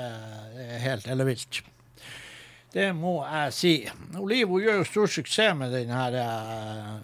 det 0.56 0.64
er 0.74 0.78
helt 0.82 1.06
ellevilt. 1.06 1.60
Det 2.74 2.88
må 2.96 3.20
jeg 3.26 3.52
si. 3.54 3.72
Oliv 4.18 4.48
hun 4.48 4.62
gjør 4.62 4.80
jo 4.80 4.88
stor 4.88 5.06
suksess 5.06 5.56
med 5.56 5.72
den 5.72 5.94
her 5.94 6.18
eh, 6.24 6.96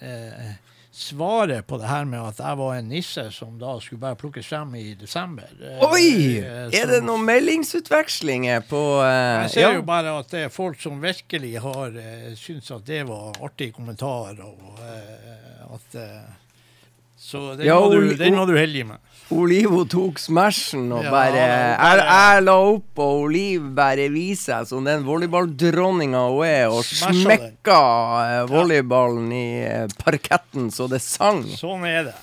eh, 0.00 0.54
svaret 0.92 1.66
på 1.66 1.78
det 1.80 1.88
her 1.88 2.04
med 2.04 2.20
at 2.20 2.40
jeg 2.42 2.58
var 2.60 2.74
en 2.76 2.88
nisse 2.92 3.24
som 3.32 3.54
da 3.60 3.78
skulle 3.80 4.02
bare 4.02 4.18
plukkes 4.20 4.50
frem 4.52 4.74
i 4.76 4.92
desember. 4.98 5.48
Eh, 5.56 5.80
Oi! 5.88 6.38
eh, 6.38 6.68
Er 6.76 6.90
det 6.90 6.98
noen 7.06 7.24
meldingsutvekslinger 7.28 8.60
på 8.68 8.82
eh, 9.00 9.46
Jeg 9.46 9.54
ser 9.54 9.66
ja. 9.66 9.72
jo 9.78 9.86
bare 9.88 10.12
at 10.20 10.28
det 10.34 10.44
er 10.46 10.52
folk 10.52 10.80
som 10.82 11.00
virkelig 11.02 11.54
har 11.64 11.96
uh, 11.96 12.28
syntes 12.36 12.70
at 12.76 12.84
det 12.86 13.02
var 13.08 13.40
artig 13.42 13.72
kommentar, 13.76 14.36
og 14.44 14.84
eh, 14.84 15.74
at 15.78 15.96
Så 17.22 17.52
den, 17.56 17.66
Ja, 17.68 17.76
var 17.80 17.94
du, 17.94 18.14
den 18.18 18.34
var 18.36 18.46
du 18.50 18.56
heldig 18.58 18.82
med. 18.88 18.98
Olivo 19.32 19.84
tok 19.88 20.18
smashen 20.20 20.90
og 20.92 21.04
Ja, 21.06 21.10
bare 21.14 21.38
jeg, 21.38 22.00
jeg 22.02 22.42
la 22.44 22.56
opp, 22.74 22.98
og 23.00 23.20
Oliv 23.28 23.68
bare 23.78 24.08
viser 24.12 24.58
seg 24.58 24.68
som 24.72 24.84
den 24.84 25.06
volleyballdronninga 25.06 26.24
hun 26.28 26.42
er, 26.44 26.66
og 26.68 26.82
Smasha 26.84 27.14
den. 27.14 27.22
smekka 27.22 27.78
eh, 28.26 28.42
volleyballen 28.50 29.30
i 29.32 29.46
eh, 29.64 29.86
parketten 30.02 30.68
så 30.74 30.88
det 30.90 31.00
sang. 31.04 31.44
Sånn 31.56 31.86
er 31.88 32.10
det. 32.10 32.16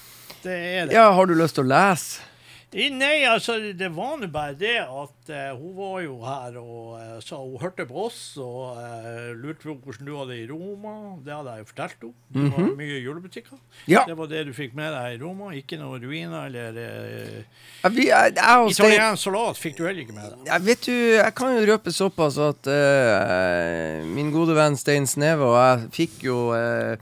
Det 0.43 0.53
er 0.59 0.85
det. 0.91 0.93
Ja, 0.99 1.07
har 1.15 1.25
du 1.31 1.33
lyst 1.39 1.57
til 1.57 1.65
å 1.65 1.71
lese? 1.71 2.27
I- 2.71 2.89
Nei, 2.93 3.23
altså, 3.25 3.55
det 3.73 3.87
var 3.95 4.19
nå 4.21 4.27
bare 4.29 4.53
det 4.53 4.75
at 4.85 5.29
uh, 5.33 5.57
hun 5.57 5.71
var 5.73 6.01
jo 6.03 6.19
her 6.21 6.57
og 6.61 6.99
uh, 6.99 7.15
sa 7.25 7.39
hun 7.41 7.55
hørte 7.57 7.87
på 7.89 8.03
oss 8.05 8.19
og 8.37 8.77
uh, 8.77 9.31
lurte 9.33 9.65
på 9.65 9.73
hvordan 9.87 10.05
du 10.05 10.11
hadde 10.19 10.35
det 10.35 10.43
i 10.43 10.49
Roma. 10.51 10.93
Det 11.25 11.33
hadde 11.33 11.55
jeg 11.55 11.63
jo 11.63 11.69
fortalt 11.71 11.97
henne. 12.05 12.13
Det 12.29 12.51
var 12.53 12.59
Mhm. 12.67 12.75
mye 12.77 12.99
julebutikker. 13.01 13.57
Ja. 13.89 14.03
Det 14.05 14.17
var 14.19 14.29
det 14.29 14.43
du 14.45 14.53
fikk 14.53 14.75
med 14.77 14.93
deg 14.93 15.17
i 15.17 15.21
Roma. 15.23 15.49
Ikke 15.57 15.79
noe 15.81 15.97
ruiner 15.97 16.45
eller 16.45 16.77
uh, 16.77 17.89
vi- 17.95 18.05
jeg, 18.11 18.35
jeg 18.37 18.69
Italiensk 18.75 19.23
salat 19.23 19.57
fikk 19.57 19.77
du 19.79 19.85
heller 19.87 20.03
ikke 20.05 20.13
med 20.19 20.29
deg. 20.35 20.45
Jeg 20.53 20.65
vet 20.69 20.85
du, 20.85 20.93
jeg 21.17 21.35
kan 21.41 21.55
jo 21.57 21.65
røpe 21.73 21.89
såpass 21.95 22.37
at 22.37 22.69
eh, 22.69 24.03
min 24.05 24.29
gode 24.31 24.53
venn 24.57 24.77
Stein 24.77 25.07
Sneve 25.09 25.41
og 25.49 25.57
jeg 25.57 25.89
fikk 26.03 26.23
jo 26.29 26.51
eh, 26.53 26.97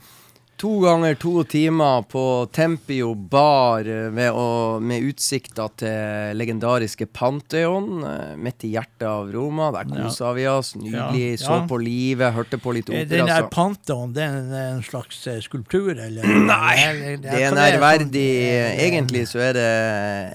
to 0.58 0.80
ganger 0.82 1.14
to 1.14 1.44
timer 1.46 2.02
på 2.10 2.48
Tempio 2.52 3.12
bar 3.14 3.86
eh, 3.86 4.08
med, 4.10 4.32
å, 4.34 4.80
med 4.82 5.04
utsikter 5.06 5.68
til 5.78 6.34
legendariske 6.34 7.06
Pantheon, 7.14 8.00
eh, 8.02 8.32
midt 8.42 8.64
i 8.66 8.72
hjertet 8.72 9.04
av 9.06 9.30
Roma. 9.30 9.68
Der 9.76 9.86
Ja. 9.94 10.32
vi 10.34 10.46
oss. 10.50 10.72
Nydelig. 10.74 11.38
Ja, 11.40 11.46
Så 11.46 11.68
på 11.70 11.78
livet, 11.78 12.34
hørte 12.34 12.58
på 12.58 12.74
litt 12.74 12.90
Eh, 12.90 13.04
opera. 13.04 13.08
Den 13.08 13.26
der 13.30 13.46
Pantheon, 13.54 14.12
det 14.12 14.22
er 14.24 14.34
en, 14.74 14.82
slags 14.82 15.20
eh, 15.28 15.38
skulptur, 15.40 15.92
eller? 15.94 16.26
Nei, 16.50 16.74
Eller- 16.88 17.16
det 17.22 17.38
er 17.38 17.54
nærverdig. 17.54 18.26
sånn- 18.26 18.82
Egentlig 18.88 19.22
så 19.30 19.38
er 19.38 19.52
det 19.52 19.68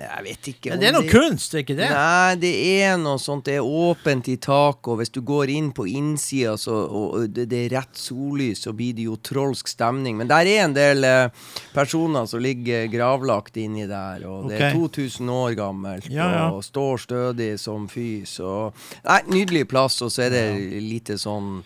Jeg 0.03 0.23
vet 0.29 0.49
ikke 0.53 0.71
Ja, 0.71 0.77
det 0.77 0.87
er 0.87 0.93
noe 0.93 1.09
kunst, 1.09 1.53
er 1.53 1.63
ikke 1.65 1.75
det? 1.75 1.89
Nei, 1.89 2.35
det 2.35 2.53
er 2.83 2.97
noe 2.97 3.17
sånt. 3.19 3.43
Det 3.45 3.55
er 3.59 3.67
åpent 3.67 4.27
i 4.31 4.37
taket, 4.37 4.87
og 4.87 4.99
hvis 4.99 5.11
du 5.11 5.19
går 5.21 5.49
inn 5.51 5.71
på 5.75 5.83
innsida 5.89 6.55
så, 6.55 6.79
og 6.87 7.27
det, 7.33 7.49
det 7.51 7.65
er 7.67 7.75
rett 7.81 7.95
sollys, 7.99 8.63
så 8.63 8.71
blir 8.73 8.95
det 8.95 9.03
jo 9.11 9.17
trolsk 9.19 9.67
stemning. 9.67 10.12
Men 10.17 10.29
der 10.29 10.49
er 10.49 10.63
en 10.65 10.73
del 10.75 11.03
eh, 11.07 11.47
personer 11.73 12.25
som 12.29 12.41
ligger 12.43 12.87
gravlagt 12.93 13.57
inni 13.57 13.87
der, 13.89 14.25
og 14.29 14.49
det 14.51 14.59
er 14.61 14.75
2000 14.77 15.29
år 15.33 15.55
gammelt, 15.59 16.09
Ja, 16.11 16.27
ja. 16.35 16.43
og 16.51 16.63
står 16.63 17.01
stødig 17.03 17.53
som 17.59 17.87
fys. 17.91 18.39
Og, 18.43 18.73
nei, 19.07 19.21
nydelig 19.33 19.65
plass, 19.71 20.01
og 20.05 20.11
så 20.13 20.27
er 20.27 20.29
det 20.35 20.45
lite 20.83 21.17
sånn 21.21 21.63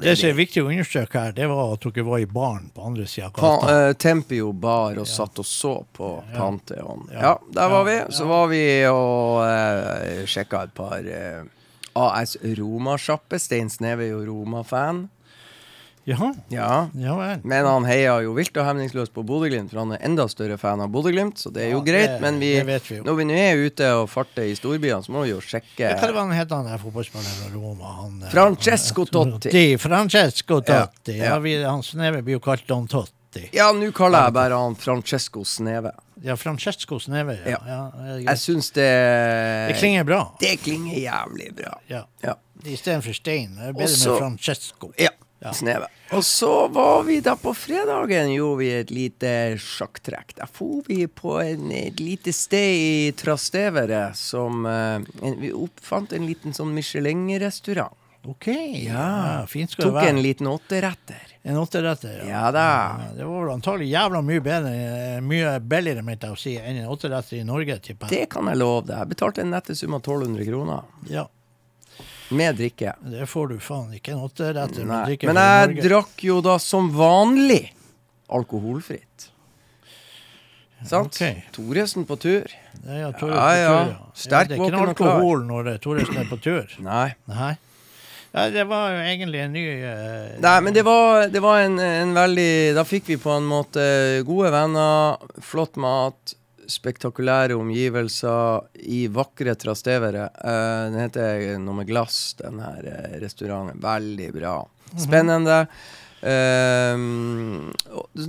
Det 0.00 0.12
som 0.14 0.28
er 0.28 0.36
viktig 0.38 0.62
å 0.62 0.68
understreke 0.70 1.18
her, 1.18 1.32
det 1.34 1.48
var 1.50 1.72
at 1.74 1.82
dere 1.82 2.04
var 2.06 2.20
i 2.22 2.26
baren 2.30 2.68
på 2.74 2.84
andre 2.86 3.06
sida 3.10 3.26
av 3.26 3.32
gata. 3.34 3.72
Uh, 3.90 3.92
Tempio 3.98 4.52
bar 4.52 5.00
og 5.02 5.08
satt 5.10 5.40
og 5.42 5.46
så 5.46 5.72
på 5.96 6.12
Pantheon. 6.36 7.08
Ja. 7.10 7.20
Ja, 7.24 7.32
der 7.56 7.72
var 7.72 7.88
vi. 7.88 7.96
Ja, 7.98 8.10
Så 8.14 8.28
var 8.30 8.46
vi 8.52 8.60
og 8.86 9.40
uh, 9.42 10.26
sjekka 10.30 10.62
et 10.68 10.74
par 10.78 11.02
uh, 11.02 11.42
AS 11.98 12.36
Roma-sjappe. 12.42 13.38
Stein 13.42 13.66
Sneve 13.70 14.06
er 14.06 14.12
jo 14.14 14.20
Roma-fan. 14.28 15.08
Jaha. 16.08 16.30
Ja. 16.48 16.88
Ja 16.96 17.14
vel. 17.18 17.40
Men 17.44 17.66
han 17.66 17.84
heier 17.84 18.22
jo 18.24 18.32
vilt 18.34 18.56
og 18.56 18.64
hemningsløst 18.66 19.12
på 19.14 19.22
Bodø-Glimt, 19.26 19.70
for 19.70 19.82
han 19.82 19.92
er 19.92 20.00
enda 20.06 20.24
større 20.32 20.56
fan 20.58 20.80
av 20.80 20.88
Bodø-Glimt, 20.90 21.36
så 21.38 21.52
det 21.52 21.66
er 21.66 21.70
jo 21.74 21.78
Ja, 21.78 21.84
greit. 21.84 22.08
det- 22.14 22.20
men 22.20 22.40
vi, 22.40 22.52
vi 22.62 22.96
jo. 22.96 23.02
når 23.04 23.16
vi 23.16 23.24
nå 23.24 23.34
er 23.36 23.56
ute 23.66 23.90
og 24.00 24.08
farter 24.08 24.42
i 24.48 24.54
storbyene, 24.56 25.04
så 25.04 25.10
må 25.12 25.22
vi 25.24 25.30
jo 25.30 25.40
sjekke 25.40 25.92
Hva 26.00 26.12
var 26.12 26.20
han 26.26 26.32
het 26.32 26.50
han 26.50 26.66
fotballspilleren 26.78 27.36
fra 27.42 27.54
Roma? 27.54 27.84
Han, 28.00 28.20
Francesco 28.30 29.04
Francesco 29.04 29.04
Totti. 29.04 29.48
Totti. 29.50 29.76
Francesco 29.78 30.60
Totti. 30.60 31.16
ja. 31.18 31.24
Ja, 31.34 31.38
vi, 31.38 31.62
han 31.62 31.82
Sneve 31.82 32.22
blir 32.22 32.32
jo 32.38 32.40
kalt 32.40 32.66
Don 32.66 32.86
Totti. 32.88 33.50
Ja, 33.52 33.70
nå 33.72 33.92
kaller 33.92 34.24
jeg 34.24 34.32
bare 34.34 34.54
han 34.58 34.74
Francesco 34.74 35.44
Sneve. 35.44 35.92
Ja, 36.22 36.34
Francesco 36.36 36.98
Sneve. 36.98 37.38
Ja. 37.46 37.58
ja. 37.66 37.92
eh, 38.16 38.24
Jeg 38.24 38.36
syns 38.38 38.72
det 38.72 38.88
det 39.70 39.76
klinger 39.78 40.04
bra. 40.04 40.34
Det 40.40 40.56
klinger 40.60 40.96
jævlig 40.98 41.54
bra. 41.56 41.78
Ja. 41.88 42.02
Ja. 42.24 42.34
Istedenfor 42.64 43.14
Stein. 43.14 43.54
Det 43.56 43.68
er 43.68 43.72
bedre 43.72 43.84
Også- 43.86 44.10
med 44.10 44.18
Francesco. 44.18 44.92
Ja. 44.98 45.08
Ja. 45.40 45.54
Sneve. 45.56 45.86
Og 46.12 46.24
så 46.24 46.68
var 46.68 47.04
vi 47.06 47.20
da 47.24 47.36
på 47.38 47.54
fredagen, 47.56 48.32
gjorde 48.34 48.58
vi 48.60 48.68
et 48.76 48.90
lite 48.92 49.30
sjakktrekk. 49.62 50.34
Da 50.36 50.48
for 50.50 50.82
vi 50.88 51.06
på 51.06 51.38
en, 51.40 51.70
et 51.72 52.02
lite 52.02 52.34
sted 52.36 52.74
i 52.76 53.14
Trastevere 53.16 54.10
som 54.18 54.66
uh, 54.66 54.98
en, 55.22 55.38
Vi 55.40 55.52
oppfant 55.56 56.12
en 56.12 56.28
liten 56.28 56.56
sånn 56.56 56.74
Michelin-restaurant. 56.76 57.96
OK. 58.28 58.50
Ja, 58.84 59.46
fint 59.48 59.72
skal 59.72 59.86
det 59.86 59.94
være. 59.94 60.04
Tok 60.04 60.10
en 60.10 60.22
liten 60.22 60.50
åtteretter. 60.50 61.26
En 61.42 61.56
åtteretter, 61.56 62.18
Ja 62.28 62.50
da. 62.52 62.66
Ja, 63.00 63.12
Det 63.16 63.24
var 63.24 63.46
vel 63.46 63.54
antagelig 63.54 63.88
jævla 63.88 64.20
mye 64.20 64.42
bedre, 64.44 64.72
eh, 64.76 65.20
mye 65.24 65.54
billigere, 65.60 66.04
jeg 66.04 66.28
å 66.28 66.36
si, 66.36 66.58
enn 66.60 66.82
en 66.82 66.90
åtteretter 66.92 67.40
i 67.40 67.46
Norge, 67.48 67.78
tipper 67.80 68.10
jeg. 68.10 68.26
Det 68.26 68.32
kan 68.34 68.50
jeg 68.50 68.60
love 68.60 68.84
deg. 68.90 68.98
Jeg 68.98 69.12
betalte 69.14 69.40
en 69.40 69.54
nette 69.56 69.76
sum 69.78 69.96
av 69.96 70.02
1200 70.02 70.44
kroner. 70.50 70.82
Ja, 71.08 71.24
Med 72.30 72.56
drikke. 72.60 72.94
det 73.12 73.26
får 73.26 73.48
du 73.48 73.58
faen 73.62 73.94
ikke 73.96 74.14
en 74.14 74.24
åtteretter. 74.26 74.84
med 74.84 74.94
Nei. 74.94 75.04
drikke 75.12 75.30
Men 75.30 75.40
jeg 75.42 75.84
drakk 75.88 76.24
jo 76.24 76.40
da 76.44 76.58
som 76.62 76.90
vanlig 76.94 77.64
alkoholfritt. 78.30 79.30
Sant? 80.86 81.14
Okay. 81.14 81.42
Thoresen 81.52 82.06
på 82.08 82.16
tur. 82.16 82.46
Ja, 82.86 82.94
ja, 82.94 83.12
Tore, 83.12 83.34
Ja, 83.34 83.56
ja. 83.56 83.72
Tore, 83.84 83.96
Sterk, 84.14 84.48
Det 84.48 84.56
er 84.56 84.62
ikke 84.62 84.76
noe 84.76 84.92
alkohol 84.94 85.42
når 85.44 85.74
Thoresen 85.82 86.22
er 86.22 86.30
på 86.30 86.38
tur. 86.40 86.76
Nei. 86.92 87.10
Nei. 87.28 87.54
Ja, 88.30 88.44
det 88.54 88.62
var 88.70 88.92
jo 88.94 88.98
egentlig 89.02 89.40
en 89.42 89.54
ny 89.56 89.64
uh, 89.82 90.36
Nei, 90.38 90.58
men 90.62 90.74
det 90.74 90.84
var, 90.86 91.24
det 91.34 91.40
var 91.42 91.64
en, 91.64 91.80
en 91.82 92.12
veldig 92.14 92.76
Da 92.76 92.84
fikk 92.86 93.08
vi 93.10 93.16
på 93.18 93.32
en 93.34 93.48
måte 93.50 93.82
gode 94.22 94.52
venner, 94.54 95.18
flott 95.42 95.74
mat, 95.82 96.36
spektakulære 96.70 97.56
omgivelser 97.58 98.68
i 98.88 99.04
vakre 99.12 99.54
Trastevere. 99.58 100.28
Uh, 100.40 100.90
den 100.90 101.00
heter 101.04 101.58
noe 101.62 101.80
med 101.80 101.90
glass, 101.90 102.34
den 102.40 102.60
her 102.62 102.86
eh, 102.90 103.16
restauranten. 103.22 103.80
Veldig 103.82 104.30
bra. 104.36 104.54
Spennende. 104.98 105.64
Eh, 106.20 107.04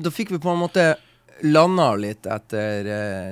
da 0.06 0.14
fikk 0.14 0.36
vi 0.36 0.42
på 0.42 0.54
en 0.54 0.62
måte 0.62 0.88
landa 1.42 1.92
litt 1.98 2.28
etter 2.30 2.86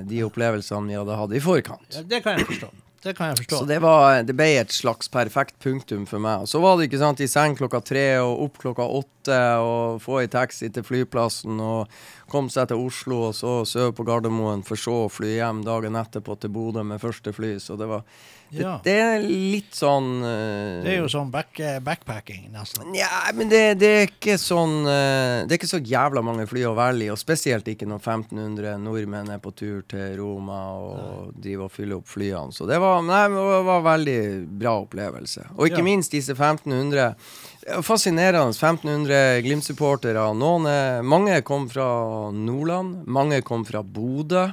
de 0.09 0.21
opplevelsene 0.25 0.89
vi 0.89 0.97
hadde 0.97 1.17
hatt 1.19 1.35
i 1.37 1.41
forkant. 1.43 1.91
ja, 1.93 2.01
Det 2.01 2.23
kan 2.25 2.39
jeg 2.39 2.49
forstå. 2.49 2.71
Det 3.03 3.13
kan 3.15 3.29
jeg 3.31 3.37
forstå. 3.39 3.57
Så 3.61 3.67
det, 3.69 3.77
var, 3.79 4.23
det 4.27 4.35
ble 4.35 4.47
et 4.59 4.73
slags 4.75 5.07
perfekt 5.11 5.55
punktum 5.63 6.03
for 6.09 6.19
meg. 6.23 6.43
Og 6.43 6.49
så 6.51 6.59
var 6.59 6.75
det 6.75 6.89
ikke 6.89 6.99
sant, 6.99 7.21
i 7.23 7.29
seng 7.31 7.55
klokka 7.55 7.79
tre 7.85 8.07
og 8.19 8.43
opp 8.47 8.59
klokka 8.59 8.87
åtte 8.99 9.37
og 9.63 10.01
få 10.03 10.23
i 10.25 10.31
taxi 10.31 10.67
til 10.73 10.83
flyplassen 10.83 11.61
og 11.63 12.01
komme 12.31 12.51
seg 12.51 12.69
til 12.71 12.83
Oslo 12.83 13.21
og 13.29 13.37
så 13.37 13.53
sove 13.67 13.93
på 13.95 14.05
Gardermoen 14.07 14.65
for 14.67 14.79
så 14.79 15.05
å 15.05 15.11
fly 15.11 15.37
hjem 15.37 15.63
dagen 15.67 15.95
etterpå 15.99 16.35
til 16.41 16.51
Bodø 16.53 16.83
med 16.83 16.99
første 17.01 17.33
fly. 17.35 17.55
Så 17.63 17.79
det 17.79 17.87
var 17.87 18.03
Ja. 18.51 18.79
det 18.83 18.95
er 18.97 19.19
litt 19.21 19.75
sånn 19.77 20.23
uh, 20.23 20.79
Det 20.81 20.93
er 20.95 20.97
jo 21.03 21.09
sånn 21.11 21.29
back, 21.33 21.59
backpacking, 21.85 22.47
nesten. 22.53 22.87
Nja, 22.93 23.07
men 23.37 23.49
det, 23.51 23.61
det 23.81 23.89
er 23.99 24.07
ikke 24.07 24.37
sånn 24.41 24.79
uh, 24.87 25.45
Det 25.45 25.53
er 25.53 25.59
ikke 25.59 25.69
så 25.69 25.81
jævla 25.85 26.23
mange 26.25 26.47
fly 26.49 26.63
å 26.65 26.73
velge 26.77 27.05
i, 27.05 27.11
og 27.13 27.19
spesielt 27.21 27.67
ikke 27.69 27.85
når 27.89 28.01
1500 28.01 28.77
nordmenn 28.81 29.29
er 29.35 29.41
på 29.43 29.51
tur 29.53 29.83
til 29.91 30.15
Roma 30.17 30.59
og 30.79 31.33
driver 31.37 31.67
og 31.67 31.73
fyller 31.75 31.99
opp 31.99 32.07
flyene. 32.09 32.53
Så 32.55 32.65
det 32.69 32.79
var, 32.81 33.03
nei, 33.05 33.21
det 33.29 33.61
var 33.69 33.85
veldig 33.85 34.19
bra 34.63 34.77
opplevelse. 34.81 35.45
Og 35.57 35.67
ikke 35.69 35.83
Ja. 35.83 35.87
minst 35.91 36.11
disse 36.15 36.33
1500 36.33 37.13
det 37.59 37.75
er 37.75 37.83
Fascinerende. 37.85 38.55
1500 38.55 39.41
Glimt-supportere. 39.45 40.23
Er- 40.25 41.03
Mange 41.03 41.41
kom 41.43 41.67
fra 41.69 42.31
Nordland. 42.31 43.05
Mange 43.05 43.41
kom 43.43 43.65
fra 43.65 43.83
Bodø. 43.83 44.47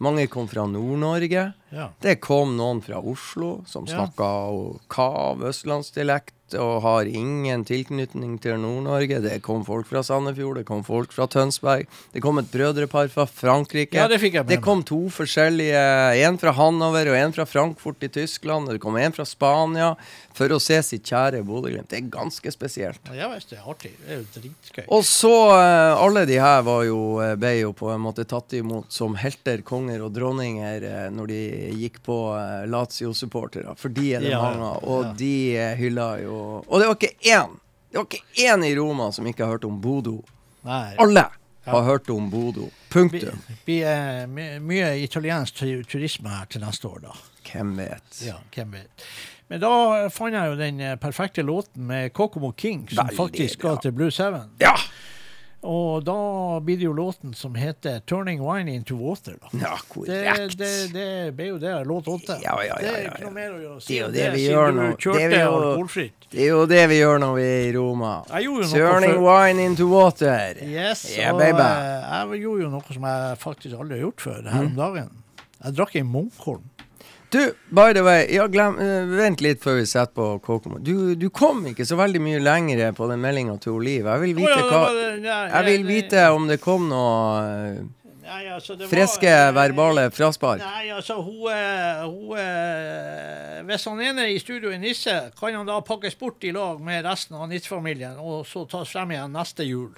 Mange 0.00 0.26
kom 0.28 0.48
fra 0.48 0.66
Nord-Norge. 0.66 1.54
Ja. 1.70 1.90
Det 2.02 2.16
kom 2.20 2.56
noen 2.58 2.82
fra 2.82 2.98
Oslo 2.98 3.62
som 3.66 3.86
Ja. 3.86 3.96
snakka 4.06 4.30
kav 4.88 5.42
østlandsdialekt 5.50 6.34
og 6.58 6.82
har 6.82 7.06
ingen 7.06 7.64
tilknytning 7.64 8.40
til 8.42 8.56
Nord-Norge. 8.58 9.20
Det 9.22 9.36
kom 9.42 9.64
folk 9.64 9.86
fra 9.86 10.02
Sandefjord, 10.02 10.56
det 10.56 10.64
kom 10.66 10.82
folk 10.82 11.12
fra 11.14 11.28
Tønsberg. 11.30 11.86
Det 12.12 12.22
kom 12.24 12.38
et 12.38 12.50
brødrepar 12.50 13.08
fra 13.12 13.26
Frankrike. 13.30 13.94
Ja, 13.94 14.08
det 14.10 14.18
fikk 14.18 14.34
jeg 14.34 14.46
med 14.46 14.50
Det 14.56 14.60
kom 14.64 14.82
to 14.82 15.04
forskjellige, 15.14 15.78
en 16.26 16.38
fra 16.38 16.50
Hanover 16.52 17.12
og 17.12 17.18
en 17.20 17.32
fra 17.36 17.46
Frankfurt 17.46 18.02
i 18.02 18.08
Tyskland. 18.08 18.66
Og 18.66 18.74
det 18.74 18.80
kom 18.82 18.96
en 18.98 19.12
fra 19.12 19.24
Spania 19.24 19.92
for 20.34 20.48
å 20.48 20.58
se 20.62 20.80
sitt 20.82 21.04
kjære 21.04 21.44
Bodø-Glimt. 21.46 21.88
Det 21.88 21.98
er 22.00 22.10
ganske 22.10 22.50
spesielt. 22.50 22.98
Ja 23.14 23.28
visst, 23.32 23.50
det 23.50 23.58
er 23.60 23.70
artig. 23.70 23.92
Det 24.02 24.10
er 24.10 24.18
jo 24.18 24.26
dritgøy. 24.40 24.84
Og 24.88 25.04
så 25.06 25.34
eh, 25.54 26.02
Alle 26.02 26.26
de 26.26 26.38
her 26.40 26.62
var 26.66 26.82
jo, 26.84 27.20
eh, 27.22 27.36
ble 27.36 27.60
jo 27.60 27.72
på 27.72 27.92
en 27.94 28.00
måte 28.02 28.24
tatt 28.26 28.52
imot 28.58 28.90
som 28.90 29.14
helter, 29.14 29.62
konger 29.62 30.02
og 30.02 30.12
dronninger 30.16 30.82
eh, 30.82 31.08
når 31.14 31.26
de 31.30 31.40
gikk 31.80 31.98
på 32.06 32.16
eh, 32.38 32.66
Lazio-supportere. 32.70 33.74
For 33.80 33.88
de 33.94 34.14
er 34.16 34.20
det 34.24 34.30
Ja, 34.32 34.40
mange 34.42 34.68
av. 34.74 34.84
Og 34.84 35.04
ja. 35.04 35.12
de 35.18 35.32
eh, 35.56 35.74
hylla 35.80 36.08
jo 36.22 36.36
Og 36.66 36.80
det 36.80 36.86
var 36.90 36.96
ikke 36.98 37.14
én! 37.34 37.56
Det 37.90 37.98
var 37.98 38.06
ikke 38.06 38.46
én 38.46 38.64
i 38.68 38.74
Roma 38.78 39.10
som 39.12 39.26
ikke 39.26 39.44
har 39.44 39.56
hørt 39.56 39.64
om 39.66 39.80
Bodo. 39.82 40.20
Nei. 40.64 40.94
Alle 41.02 41.26
Ja. 41.66 41.72
har 41.74 41.82
hørt 41.84 42.08
om 42.10 42.30
Bodo. 42.30 42.70
Punktum. 42.90 43.38
Vi, 43.66 43.80
vi 43.82 44.26
my 44.26 44.46
mye 44.64 44.94
italiensk 45.04 45.54
turisme 45.90 46.28
her 46.32 46.46
til 46.50 46.62
neste 46.64 46.88
år, 46.88 47.00
da. 47.04 47.12
Hvem 47.50 47.76
vet? 47.76 48.22
Ja, 48.26 48.38
hvem 48.54 48.72
vet. 48.78 49.04
Men 49.50 49.60
da 49.60 49.70
fant 50.14 50.34
jeg 50.34 50.46
jo 50.52 50.56
den 50.58 50.80
eh, 50.80 50.94
perfekte 51.02 51.42
låten 51.42 51.86
med 51.90 52.12
Kokomo 52.14 52.52
King, 52.56 52.86
som 52.88 53.04
Veldig 53.06 53.16
faktisk 53.18 53.58
skal 53.58 53.78
til 53.82 53.92
Blue 53.92 54.10
Seven. 54.14 54.50
Ja! 54.62 54.72
Og 55.62 56.04
da 56.04 56.14
blir 56.64 56.78
det 56.80 56.86
jo 56.86 56.92
låten 56.96 57.34
som 57.36 57.54
heter 57.54 58.00
'Turning 58.06 58.40
Wine 58.40 58.74
Into 58.74 58.96
Water'. 58.96 59.36
da. 59.40 59.48
Ja, 59.60 59.76
korrekt. 59.88 60.56
det, 60.58 60.92
det 60.92 61.34
ble 61.36 61.46
jo 61.50 61.58
det 61.58 61.84
låt 61.86 62.06
åtte. 62.08 62.38
Ja, 62.42 62.54
ja, 62.64 62.64
ja, 62.64 62.74
det 62.80 62.88
er 62.88 63.02
ja, 63.02 63.10
ikke 63.10 63.20
ja. 63.20 63.24
noe 63.26 63.34
mer 63.34 63.50
å 63.52 63.60
gjøre. 63.60 63.86
Det 63.86 63.96
er 63.98 64.00
jo 64.06 64.12
det 64.12 64.32
vi 64.32 64.46
gjør 64.48 64.72
nå. 64.72 64.86
Det 64.96 65.32
er 65.32 65.44
jo- 65.44 66.66
Det 66.66 66.66
det 66.66 66.88
vi 66.88 66.94
gjør 67.00 67.18
når 67.20 67.34
vi 67.36 67.42
er 67.42 67.68
i 67.68 67.72
Roma. 67.76 68.24
Turning 68.70 69.22
wine 69.22 69.58
into 69.64 69.86
water. 69.88 70.54
Yes, 70.62 71.16
Yeah, 71.18 71.34
og 71.34 71.40
baby. 71.40 71.60
eh, 71.60 72.30
jeg 72.32 72.40
gjorde 72.42 72.62
jo 72.62 72.68
noe 72.70 72.82
som 72.92 73.02
jeg 73.02 73.38
faktisk 73.38 73.74
aldri 73.78 73.98
har 74.00 74.06
gjort 74.06 74.20
før 74.20 74.50
her 74.50 74.62
Mm. 74.62 74.66
om 74.66 74.76
dagen. 74.76 75.10
Jeg 75.64 75.74
drakk 75.74 75.96
en 75.96 76.06
Munkholm. 76.12 76.62
Du, 77.30 77.52
by 77.70 77.92
the 77.94 78.02
way, 78.02 78.24
ja, 78.34 78.46
glem, 78.50 78.74
uh, 78.80 79.06
vent 79.14 79.40
litt 79.44 79.60
før 79.62 79.76
vi 79.78 79.84
setter 79.86 80.10
på 80.16 80.24
Kokomo. 80.42 80.80
Du, 80.82 81.14
du 81.14 81.28
kom 81.30 81.60
ikke 81.70 81.86
så 81.86 81.94
veldig 82.00 82.18
mye 82.24 82.40
lenger 82.42 82.90
på 82.98 83.06
den 83.10 83.20
meldinga 83.22 83.54
til 83.62 83.78
Liv. 83.86 84.08
Jeg 84.10 84.24
vil 84.24 84.34
vite 84.40 84.56
hva 84.66 84.82
Jeg 85.22 85.64
vil 85.68 85.86
vite 85.86 86.24
om 86.34 86.48
det 86.50 86.58
kom 86.64 86.88
noe 86.90 87.46
eh, 87.46 87.80
Nei, 88.30 88.44
altså, 88.54 88.76
det 88.78 88.86
var- 88.90 89.52
verbale 89.56 90.04
fraspark. 90.14 90.60
Nei, 90.62 90.90
altså, 90.94 91.16
hun, 91.22 91.48
eh, 91.50 92.02
hun 92.06 92.36
eh, 92.38 93.62
Hvis 93.66 93.86
han 93.90 94.02
ene 94.06 94.26
i 94.30 94.38
studio 94.38 94.70
er 94.70 94.78
nisse, 94.82 95.14
kan 95.38 95.54
han 95.54 95.66
da 95.66 95.80
pakkes 95.86 96.14
bort 96.18 96.42
i 96.46 96.52
lag 96.54 96.78
med 96.82 97.04
resten 97.06 97.34
av 97.38 97.48
nissefamilien, 97.50 98.18
og 98.22 98.42
så 98.46 98.62
tas 98.70 98.90
frem 98.90 99.10
igjen 99.16 99.34
neste 99.34 99.66
jul. 99.66 99.90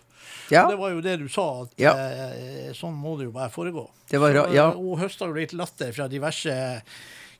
Ja. 0.52 0.66
Det 0.70 0.76
var 0.80 0.92
jo 0.94 1.00
det 1.04 1.16
du 1.20 1.28
sa, 1.32 1.46
at 1.64 1.72
Ja. 1.80 1.92
eh, 1.96 2.72
sånn 2.76 2.94
må 2.96 3.16
det 3.18 3.24
jo 3.30 3.32
bare 3.36 3.50
foregå. 3.52 3.88
Det 4.10 4.20
var 4.20 4.32
Så, 4.32 4.46
ja. 4.54 4.68
eh, 4.70 4.76
Hun 4.80 5.00
høsta 5.00 5.26
jo 5.28 5.32
litt 5.36 5.52
latter 5.52 5.92
fra 5.92 6.08
diverse 6.08 6.82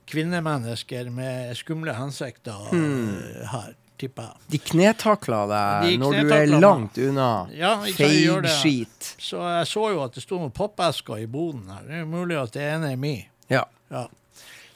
kvinnemennesker 0.09 1.09
med 1.13 1.55
skumle 1.57 1.93
hensikter 1.97 2.69
mm. 2.71 3.09
eh, 3.17 3.53
her, 3.53 3.75
tipper. 3.99 4.33
De 4.51 4.59
knetakla 4.59 5.43
deg 5.51 5.87
De 5.87 6.01
når 6.01 6.17
du 6.19 6.33
er 6.37 6.55
langt 6.57 6.97
unna. 6.97 7.29
Ja. 7.55 7.75
Feigskit. 7.85 9.13
Så 9.21 9.43
jeg 9.43 9.69
så 9.69 9.87
jo 9.93 10.03
at 10.05 10.17
det 10.17 10.25
sto 10.25 10.41
noen 10.41 10.53
pappesker 10.55 11.23
i 11.23 11.29
boden 11.29 11.69
her. 11.71 11.85
Det 11.87 12.01
er 12.01 12.09
mulig 12.09 12.39
at 12.41 12.53
det 12.57 12.67
ene 12.75 12.93
er 12.95 12.99
mi. 12.99 13.15
Ja. 13.51 13.65
Ja. 13.93 14.07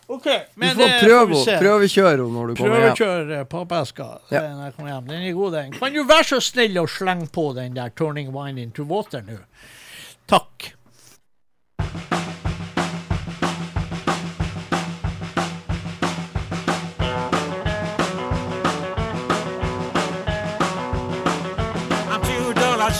OK, 0.07 0.23
Du 0.23 0.63
får 0.63 0.77
det 0.79 0.99
prøve, 1.03 1.33
får 1.33 1.49
vi 1.51 1.55
prøvekjøre 1.59 2.11
henne 2.15 2.31
når 2.31 2.47
du 2.47 2.53
kommer 2.55 2.77
hjem. 2.79 2.93
Prøvekjør 2.95 3.31
eh, 3.35 3.47
Ja. 4.31 4.39
eh, 4.39 4.53
når 4.55 4.63
jeg 4.63 4.75
kommer 4.77 4.91
hjem. 4.93 5.07
Den 5.09 5.21
er 5.27 5.33
god, 5.35 5.51
den. 5.57 5.73
Kan 5.73 5.93
du 5.93 6.03
være 6.07 6.27
så 6.29 6.39
snill 6.39 6.79
å 6.79 6.87
slenge 6.87 7.27
på 7.27 7.49
den 7.57 7.75
der 7.75 7.91
'Turning 7.91 8.31
Wine 8.31 8.61
Into 8.61 8.87
Water' 8.87 9.25
nå? 9.27 9.41
Takk. 10.27 10.71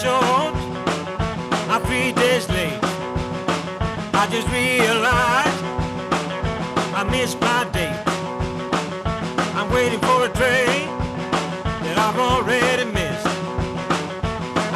Short. 0.01 0.53
I'm 1.71 1.81
three 1.89 2.11
days 2.11 2.47
late. 2.49 2.79
I 4.21 4.27
just 4.29 4.47
realized 4.49 5.61
I 6.99 7.03
missed 7.09 7.39
my 7.41 7.63
date. 7.77 8.01
I'm 9.57 9.69
waiting 9.71 9.99
for 9.99 10.25
a 10.25 10.31
train 10.39 10.85
that 11.85 11.97
I've 12.05 12.19
already 12.29 12.85
missed. 12.99 13.27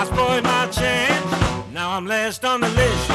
I 0.02 0.03
spoiled 0.11 0.43
my 0.43 0.65
chance. 0.80 1.31
Now 1.72 1.91
I'm 1.95 2.07
last 2.07 2.43
on 2.43 2.61
the 2.61 2.69
list. 2.69 3.07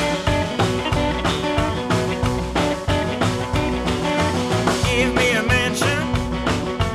Give 4.87 5.11
me 5.21 5.29
a 5.41 5.43
mansion. 5.43 6.03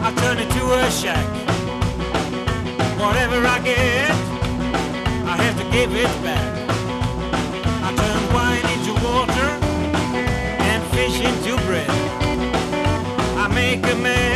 I'll 0.03 0.15
turn 0.23 0.37
it 0.39 0.49
to 0.57 0.63
a 0.79 0.91
shack. 1.01 1.27
Whatever 3.03 3.45
I 3.45 3.59
get, 3.63 4.00
Give 5.81 5.95
it 5.95 6.23
back. 6.23 6.69
I 7.81 7.91
turn 7.95 8.33
wine 8.35 8.65
into 8.75 8.93
water 9.03 9.49
and 10.69 10.83
fish 10.93 11.19
into 11.19 11.57
bread. 11.65 11.89
I 13.35 13.47
make 13.47 13.83
a 13.91 13.95
mess 13.95 14.30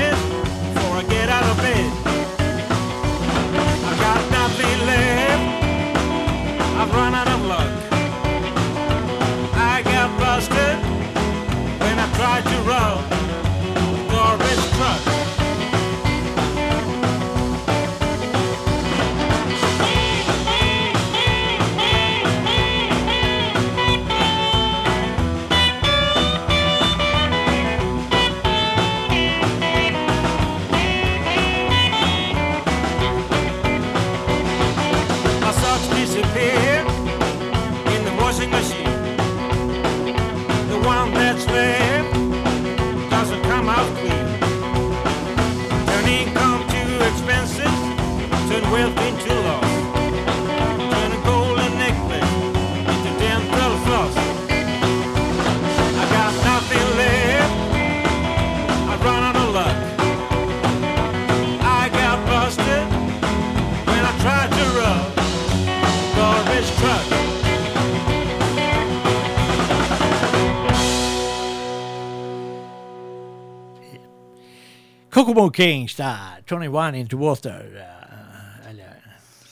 Kokomo 75.16 75.50
Kings 75.50 75.96
der. 75.96 76.42
'Turning 76.46 76.72
Wine 76.72 77.00
Into 77.00 77.18
Water'. 77.18 77.76
Uh, 77.76 78.70
eller 78.70 78.84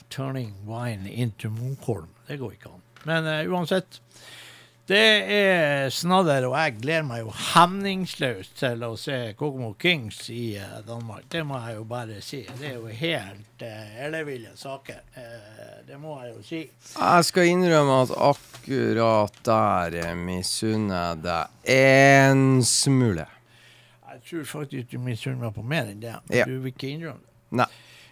'Turning 0.10 0.54
Wine 0.68 1.10
Into 1.10 1.50
Munkholm'. 1.50 2.08
Det 2.28 2.38
går 2.38 2.52
ikke 2.52 2.70
an. 2.70 2.82
Men 3.04 3.48
uh, 3.48 3.54
uansett. 3.54 4.02
Det 4.88 5.24
er 5.32 5.90
snadder, 5.90 6.50
og 6.50 6.58
jeg 6.60 6.74
gleder 6.82 7.06
meg 7.08 7.22
jo 7.22 7.32
hemningsløst 7.54 8.58
til 8.60 8.84
å 8.84 8.98
se 9.00 9.20
Kokomo 9.40 9.70
Kings 9.80 10.26
i 10.36 10.58
uh, 10.60 10.82
Danmark. 10.84 11.30
Det 11.32 11.46
må 11.48 11.62
jeg 11.64 11.78
jo 11.78 11.86
bare 11.88 12.20
si. 12.20 12.42
Det 12.60 12.68
er 12.68 12.76
jo 12.82 12.92
helt 13.00 13.64
uh, 13.64 14.04
elleville 14.04 14.52
saker. 14.60 15.00
Uh, 15.16 15.78
det 15.88 16.02
må 16.02 16.18
jeg 16.26 16.34
jo 16.34 16.44
si. 16.50 16.60
Jeg 16.98 17.30
skal 17.30 17.54
innrømme 17.54 18.02
at 18.04 18.12
akkurat 18.28 19.40
der 19.48 20.12
misunner 20.20 21.14
jeg 21.14 21.24
deg 21.30 21.72
en 21.78 22.60
smule. 22.68 23.30
Jeg 24.24 24.30
tror 24.30 24.44
faktisk 24.48 24.92
du 24.92 25.00
misunner 25.04 25.42
meg 25.44 25.56
på 25.56 25.64
mer 25.68 25.90
enn 25.92 26.00
det. 26.00 26.16
Ja. 26.32 26.46
Du 26.48 26.62
vil 26.64 26.72
ikke 26.72 26.94
innrømme 26.96 27.20
det. 27.20 27.58
Nei. 27.60 27.68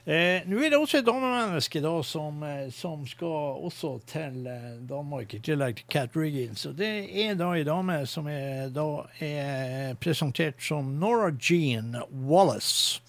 Eh, 0.05 0.41
Nå 0.49 0.57
er 0.57 0.71
det 0.73 0.79
også 0.81 0.97
et 0.97 1.05
damemenneske 1.05 1.77
da 1.83 1.91
som, 2.03 2.41
eh, 2.43 2.71
som 2.73 3.03
skal 3.07 3.61
også 3.67 3.99
til 4.09 4.47
eh, 4.49 4.71
Danmark, 4.89 5.33
i 5.33 5.39
tillegg 5.39 5.77
til 5.77 5.85
Cat 5.93 6.17
Riggins. 6.17 6.65
Og 6.65 6.73
det 6.79 6.89
er 7.23 7.35
da 7.37 7.51
ei 7.53 7.63
dame 7.63 7.99
som 8.09 8.27
er, 8.27 8.71
da 8.73 9.05
er 9.21 9.93
presentert 10.01 10.57
som 10.59 10.89
Nora 10.97 11.29
Jean 11.37 11.95
Wallace. 12.09 12.99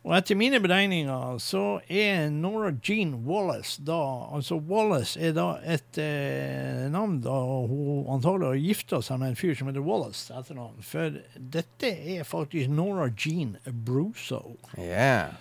Og 0.00 0.14
etter 0.16 0.38
mine 0.38 0.56
beregninger 0.64 1.36
så 1.44 1.64
er 1.92 2.30
Nora 2.32 2.70
Jean 2.80 3.18
Wallace 3.26 3.82
da 3.84 3.98
Altså 4.32 4.56
Wallace 4.56 5.20
er 5.20 5.34
da 5.36 5.58
et 5.60 6.00
eh, 6.00 6.86
navn 6.92 7.18
da 7.20 7.36
hun 7.68 8.08
antagelig 8.14 8.48
har 8.48 8.62
gifta 8.64 9.02
seg 9.04 9.20
med 9.20 9.34
en 9.34 9.38
fyr 9.40 9.52
som 9.58 9.68
heter 9.68 9.84
Wallace 9.84 10.32
etternavn. 10.32 10.80
For 10.80 11.20
dette 11.36 11.92
er 12.16 12.24
faktisk 12.24 12.72
Nora 12.72 13.10
Jean 13.12 13.58
Bruso. 13.84 14.56
Yeah. 14.78 15.36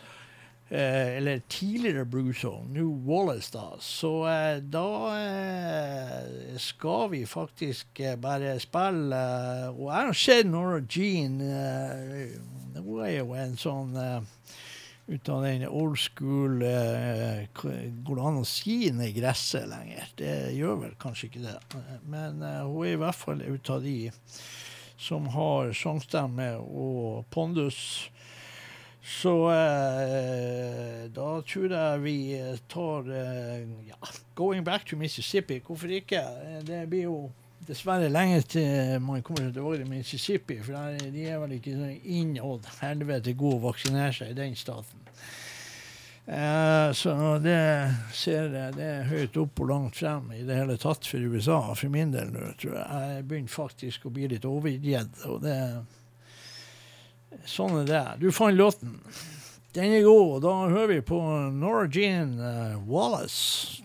Eh, 0.71 1.17
eller 1.17 1.39
tidligere 1.39 2.05
Bruso, 2.05 2.51
nå 2.69 2.83
Wallace, 3.05 3.49
da. 3.57 3.71
Så 3.79 4.27
eh, 4.29 4.57
da 4.61 5.17
eh, 5.17 6.57
skal 6.61 7.09
vi 7.09 7.23
faktisk 7.25 7.99
eh, 7.99 8.13
bare 8.21 8.51
spille 8.61 9.17
eh, 9.17 9.71
Og 9.73 9.87
jeg 9.87 10.09
har 10.11 10.19
sett 10.21 10.45
Nora 10.45 10.83
Jean 10.85 11.39
eh, 11.41 12.35
Hun 12.77 13.01
er 13.01 13.15
jo 13.15 13.33
en 13.33 13.57
sånn 13.57 13.97
ut 15.09 15.31
av 15.33 15.41
den 15.41 15.65
old 15.65 15.97
school 15.97 16.61
Går 16.61 18.13
det 18.13 18.27
an 18.29 18.37
å 18.43 18.45
si 18.45 18.77
i 18.91 19.11
gresset 19.15 19.65
lenger? 19.71 20.13
Det 20.21 20.35
gjør 20.53 20.83
vel 20.83 20.93
kanskje 21.01 21.31
ikke 21.31 21.47
det. 21.47 21.81
Men 22.05 22.43
hun 22.45 22.85
er 22.85 22.93
i 22.93 23.01
hvert 23.01 23.17
fall 23.17 23.41
ut 23.41 23.73
av 23.73 23.81
de 23.81 24.11
som 25.01 25.25
har 25.33 25.73
sangstemme 25.73 26.51
og 26.61 27.25
pondus. 27.33 28.11
Så 29.01 29.31
eh, 29.51 31.05
da 31.15 31.27
tror 31.47 31.71
jeg 31.71 32.01
vi 32.03 32.17
tar 32.69 33.07
eh, 33.09 33.61
ja, 33.88 33.95
'Going 34.35 34.63
Back 34.65 34.85
to 34.89 34.97
Mississippi'. 34.97 35.61
Hvorfor 35.65 35.88
ikke? 35.88 36.19
Eh, 36.19 36.61
Det 36.67 36.89
blir 36.89 37.03
jo 37.03 37.31
dessverre 37.67 38.09
lenge 38.09 38.41
til 38.41 38.99
man 39.01 39.21
kommer 39.21 39.51
tilbake 39.51 39.77
til 39.77 39.89
Mississippi, 39.89 40.59
for 40.63 40.73
der, 40.73 41.11
de 41.11 41.27
er 41.27 41.39
vel 41.39 41.51
ikke 41.51 41.76
så 41.77 41.89
innåt 42.03 42.65
helvete 42.81 43.34
gode 43.38 43.59
å 43.59 43.67
vaksinere 43.69 44.13
seg 44.13 44.31
i 44.31 44.38
den 44.38 44.55
staten. 44.55 44.99
Eh, 46.30 46.91
så 46.93 47.13
det 47.41 47.59
ser 48.13 48.51
jeg 48.53 48.76
det 48.76 48.85
er 48.85 49.07
høyt 49.09 49.38
opp 49.41 49.59
og 49.63 49.69
langt 49.71 49.95
frem 49.97 50.27
i 50.35 50.43
det 50.45 50.59
hele 50.59 50.76
tatt 50.77 51.07
for 51.09 51.17
USA. 51.17 51.73
For 51.73 51.89
min 51.89 52.11
del 52.13 52.30
tror 52.59 52.76
jeg. 52.76 52.85
Jeg 53.15 53.26
begynner 53.31 53.53
faktisk 53.53 54.05
å 54.05 54.11
bli 54.13 54.27
litt 54.27 54.45
overgitt, 54.45 55.23
og 55.26 55.41
det 55.47 55.55
Sånn 57.45 57.81
er 57.84 57.89
det. 57.89 58.06
Du 58.22 58.31
fant 58.35 58.57
låten. 58.57 58.99
Den 59.77 59.93
er 59.93 60.06
god, 60.06 60.31
og 60.38 60.41
da 60.45 60.53
hører 60.72 60.93
vi 60.95 61.01
på 61.06 61.19
Nora 61.53 61.85
Jean 61.93 62.39
eh, 62.41 62.80
Wallace. 62.89 63.84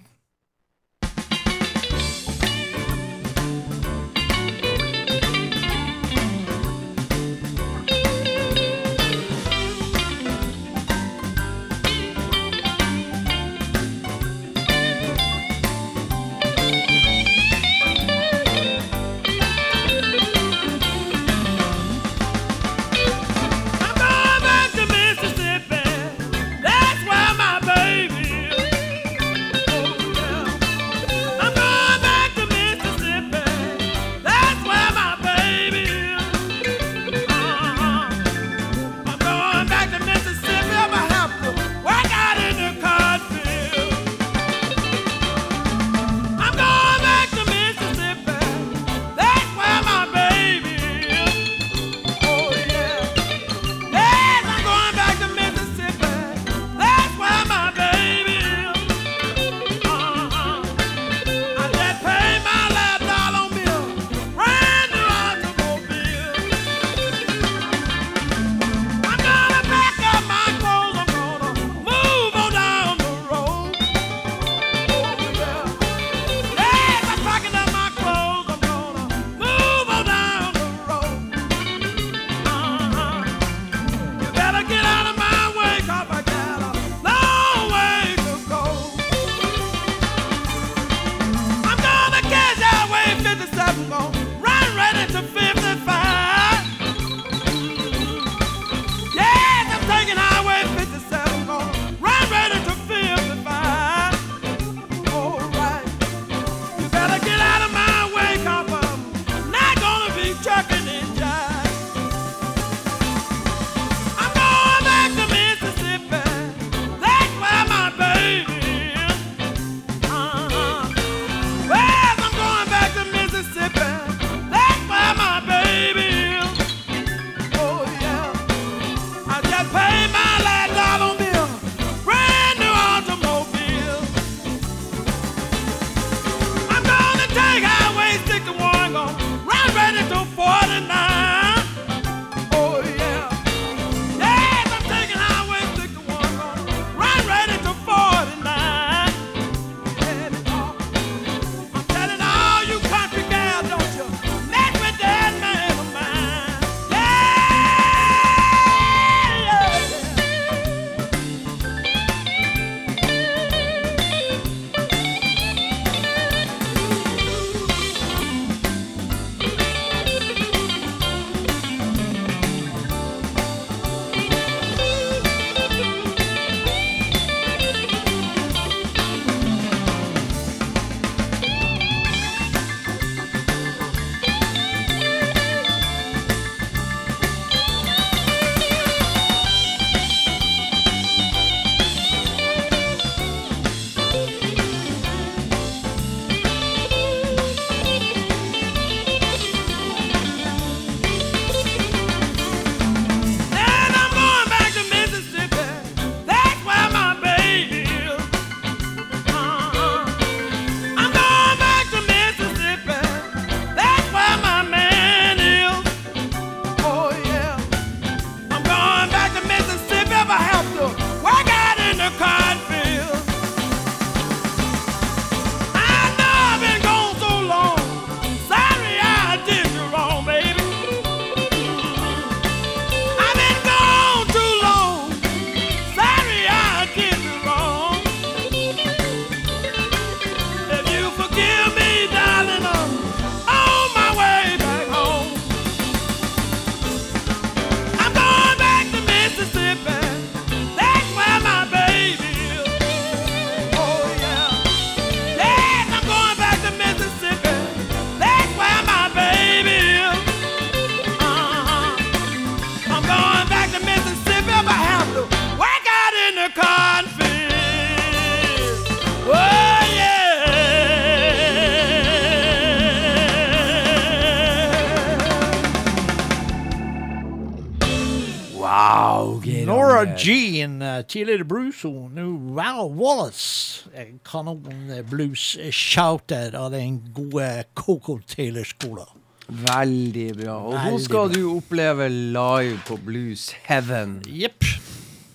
Jean, 281.14 281.28
eh, 281.30 281.38
og 281.86 282.10
nå 282.10 282.24
Val 282.56 282.88
Wallace. 282.98 283.86
Kanon-blues-shouter 284.26 286.56
av 286.58 286.72
den 286.74 286.96
gode 287.14 287.64
Coco 287.74 288.18
Taylor-skolen. 288.26 289.06
Veldig 289.48 290.36
bra. 290.40 290.56
Og 290.58 290.74
nå 290.74 290.98
skal 291.04 291.28
bra. 291.28 291.34
du 291.36 291.42
oppleve 291.52 292.08
live 292.08 292.78
på 292.88 292.96
Blues 293.04 293.52
Heaven 293.68 294.22
Jepp. 294.26 294.64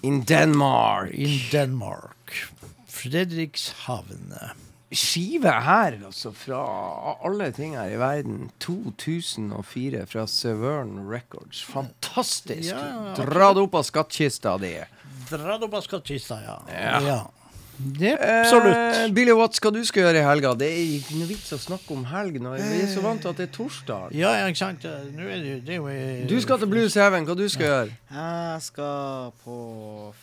in 0.04 0.24
Denmark. 0.24 1.14
In 1.14 1.40
Denmark. 1.52 2.50
Fredrikshavn. 2.88 4.34
Skive 4.92 5.52
her, 5.62 6.00
altså, 6.06 6.32
fra 6.34 6.64
alle 7.24 7.52
ting 7.54 7.76
her 7.78 7.90
i 7.94 7.98
verden. 8.02 8.50
2004 8.60 10.06
fra 10.10 10.26
Severn 10.28 11.08
Records. 11.08 11.62
Fantastisk. 11.64 12.74
Ja, 12.74 13.14
Dra 13.16 13.54
det 13.54 13.62
opp 13.62 13.76
av 13.76 13.84
skattkista 13.86 14.58
di. 14.58 14.80
Dra 15.30 15.58
ja. 15.60 16.58
ja. 16.70 17.02
Ja. 17.06 17.20
Det 17.80 18.10
er 18.12 18.42
absolutt. 18.42 18.76
Eh, 18.76 19.06
Billy 19.16 19.32
Watts, 19.32 19.62
hva 19.64 19.70
du 19.72 19.80
skal 19.88 20.04
gjøre 20.04 20.20
i 20.20 20.24
helga? 20.26 20.52
Det 20.60 20.68
er 20.68 20.80
ikke 20.98 21.16
noe 21.16 21.28
vits 21.30 21.54
å 21.56 21.60
snakke 21.64 21.94
om 21.96 22.02
helg 22.10 22.40
når 22.44 22.58
vi 22.60 22.80
er 22.84 22.90
så 22.92 23.04
vant 23.06 23.22
til 23.24 23.32
at 23.32 23.40
det 23.40 23.46
er 23.46 23.54
torsdag. 23.56 24.16
Ja, 24.20 24.34
ikke 24.50 24.60
sant. 24.60 24.88
Nå 25.16 25.28
er 25.32 25.46
det, 25.46 25.54
det 25.68 25.78
er 25.78 25.80
jo 25.80 25.88
eh, 25.94 26.26
Du 26.28 26.36
skal 26.44 26.60
til 26.60 26.72
Blues 26.74 26.98
Heaven. 27.00 27.28
Hva 27.30 27.38
du 27.40 27.46
skal 27.52 27.70
gjøre? 27.70 27.96
Jeg 28.18 28.66
skal 28.66 29.32
på 29.46 29.60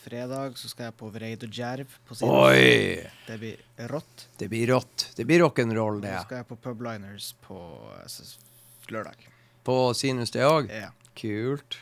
fredag 0.03 0.61
så 0.61 0.69
skal 0.69 0.91
jeg 0.91 0.97
på 1.01 1.09
Vreid 1.15 1.47
og 1.47 1.57
Djerv 1.57 1.97
på 2.05 2.19
siden. 2.19 2.35
Oi! 2.43 3.01
Det 3.25 3.39
blir 3.41 3.89
rått. 3.89 4.27
Det 4.37 4.51
blir 4.53 4.73
rått. 4.75 5.07
Det 5.17 5.25
blir 5.25 5.41
rock'n'roll, 5.47 5.97
det. 6.05 6.13
Så 6.19 6.29
skal 6.29 6.43
jeg 6.43 6.49
på 6.51 6.59
Publiners 6.67 7.31
på 7.47 7.57
eh, 7.97 8.37
lørdag. 8.93 9.27
På 9.65 9.79
Sinus 9.97 10.35
det 10.35 10.45
òg? 10.45 10.69
Ja. 10.69 10.93
Kult. 11.17 11.81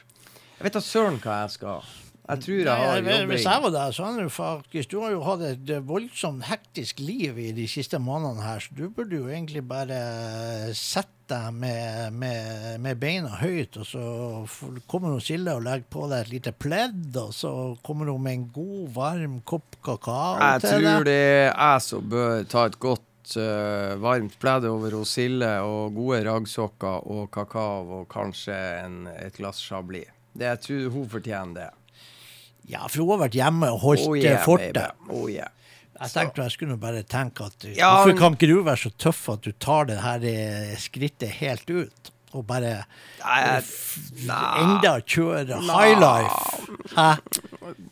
Jeg 0.55 0.69
vet 0.69 0.79
da 0.79 0.85
søren 0.87 1.19
hva 1.19 1.41
jeg 1.43 1.57
skal. 1.59 1.95
Jeg 2.25 2.41
tror 2.41 2.57
jeg 2.57 2.73
har 2.73 2.99
jobbing. 2.99 3.27
Hvis 3.29 3.45
jeg 3.45 3.61
var 3.61 3.73
deg, 3.75 3.91
så 3.93 4.05
hadde 4.07 4.23
du 4.25 4.31
faktisk 4.33 4.91
Du 4.91 4.95
har 5.03 5.11
jo 5.13 5.25
hatt 5.27 5.43
et 5.45 5.73
eh, 5.75 5.83
voldsomt 5.85 6.47
hektisk 6.49 7.03
liv 7.05 7.37
i 7.41 7.51
de 7.53 7.67
siste 7.69 7.99
månedene 8.01 8.45
her, 8.45 8.63
så 8.63 8.73
du 8.77 8.87
burde 8.89 9.19
jo 9.19 9.29
egentlig 9.29 9.61
bare 9.67 9.99
sette 10.73 11.13
deg 11.29 11.53
med, 11.57 12.13
med, 12.13 12.79
med 12.81 12.99
beina 13.01 13.31
høyt, 13.39 13.79
og 13.81 13.87
så 13.89 14.01
kommer 14.89 15.15
hun 15.15 15.23
Silje 15.25 15.55
og 15.57 15.63
legger 15.65 15.87
på 15.89 16.05
deg 16.11 16.25
et 16.25 16.33
lite 16.35 16.53
pledd, 16.53 17.15
og 17.17 17.31
så 17.33 17.51
kommer 17.85 18.11
hun 18.13 18.21
med 18.21 18.37
en 18.37 18.43
god, 18.53 18.83
varm 18.93 19.39
kopp 19.41 19.79
kakao 19.85 20.35
Jeg 20.37 20.61
til 20.65 20.85
tror 20.85 21.07
det 21.07 21.15
er 21.17 21.49
jeg 21.49 21.85
som 21.87 22.11
bør 22.13 22.45
ta 22.51 22.67
et 22.69 22.77
godt 22.81 23.37
eh, 23.41 23.95
varmt 24.05 24.37
pledd 24.41 24.69
over 24.69 24.99
Silje, 25.09 25.55
og 25.65 25.97
gode 25.97 26.21
raggsokker 26.29 27.09
og 27.15 27.25
kakao 27.33 28.01
og 28.01 28.05
kanskje 28.13 28.59
en, 28.83 29.01
et 29.17 29.41
glass 29.41 29.65
chablis. 29.65 30.13
Det 30.35 30.49
jeg 30.51 30.63
tror 30.67 30.93
hun 30.93 31.09
fortjener 31.09 31.57
det. 31.57 31.71
Ja, 32.69 32.87
for 32.87 33.03
hun 33.03 33.13
har 33.15 33.27
vært 33.27 33.37
hjemme 33.37 33.69
og 33.75 33.83
holdt 33.83 34.07
Oh 34.07 34.15
oh, 34.15 34.17
yeah, 34.19 34.41
fortet. 34.43 35.05
Oh 35.09 35.27
yeah. 35.29 35.51
Jeg 35.95 36.11
tenkte 36.11 36.43
jeg 36.43 36.51
skulle 36.57 36.75
bare 36.79 37.05
tenke 37.07 37.45
at 37.47 37.69
Ja, 37.71 37.93
Hvorfor 38.01 38.17
kan 38.19 38.35
ikke 38.35 38.49
du 38.51 38.57
være 38.65 38.83
så 38.83 38.91
tøff 38.99 39.21
at 39.31 39.45
du 39.45 39.53
tar 39.63 39.87
det 39.87 40.01
her 40.03 40.25
eh, 40.27 40.75
skrittet 40.81 41.37
helt 41.39 41.69
ut? 41.71 42.11
Og 42.35 42.43
bare 42.43 42.81
Nei, 43.23 43.61
enda 44.27 44.97
kjøre 45.07 45.61
high 45.63 45.95
life? 46.01 46.65
Hæ? 46.91 47.13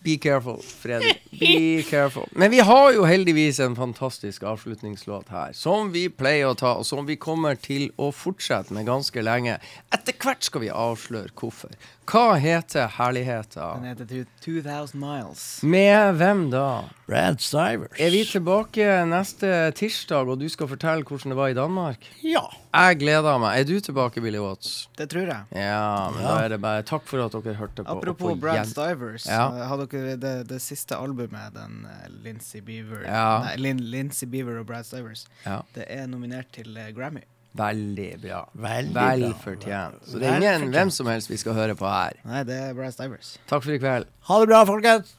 Be 0.03 0.17
careful, 0.21 0.59
Fredrik. 0.59 1.23
Be 1.39 1.83
careful. 1.87 2.27
Men 2.35 2.51
vi 2.51 2.59
har 2.59 2.91
jo 2.93 3.07
heldigvis 3.07 3.61
en 3.63 3.75
fantastisk 3.75 4.43
avslutningslåt 4.43 5.31
her, 5.33 5.55
som 5.57 5.93
vi 5.95 6.09
pleier 6.11 6.51
å 6.51 6.57
ta, 6.59 6.75
og 6.77 6.85
som 6.85 7.07
vi 7.07 7.15
kommer 7.15 7.55
til 7.55 7.87
å 7.97 8.11
fortsette 8.13 8.75
med 8.75 8.85
ganske 8.89 9.23
lenge. 9.23 9.57
Etter 9.95 10.17
hvert 10.19 10.45
skal 10.45 10.65
vi 10.65 10.69
avsløre 10.69 11.31
hvorfor. 11.39 11.71
Hva 12.03 12.35
heter 12.35 12.89
Den 12.99 13.85
heter 13.87 14.25
2000 14.43 14.99
Miles. 14.99 15.43
Med 15.63 16.15
hvem 16.19 16.49
da? 16.51 16.83
Brad 17.07 17.39
Stivers. 17.41 17.95
Er 17.99 18.11
vi 18.11 18.23
tilbake 18.27 18.85
neste 19.07 19.71
tirsdag, 19.77 20.27
og 20.27 20.39
du 20.41 20.47
skal 20.51 20.67
fortelle 20.67 21.03
hvordan 21.07 21.33
det 21.33 21.37
var 21.39 21.51
i 21.53 21.55
Danmark? 21.57 22.05
Ja. 22.23 22.43
Jeg 22.73 22.99
gleder 23.03 23.37
meg. 23.39 23.59
Er 23.61 23.67
du 23.69 23.79
tilbake, 23.79 24.21
Billy 24.23 24.39
Watts? 24.41 24.87
Det 24.97 25.09
tror 25.11 25.29
jeg. 25.29 25.43
Ja, 25.55 26.09
men 26.13 26.23
da 26.25 26.37
er 26.43 26.53
det 26.55 26.61
bare 26.63 26.83
takk 26.87 27.05
for 27.07 27.23
at 27.23 27.35
dere 27.35 27.55
hørte 27.59 27.83
på. 27.83 27.97
Apropos 27.97 28.33
på 28.33 28.39
Brad 28.41 28.65
Stivers. 28.71 29.27
Ja. 29.29 29.47
eh, 29.53 29.67
Har 29.69 29.83
dere 29.85 30.15
det, 30.17 30.33
det 30.49 30.61
siste 30.63 30.97
albumet, 30.97 31.53
den 31.55 31.85
uh, 31.87 32.07
Lincy 32.23 32.63
Beaver 32.65 33.05
Ja. 33.07 33.27
Nei, 33.47 33.55
Lin, 33.61 33.79
Lincy 33.93 34.25
Beaver 34.25 34.59
og 34.63 34.67
Brad 34.67 34.83
Stivers, 34.89 35.27
Ja. 35.45 35.61
det 35.75 35.85
er 35.87 36.07
nominert 36.07 36.51
til 36.55 36.75
uh, 36.77 36.89
Grammy. 36.95 37.23
Veldig 37.53 38.21
bra. 38.21 38.39
Veldig 38.57 38.93
Vel 38.95 39.25
bra. 39.27 39.33
fortjent. 39.43 39.99
Så 40.09 40.19
det 40.19 40.27
er 40.27 40.35
ingen 40.41 40.69
hvem 40.73 40.89
som 40.89 41.05
helst 41.11 41.29
vi 41.29 41.37
skal 41.37 41.53
høre 41.53 41.75
på 41.77 41.85
her. 41.85 42.17
Nei, 42.25 42.43
det 42.49 42.55
er 42.69 42.73
Brad 42.73 42.91
Stivers. 42.95 43.35
Takk 43.49 43.63
for 43.63 43.71
i 43.75 43.77
kveld. 43.81 44.05
Ha 44.29 44.39
det 44.41 44.47
bra, 44.49 44.63
folkens. 44.65 45.13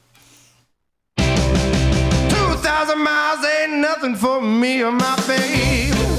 2,000 1.18 2.98
miles 2.98 3.44
ain't 3.46 3.78
nothing 3.80 4.16
for 4.16 4.40
me 4.40 4.82
or 4.82 4.90
my 4.92 5.14
babe. 5.28 6.13